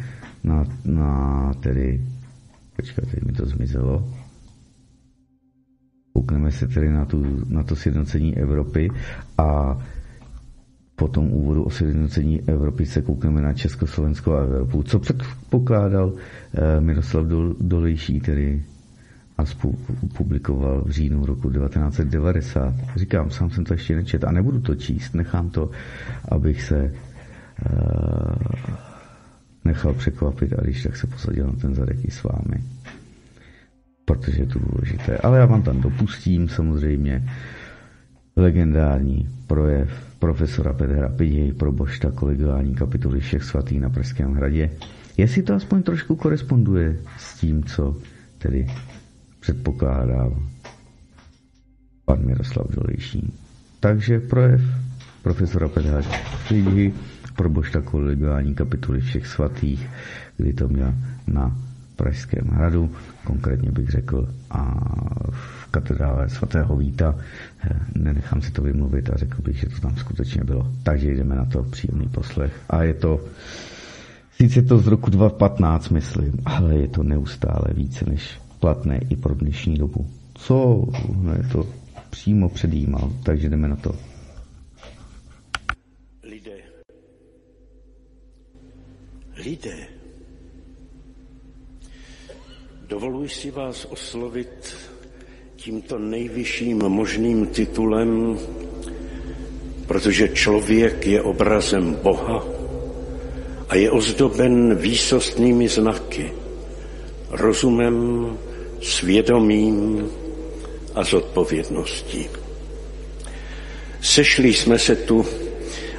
[0.44, 2.02] na, na tedy
[2.76, 4.10] Počkat, teď mi to zmizelo.
[6.14, 8.90] Koukneme se tedy na, tu, na to sjednocení Evropy
[9.38, 9.78] a
[10.96, 14.84] po tom úvodu o sjednocení Evropy se koukneme na Československo a Evropu.
[14.84, 16.14] Co předpokládal
[16.54, 17.26] eh, Miroslav
[17.62, 18.64] Dolejší, tedy
[19.38, 19.44] a
[20.18, 22.74] publikoval v říjnu roku 1990.
[22.96, 25.70] Říkám, sám jsem to ještě nečet a nebudu to číst, nechám to,
[26.32, 26.94] abych se
[27.70, 28.93] uh,
[29.66, 32.64] nechal překvapit a když tak se posadil na ten zadek i s vámi.
[34.06, 35.18] Protože je to důležité.
[35.18, 37.30] Ale já vám tam dopustím samozřejmě
[38.36, 44.70] legendární projev profesora Petra Piděj pro bošta kolegiální kapitoly všech svatých na Pražském hradě.
[45.18, 47.98] Jestli to aspoň trošku koresponduje s tím, co
[48.38, 48.68] tedy
[49.40, 50.30] předpokládá
[52.06, 53.34] pan Miroslav Dolejší.
[53.80, 54.62] Takže projev
[55.24, 56.02] profesora Petra
[56.48, 56.94] Piděj
[57.36, 59.88] probožta kolegiální kapituly všech svatých,
[60.38, 60.94] kdy to měl
[61.28, 61.58] na
[61.96, 62.92] Pražském hradu,
[63.24, 64.76] konkrétně bych řekl, a
[65.30, 67.16] v katedrále svatého Víta.
[67.64, 70.68] Eh, nenechám si to vymluvit a řekl bych, že to tam skutečně bylo.
[70.84, 72.54] Takže jdeme na to příjemný poslech.
[72.70, 73.20] A je to,
[74.32, 79.36] sice to z roku 2015, myslím, ale je to neustále více než platné i pro
[79.36, 80.08] dnešní dobu.
[80.34, 80.86] Co?
[81.22, 81.66] No je to
[82.10, 83.96] přímo předjímal, takže jdeme na to.
[89.36, 89.88] Lidé.
[92.88, 94.76] Dovoluji si vás oslovit
[95.56, 98.40] tímto nejvyšším možným titulem,
[99.88, 102.46] protože člověk je obrazem Boha
[103.70, 106.32] a je ozdoben výsostnými znaky,
[107.30, 108.28] rozumem,
[108.82, 110.10] svědomím
[110.96, 112.30] a zodpovědností.
[114.02, 115.26] Sešli jsme se tu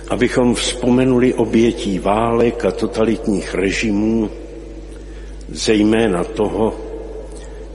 [0.09, 4.31] abychom vzpomenuli obětí válek a totalitních režimů,
[5.49, 6.75] zejména toho,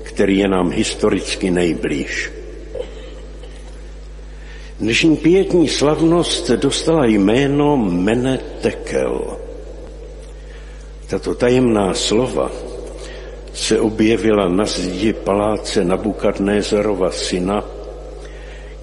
[0.03, 2.31] který je nám historicky nejblíž.
[4.79, 9.37] Dnešní pětní slavnost dostala jméno Mene Tekel.
[11.07, 12.51] Tato tajemná slova
[13.53, 17.65] se objevila na zdi paláce Nabukadnézarova syna,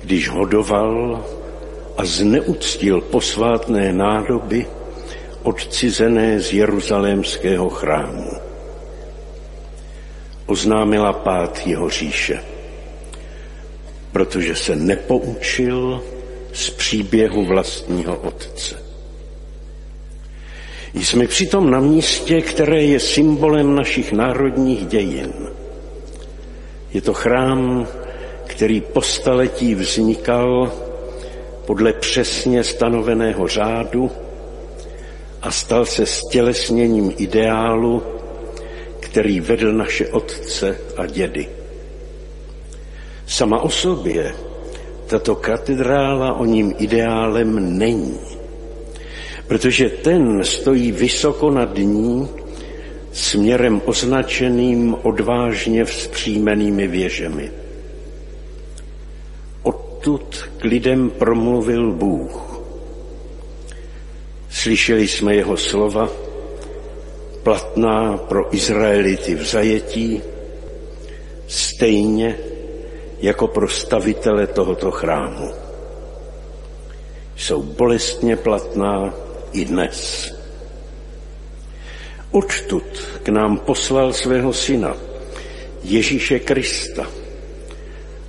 [0.02, 1.24] když hodoval
[1.96, 4.66] a zneuctil posvátné nádoby
[5.42, 8.30] odcizené z jeruzalémského chrámu.
[10.46, 12.40] oznámila pád jeho říše,
[14.12, 16.02] protože se nepoučil
[16.52, 18.82] z příběhu vlastního otce.
[20.94, 25.32] Jsme přitom na místě, které je symbolem našich národních dějin.
[26.92, 27.86] Je to chrám,
[28.46, 30.72] který po staletí vznikal
[31.66, 34.10] podle přesně stanoveného řádu
[35.42, 38.02] a stal se stělesněním ideálu,
[39.00, 41.48] který vedl naše otce a dědy.
[43.26, 44.34] Sama o sobě
[45.06, 48.18] tato katedrála o ním ideálem není,
[49.46, 52.28] protože ten stojí vysoko nad ní
[53.12, 57.65] směrem označeným odvážně vzpřímenými věžemi.
[60.06, 62.62] Odtud k lidem promluvil Bůh.
[64.50, 66.08] Slyšeli jsme jeho slova,
[67.42, 70.22] platná pro Izraelity v zajetí,
[71.48, 72.38] stejně
[73.18, 75.50] jako pro stavitele tohoto chrámu.
[77.36, 79.14] Jsou bolestně platná
[79.52, 80.30] i dnes.
[82.30, 84.96] Odtud k nám poslal svého syna,
[85.82, 87.25] Ježíše Krista,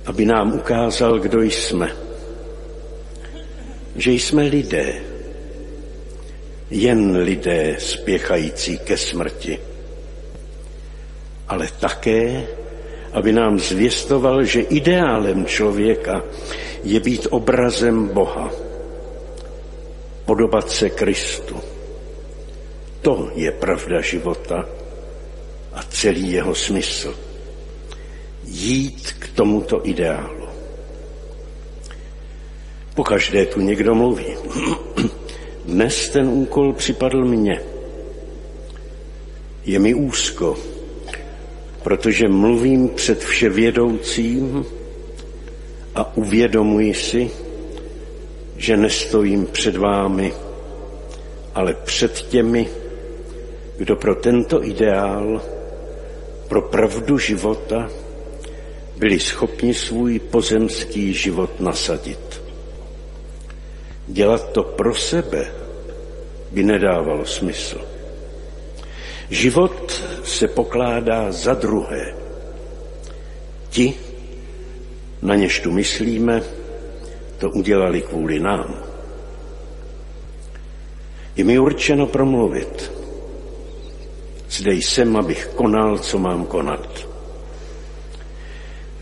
[0.08, 1.92] aby nám ukázal, kdo jsme.
[3.96, 5.02] Že jsme lidé,
[6.70, 9.58] jen lidé spěchající ke smrti,
[11.48, 12.46] ale také,
[13.12, 16.24] aby nám zvěstoval, že ideálem člověka
[16.84, 18.52] je být obrazem Boha,
[20.24, 21.60] podobat se Kristu.
[23.00, 24.68] To je pravda života
[25.72, 27.27] a celý jeho smysl.
[28.50, 30.48] Jít k tomuto ideálu.
[32.94, 34.26] Pokaždé tu někdo mluví.
[35.64, 37.60] Dnes ten úkol připadl mně.
[39.64, 40.56] Je mi úzko,
[41.82, 44.66] protože mluvím před vševědoucím
[45.94, 47.30] a uvědomuji si,
[48.56, 50.32] že nestojím před vámi,
[51.54, 52.68] ale před těmi,
[53.76, 55.42] kdo pro tento ideál,
[56.48, 57.90] pro pravdu života,
[58.98, 62.42] byli schopni svůj pozemský život nasadit.
[64.06, 65.52] Dělat to pro sebe
[66.52, 67.80] by nedávalo smysl.
[69.30, 72.14] Život se pokládá za druhé.
[73.70, 73.94] Ti,
[75.22, 76.42] na něž tu myslíme,
[77.38, 78.82] to udělali kvůli nám.
[81.36, 82.92] Je mi určeno promluvit.
[84.50, 87.07] Zde jsem, abych konal, co mám konat.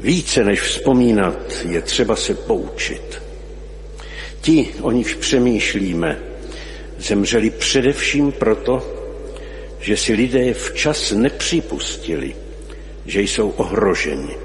[0.06, 3.22] Více než vzpomínat je třeba se poučit.
[4.40, 6.20] Ti, o nichž přemýšlíme,
[6.98, 8.82] zemřeli především proto,
[9.80, 12.36] že si lidé včas nepřipustili,
[13.06, 14.36] že jsou ohroženi.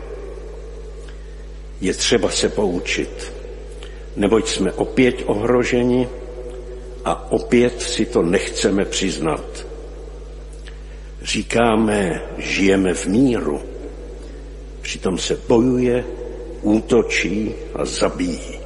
[1.81, 3.33] Je třeba se poučit,
[4.15, 6.09] neboť jsme opět ohroženi
[7.05, 9.67] a opět si to nechceme přiznat.
[11.21, 13.70] Říkáme, žijeme v míru,
[14.81, 16.03] přitom se bojuje,
[16.61, 18.59] útočí a zabíjí.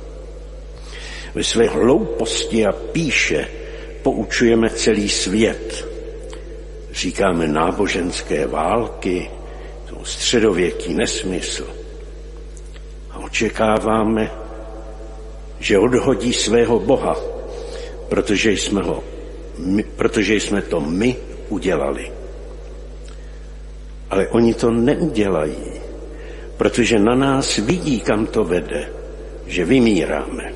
[1.35, 3.47] Ve své hlouposti a píše
[4.03, 5.87] poučujeme celý svět.
[6.91, 9.29] Říkáme náboženské války,
[9.89, 11.67] to středověký nesmysl.
[13.11, 14.31] A očekáváme,
[15.59, 17.15] že odhodí svého Boha,
[18.09, 19.03] protože jsme, ho,
[19.57, 21.15] my, protože jsme to my
[21.49, 22.11] udělali.
[24.09, 25.84] Ale oni to neudělají,
[26.57, 28.89] protože na nás vidí, kam to vede,
[29.47, 30.53] že vymíráme.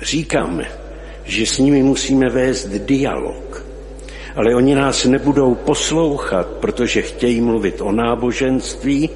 [0.00, 0.66] Říkáme,
[1.24, 3.64] že s nimi musíme vést dialog,
[4.36, 9.10] ale oni nás nebudou poslouchat, protože chtějí mluvit o náboženství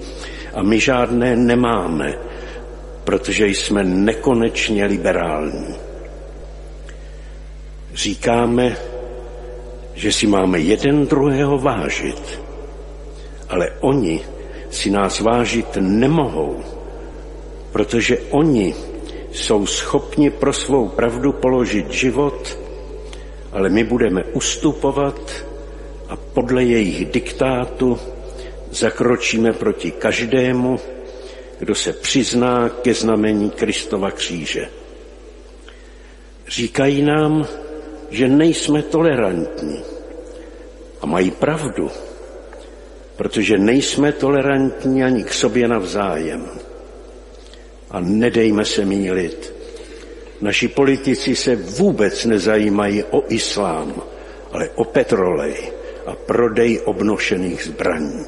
[0.54, 2.14] a my žádné nemáme,
[3.04, 5.74] protože jsme nekonečně liberální.
[7.94, 8.76] Říkáme,
[9.94, 12.40] že si máme jeden druhého vážit,
[13.48, 14.35] ale oni
[14.70, 16.64] si nás vážit nemohou,
[17.72, 18.74] protože oni
[19.32, 22.58] jsou schopni pro svou pravdu položit život,
[23.52, 25.44] ale my budeme ustupovat
[26.08, 27.98] a podle jejich diktátu
[28.70, 30.80] zakročíme proti každému,
[31.58, 34.68] kdo se přizná ke znamení Kristova kříže.
[36.48, 37.46] Říkají nám,
[38.10, 39.82] že nejsme tolerantní.
[41.00, 41.90] A mají pravdu,
[43.16, 46.46] protože nejsme tolerantní ani k sobě navzájem.
[47.90, 49.54] A nedejme se mílit.
[50.40, 54.02] Naši politici se vůbec nezajímají o islám,
[54.52, 55.56] ale o petrolej
[56.06, 58.24] a prodej obnošených zbraní.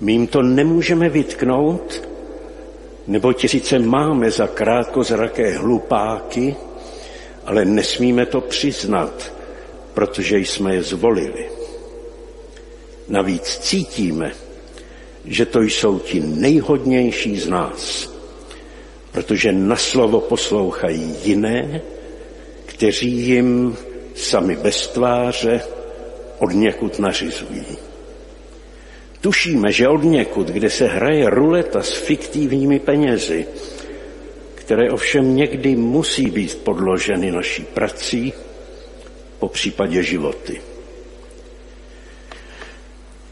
[0.00, 2.08] My jim to nemůžeme vytknout,
[3.06, 6.56] nebo sice máme za krátkozraké hlupáky,
[7.46, 9.32] ale nesmíme to přiznat,
[9.94, 11.61] protože jsme je zvolili.
[13.12, 14.32] Navíc cítíme,
[15.24, 18.12] že to jsou ti nejhodnější z nás,
[19.12, 21.80] protože na slovo poslouchají jiné,
[22.66, 23.76] kteří jim
[24.14, 25.60] sami bez tváře
[26.38, 27.76] od někud nařizují.
[29.20, 33.46] Tušíme, že od někud, kde se hraje ruleta s fiktivními penězi,
[34.54, 38.32] které ovšem někdy musí být podloženy naší prací,
[39.38, 40.71] po případě životy.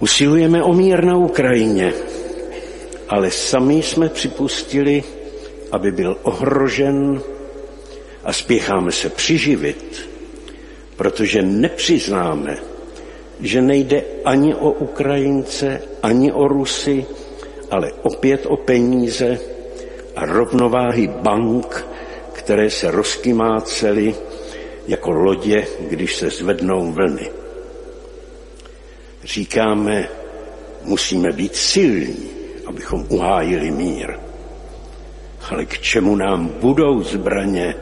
[0.01, 1.93] Usilujeme o mír na Ukrajině,
[3.09, 5.05] ale sami jsme připustili,
[5.73, 7.21] aby byl ohrožen
[8.25, 10.11] a spěcháme se přiživit,
[10.97, 12.59] protože nepřiznáme,
[13.41, 17.07] že nejde ani o Ukrajince, ani o Rusy,
[17.71, 19.39] ale opět o peníze
[20.17, 21.87] a rovnováhy bank,
[22.33, 24.15] které se rozkymácely
[24.89, 27.40] jako lodě, když se zvednou vlny.
[29.33, 30.09] Říkáme,
[30.85, 32.31] musíme být silní,
[32.67, 34.19] abychom uhájili mír.
[35.51, 37.75] Ale k čemu nám budou zbraně,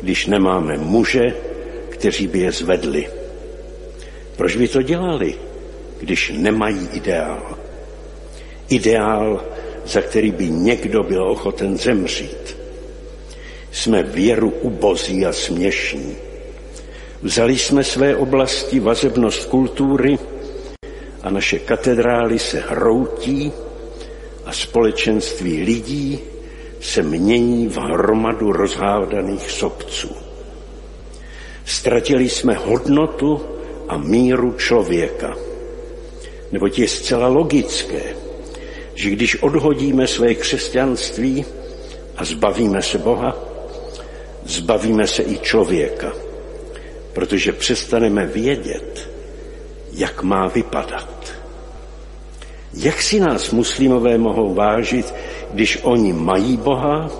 [0.00, 1.34] když nemáme muže,
[1.88, 3.08] kteří by je zvedli?
[4.36, 5.34] Proč by to dělali,
[6.00, 7.58] když nemají ideál?
[8.68, 9.44] Ideál,
[9.84, 12.56] za který by někdo byl ochoten zemřít.
[13.72, 16.16] Jsme věru ubozí a směšní.
[17.22, 20.18] Vzali jsme své oblasti vazebnost kultury
[21.22, 23.52] a naše katedrály se hroutí
[24.44, 26.18] a společenství lidí
[26.80, 30.16] se mění v hromadu rozhádaných sobců.
[31.64, 33.40] Ztratili jsme hodnotu
[33.88, 35.36] a míru člověka.
[36.52, 38.02] Neboť je zcela logické,
[38.94, 41.44] že když odhodíme své křesťanství
[42.16, 43.36] a zbavíme se Boha,
[44.44, 46.12] zbavíme se i člověka,
[47.12, 49.09] protože přestaneme vědět,
[50.00, 51.08] jak má vypadat.
[52.74, 55.14] Jak si nás muslimové mohou vážit,
[55.52, 57.10] když oni mají Boha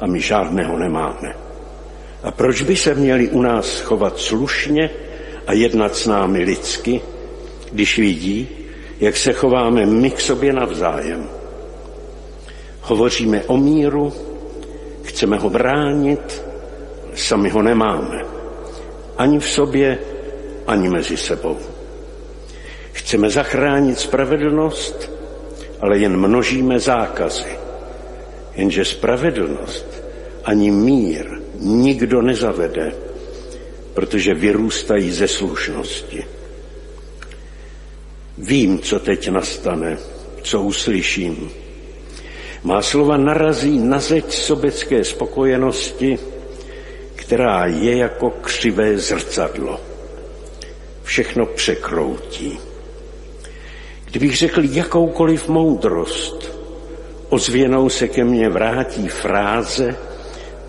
[0.00, 1.34] a my žádného nemáme?
[2.22, 4.90] A proč by se měli u nás chovat slušně
[5.46, 7.00] a jednat s námi lidsky,
[7.72, 8.48] když vidí,
[9.00, 11.28] jak se chováme my k sobě navzájem?
[12.80, 14.12] Hovoříme o míru,
[15.02, 16.42] chceme ho bránit,
[17.14, 18.24] sami ho nemáme.
[19.18, 19.98] Ani v sobě,
[20.66, 21.71] ani mezi sebou.
[22.92, 25.10] Chceme zachránit spravedlnost,
[25.80, 27.58] ale jen množíme zákazy.
[28.54, 30.02] Jenže spravedlnost
[30.44, 31.26] ani mír
[31.58, 32.92] nikdo nezavede,
[33.94, 36.24] protože vyrůstají ze slušnosti.
[38.38, 39.98] Vím, co teď nastane,
[40.42, 41.50] co uslyším.
[42.62, 46.18] Má slova narazí na zeď sobecké spokojenosti,
[47.14, 49.80] která je jako křivé zrcadlo.
[51.02, 52.58] Všechno překroutí.
[54.12, 56.58] Kdybych řekl jakoukoliv moudrost,
[57.28, 59.96] ozvěnou se ke mně vrátí fráze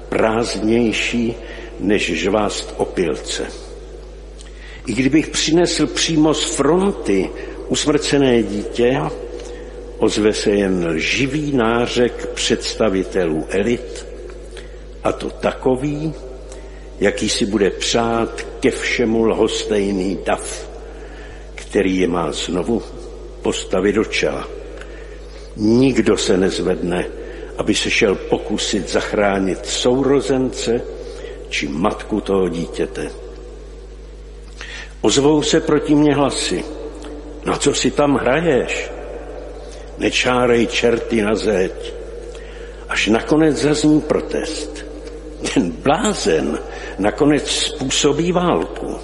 [0.09, 1.35] prázdnější
[1.79, 3.47] než žvást opilce.
[4.87, 7.29] I kdybych přinesl přímo z fronty
[7.67, 9.01] usmrcené dítě,
[9.97, 14.05] ozve se jen živý nářek představitelů elit,
[15.03, 16.13] a to takový,
[16.99, 20.69] jaký si bude přát ke všemu lhostejný dav,
[21.55, 22.81] který je má znovu
[23.43, 24.47] postavit do čela.
[25.55, 27.05] Nikdo se nezvedne,
[27.57, 30.81] aby se šel pokusit zachránit sourozence
[31.49, 33.11] či matku toho dítěte.
[35.01, 36.63] Ozvou se proti mně hlasy.
[37.45, 38.89] Na co si tam hraješ?
[39.97, 41.93] Nečárej čerty na zeď.
[42.89, 44.85] Až nakonec zazní protest.
[45.53, 46.59] Ten blázen
[46.99, 48.97] nakonec způsobí válku.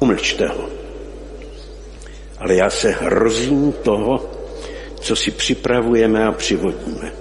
[0.00, 0.77] Umlčte ho
[2.40, 4.30] ale já se hrozím toho,
[5.00, 7.12] co si připravujeme a přivodíme.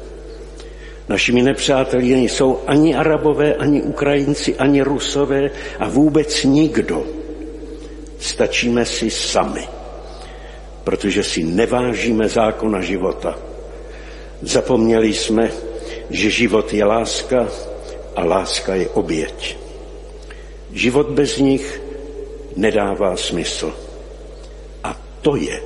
[1.09, 5.49] Našimi nepřáteli nejsou ani Arabové, ani Ukrajinci, ani Rusové
[5.79, 7.05] a vůbec nikdo.
[8.19, 9.67] Stačíme si sami,
[10.83, 13.39] protože si nevážíme zákona života.
[14.41, 15.51] Zapomněli jsme,
[16.09, 17.47] že život je láska
[18.15, 19.57] a láska je oběť.
[20.73, 21.81] Život bez nich
[22.55, 23.86] nedává smysl
[25.21, 25.61] to je,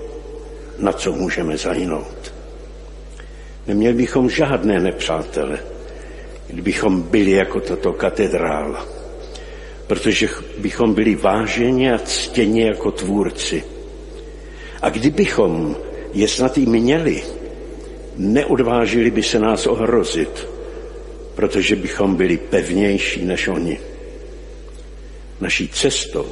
[0.79, 2.33] na co můžeme zahynout.
[3.67, 5.59] Neměli bychom žádné nepřátele,
[6.47, 8.85] kdybychom byli jako tato katedrála,
[9.87, 13.63] protože bychom byli váženi a ctěni jako tvůrci.
[14.81, 15.75] A kdybychom
[16.13, 17.23] je snad i měli,
[18.17, 20.47] neodvážili by se nás ohrozit,
[21.35, 23.79] protože bychom byli pevnější než oni.
[25.41, 26.25] Naší cestou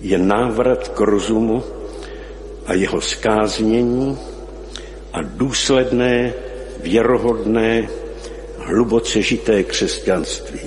[0.00, 1.62] je návrat k rozumu
[2.66, 4.18] a jeho skáznění
[5.12, 6.32] a důsledné,
[6.82, 7.88] věrohodné,
[8.58, 10.60] hluboce žité křesťanství.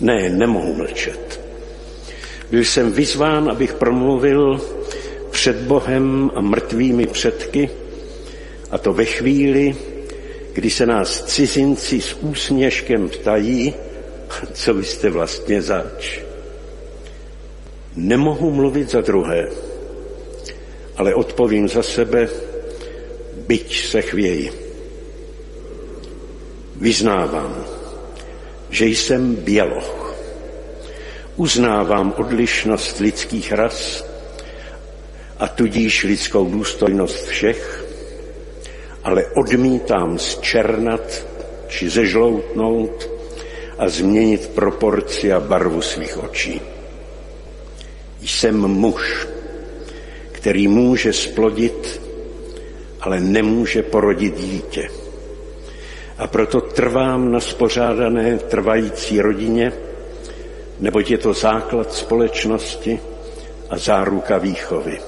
[0.00, 1.40] Ne, nemohu mlčet.
[2.50, 4.60] Byl jsem vyzván, abych promluvil
[5.30, 7.70] před Bohem a mrtvými předky,
[8.70, 9.76] a to ve chvíli,
[10.52, 13.74] kdy se nás cizinci s úsměškem ptají,
[14.52, 16.20] co vy jste vlastně zač.
[17.96, 19.48] Nemohu mluvit za druhé,
[21.00, 22.28] ale odpovím za sebe,
[23.48, 24.52] byť se chvěji.
[26.76, 27.64] Vyznávám,
[28.70, 30.14] že jsem běloch.
[31.36, 34.04] Uznávám odlišnost lidských ras
[35.38, 37.84] a tudíž lidskou důstojnost všech,
[39.04, 41.26] ale odmítám zčernat
[41.68, 43.08] či zežloutnout
[43.78, 46.60] a změnit proporci a barvu svých očí.
[48.20, 49.29] Jsem muž,
[50.40, 52.00] který může splodit,
[53.00, 54.88] ale nemůže porodit dítě.
[56.18, 59.72] A proto trvám na spořádané trvající rodině,
[60.80, 63.00] neboť je to základ společnosti
[63.70, 65.00] a záruka výchovy.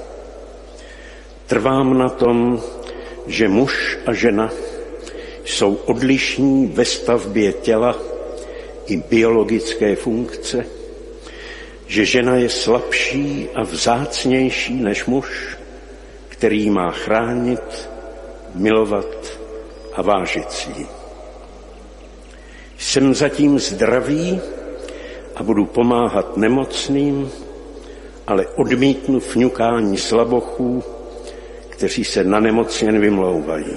[1.46, 2.60] Trvám na tom,
[3.26, 4.52] že muž a žena
[5.44, 7.96] jsou odlišní ve stavbě těla
[8.86, 10.81] i biologické funkce,
[11.86, 15.56] že žena je slabší a vzácnější než muž,
[16.28, 17.88] který má chránit,
[18.54, 19.38] milovat
[19.94, 20.86] a vážit si.
[22.78, 24.40] Jsem zatím zdravý
[25.36, 27.30] a budu pomáhat nemocným,
[28.26, 30.84] ale odmítnu fňukání slabochů,
[31.68, 33.76] kteří se na nemocně vymlouvají.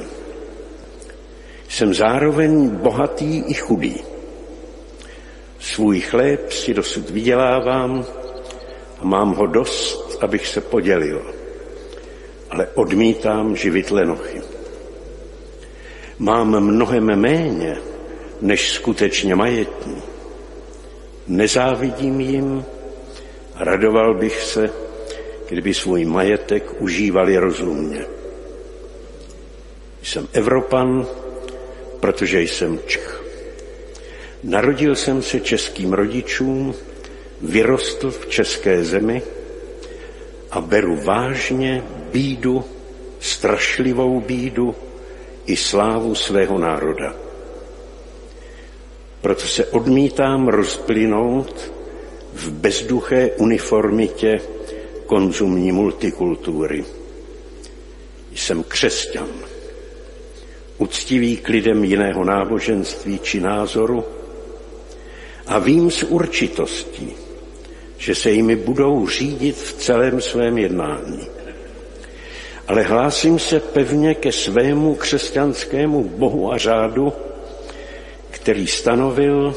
[1.69, 4.14] Jsem zároveň bohatý i chudý.
[5.65, 8.05] Svůj chléb si dosud vydělávám
[8.99, 11.33] a mám ho dost, abych se podělil.
[12.49, 14.41] Ale odmítám živit lenochy.
[16.19, 17.77] Mám mnohem méně,
[18.41, 20.01] než skutečně majetní.
[21.27, 22.65] Nezávidím jim,
[23.55, 24.69] radoval bych se,
[25.49, 28.05] kdyby svůj majetek užívali rozumně.
[30.03, 31.07] Jsem Evropan,
[31.99, 33.14] protože jsem Čech.
[34.45, 36.75] Narodil jsem se českým rodičům,
[37.41, 39.21] vyrostl v české zemi
[40.51, 42.63] a beru vážně bídu,
[43.19, 44.75] strašlivou bídu
[45.45, 47.15] i slávu svého národa.
[49.21, 51.71] Proto se odmítám rozplynout
[52.33, 54.41] v bezduché uniformitě
[55.05, 56.85] konzumní multikultury.
[58.35, 59.29] Jsem křesťan,
[60.77, 64.05] uctivý k lidem jiného náboženství či názoru
[65.47, 67.13] a vím s určitostí,
[67.97, 71.27] že se jimi budou řídit v celém svém jednání.
[72.67, 77.13] Ale hlásím se pevně ke svému křesťanskému bohu a řádu,
[78.31, 79.55] který stanovil,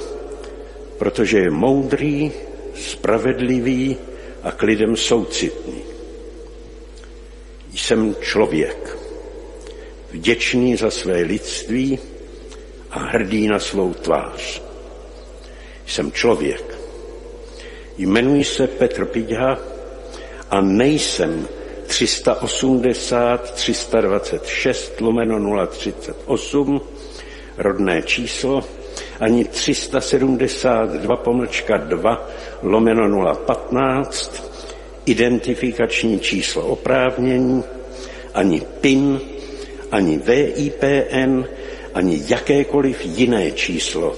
[0.99, 2.33] protože je moudrý,
[2.75, 3.97] spravedlivý
[4.43, 5.83] a k lidem soucitný.
[7.75, 8.99] Jsem člověk,
[10.11, 11.99] vděčný za své lidství
[12.91, 14.68] a hrdý na svou tvář.
[15.89, 16.79] Jsem člověk.
[17.99, 19.59] Jmenuji se Petr Pidha
[20.51, 21.49] a nejsem
[21.87, 26.81] 380 326 lomeno 038
[27.59, 28.65] rodné číslo,
[29.21, 32.29] ani 372 pomlčka 2
[32.63, 34.53] lomeno 015
[35.07, 37.65] identifikační číslo oprávnění,
[38.35, 39.21] ani PIN,
[39.91, 41.45] ani VIPN,
[41.95, 44.17] ani jakékoliv jiné číslo.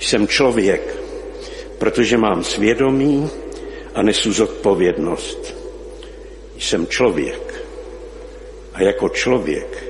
[0.00, 0.99] Jsem člověk,
[1.80, 3.30] protože mám svědomí
[3.94, 5.56] a nesu zodpovědnost.
[6.58, 7.64] Jsem člověk
[8.74, 9.84] a jako člověk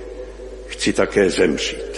[0.67, 1.90] chci také zemřít.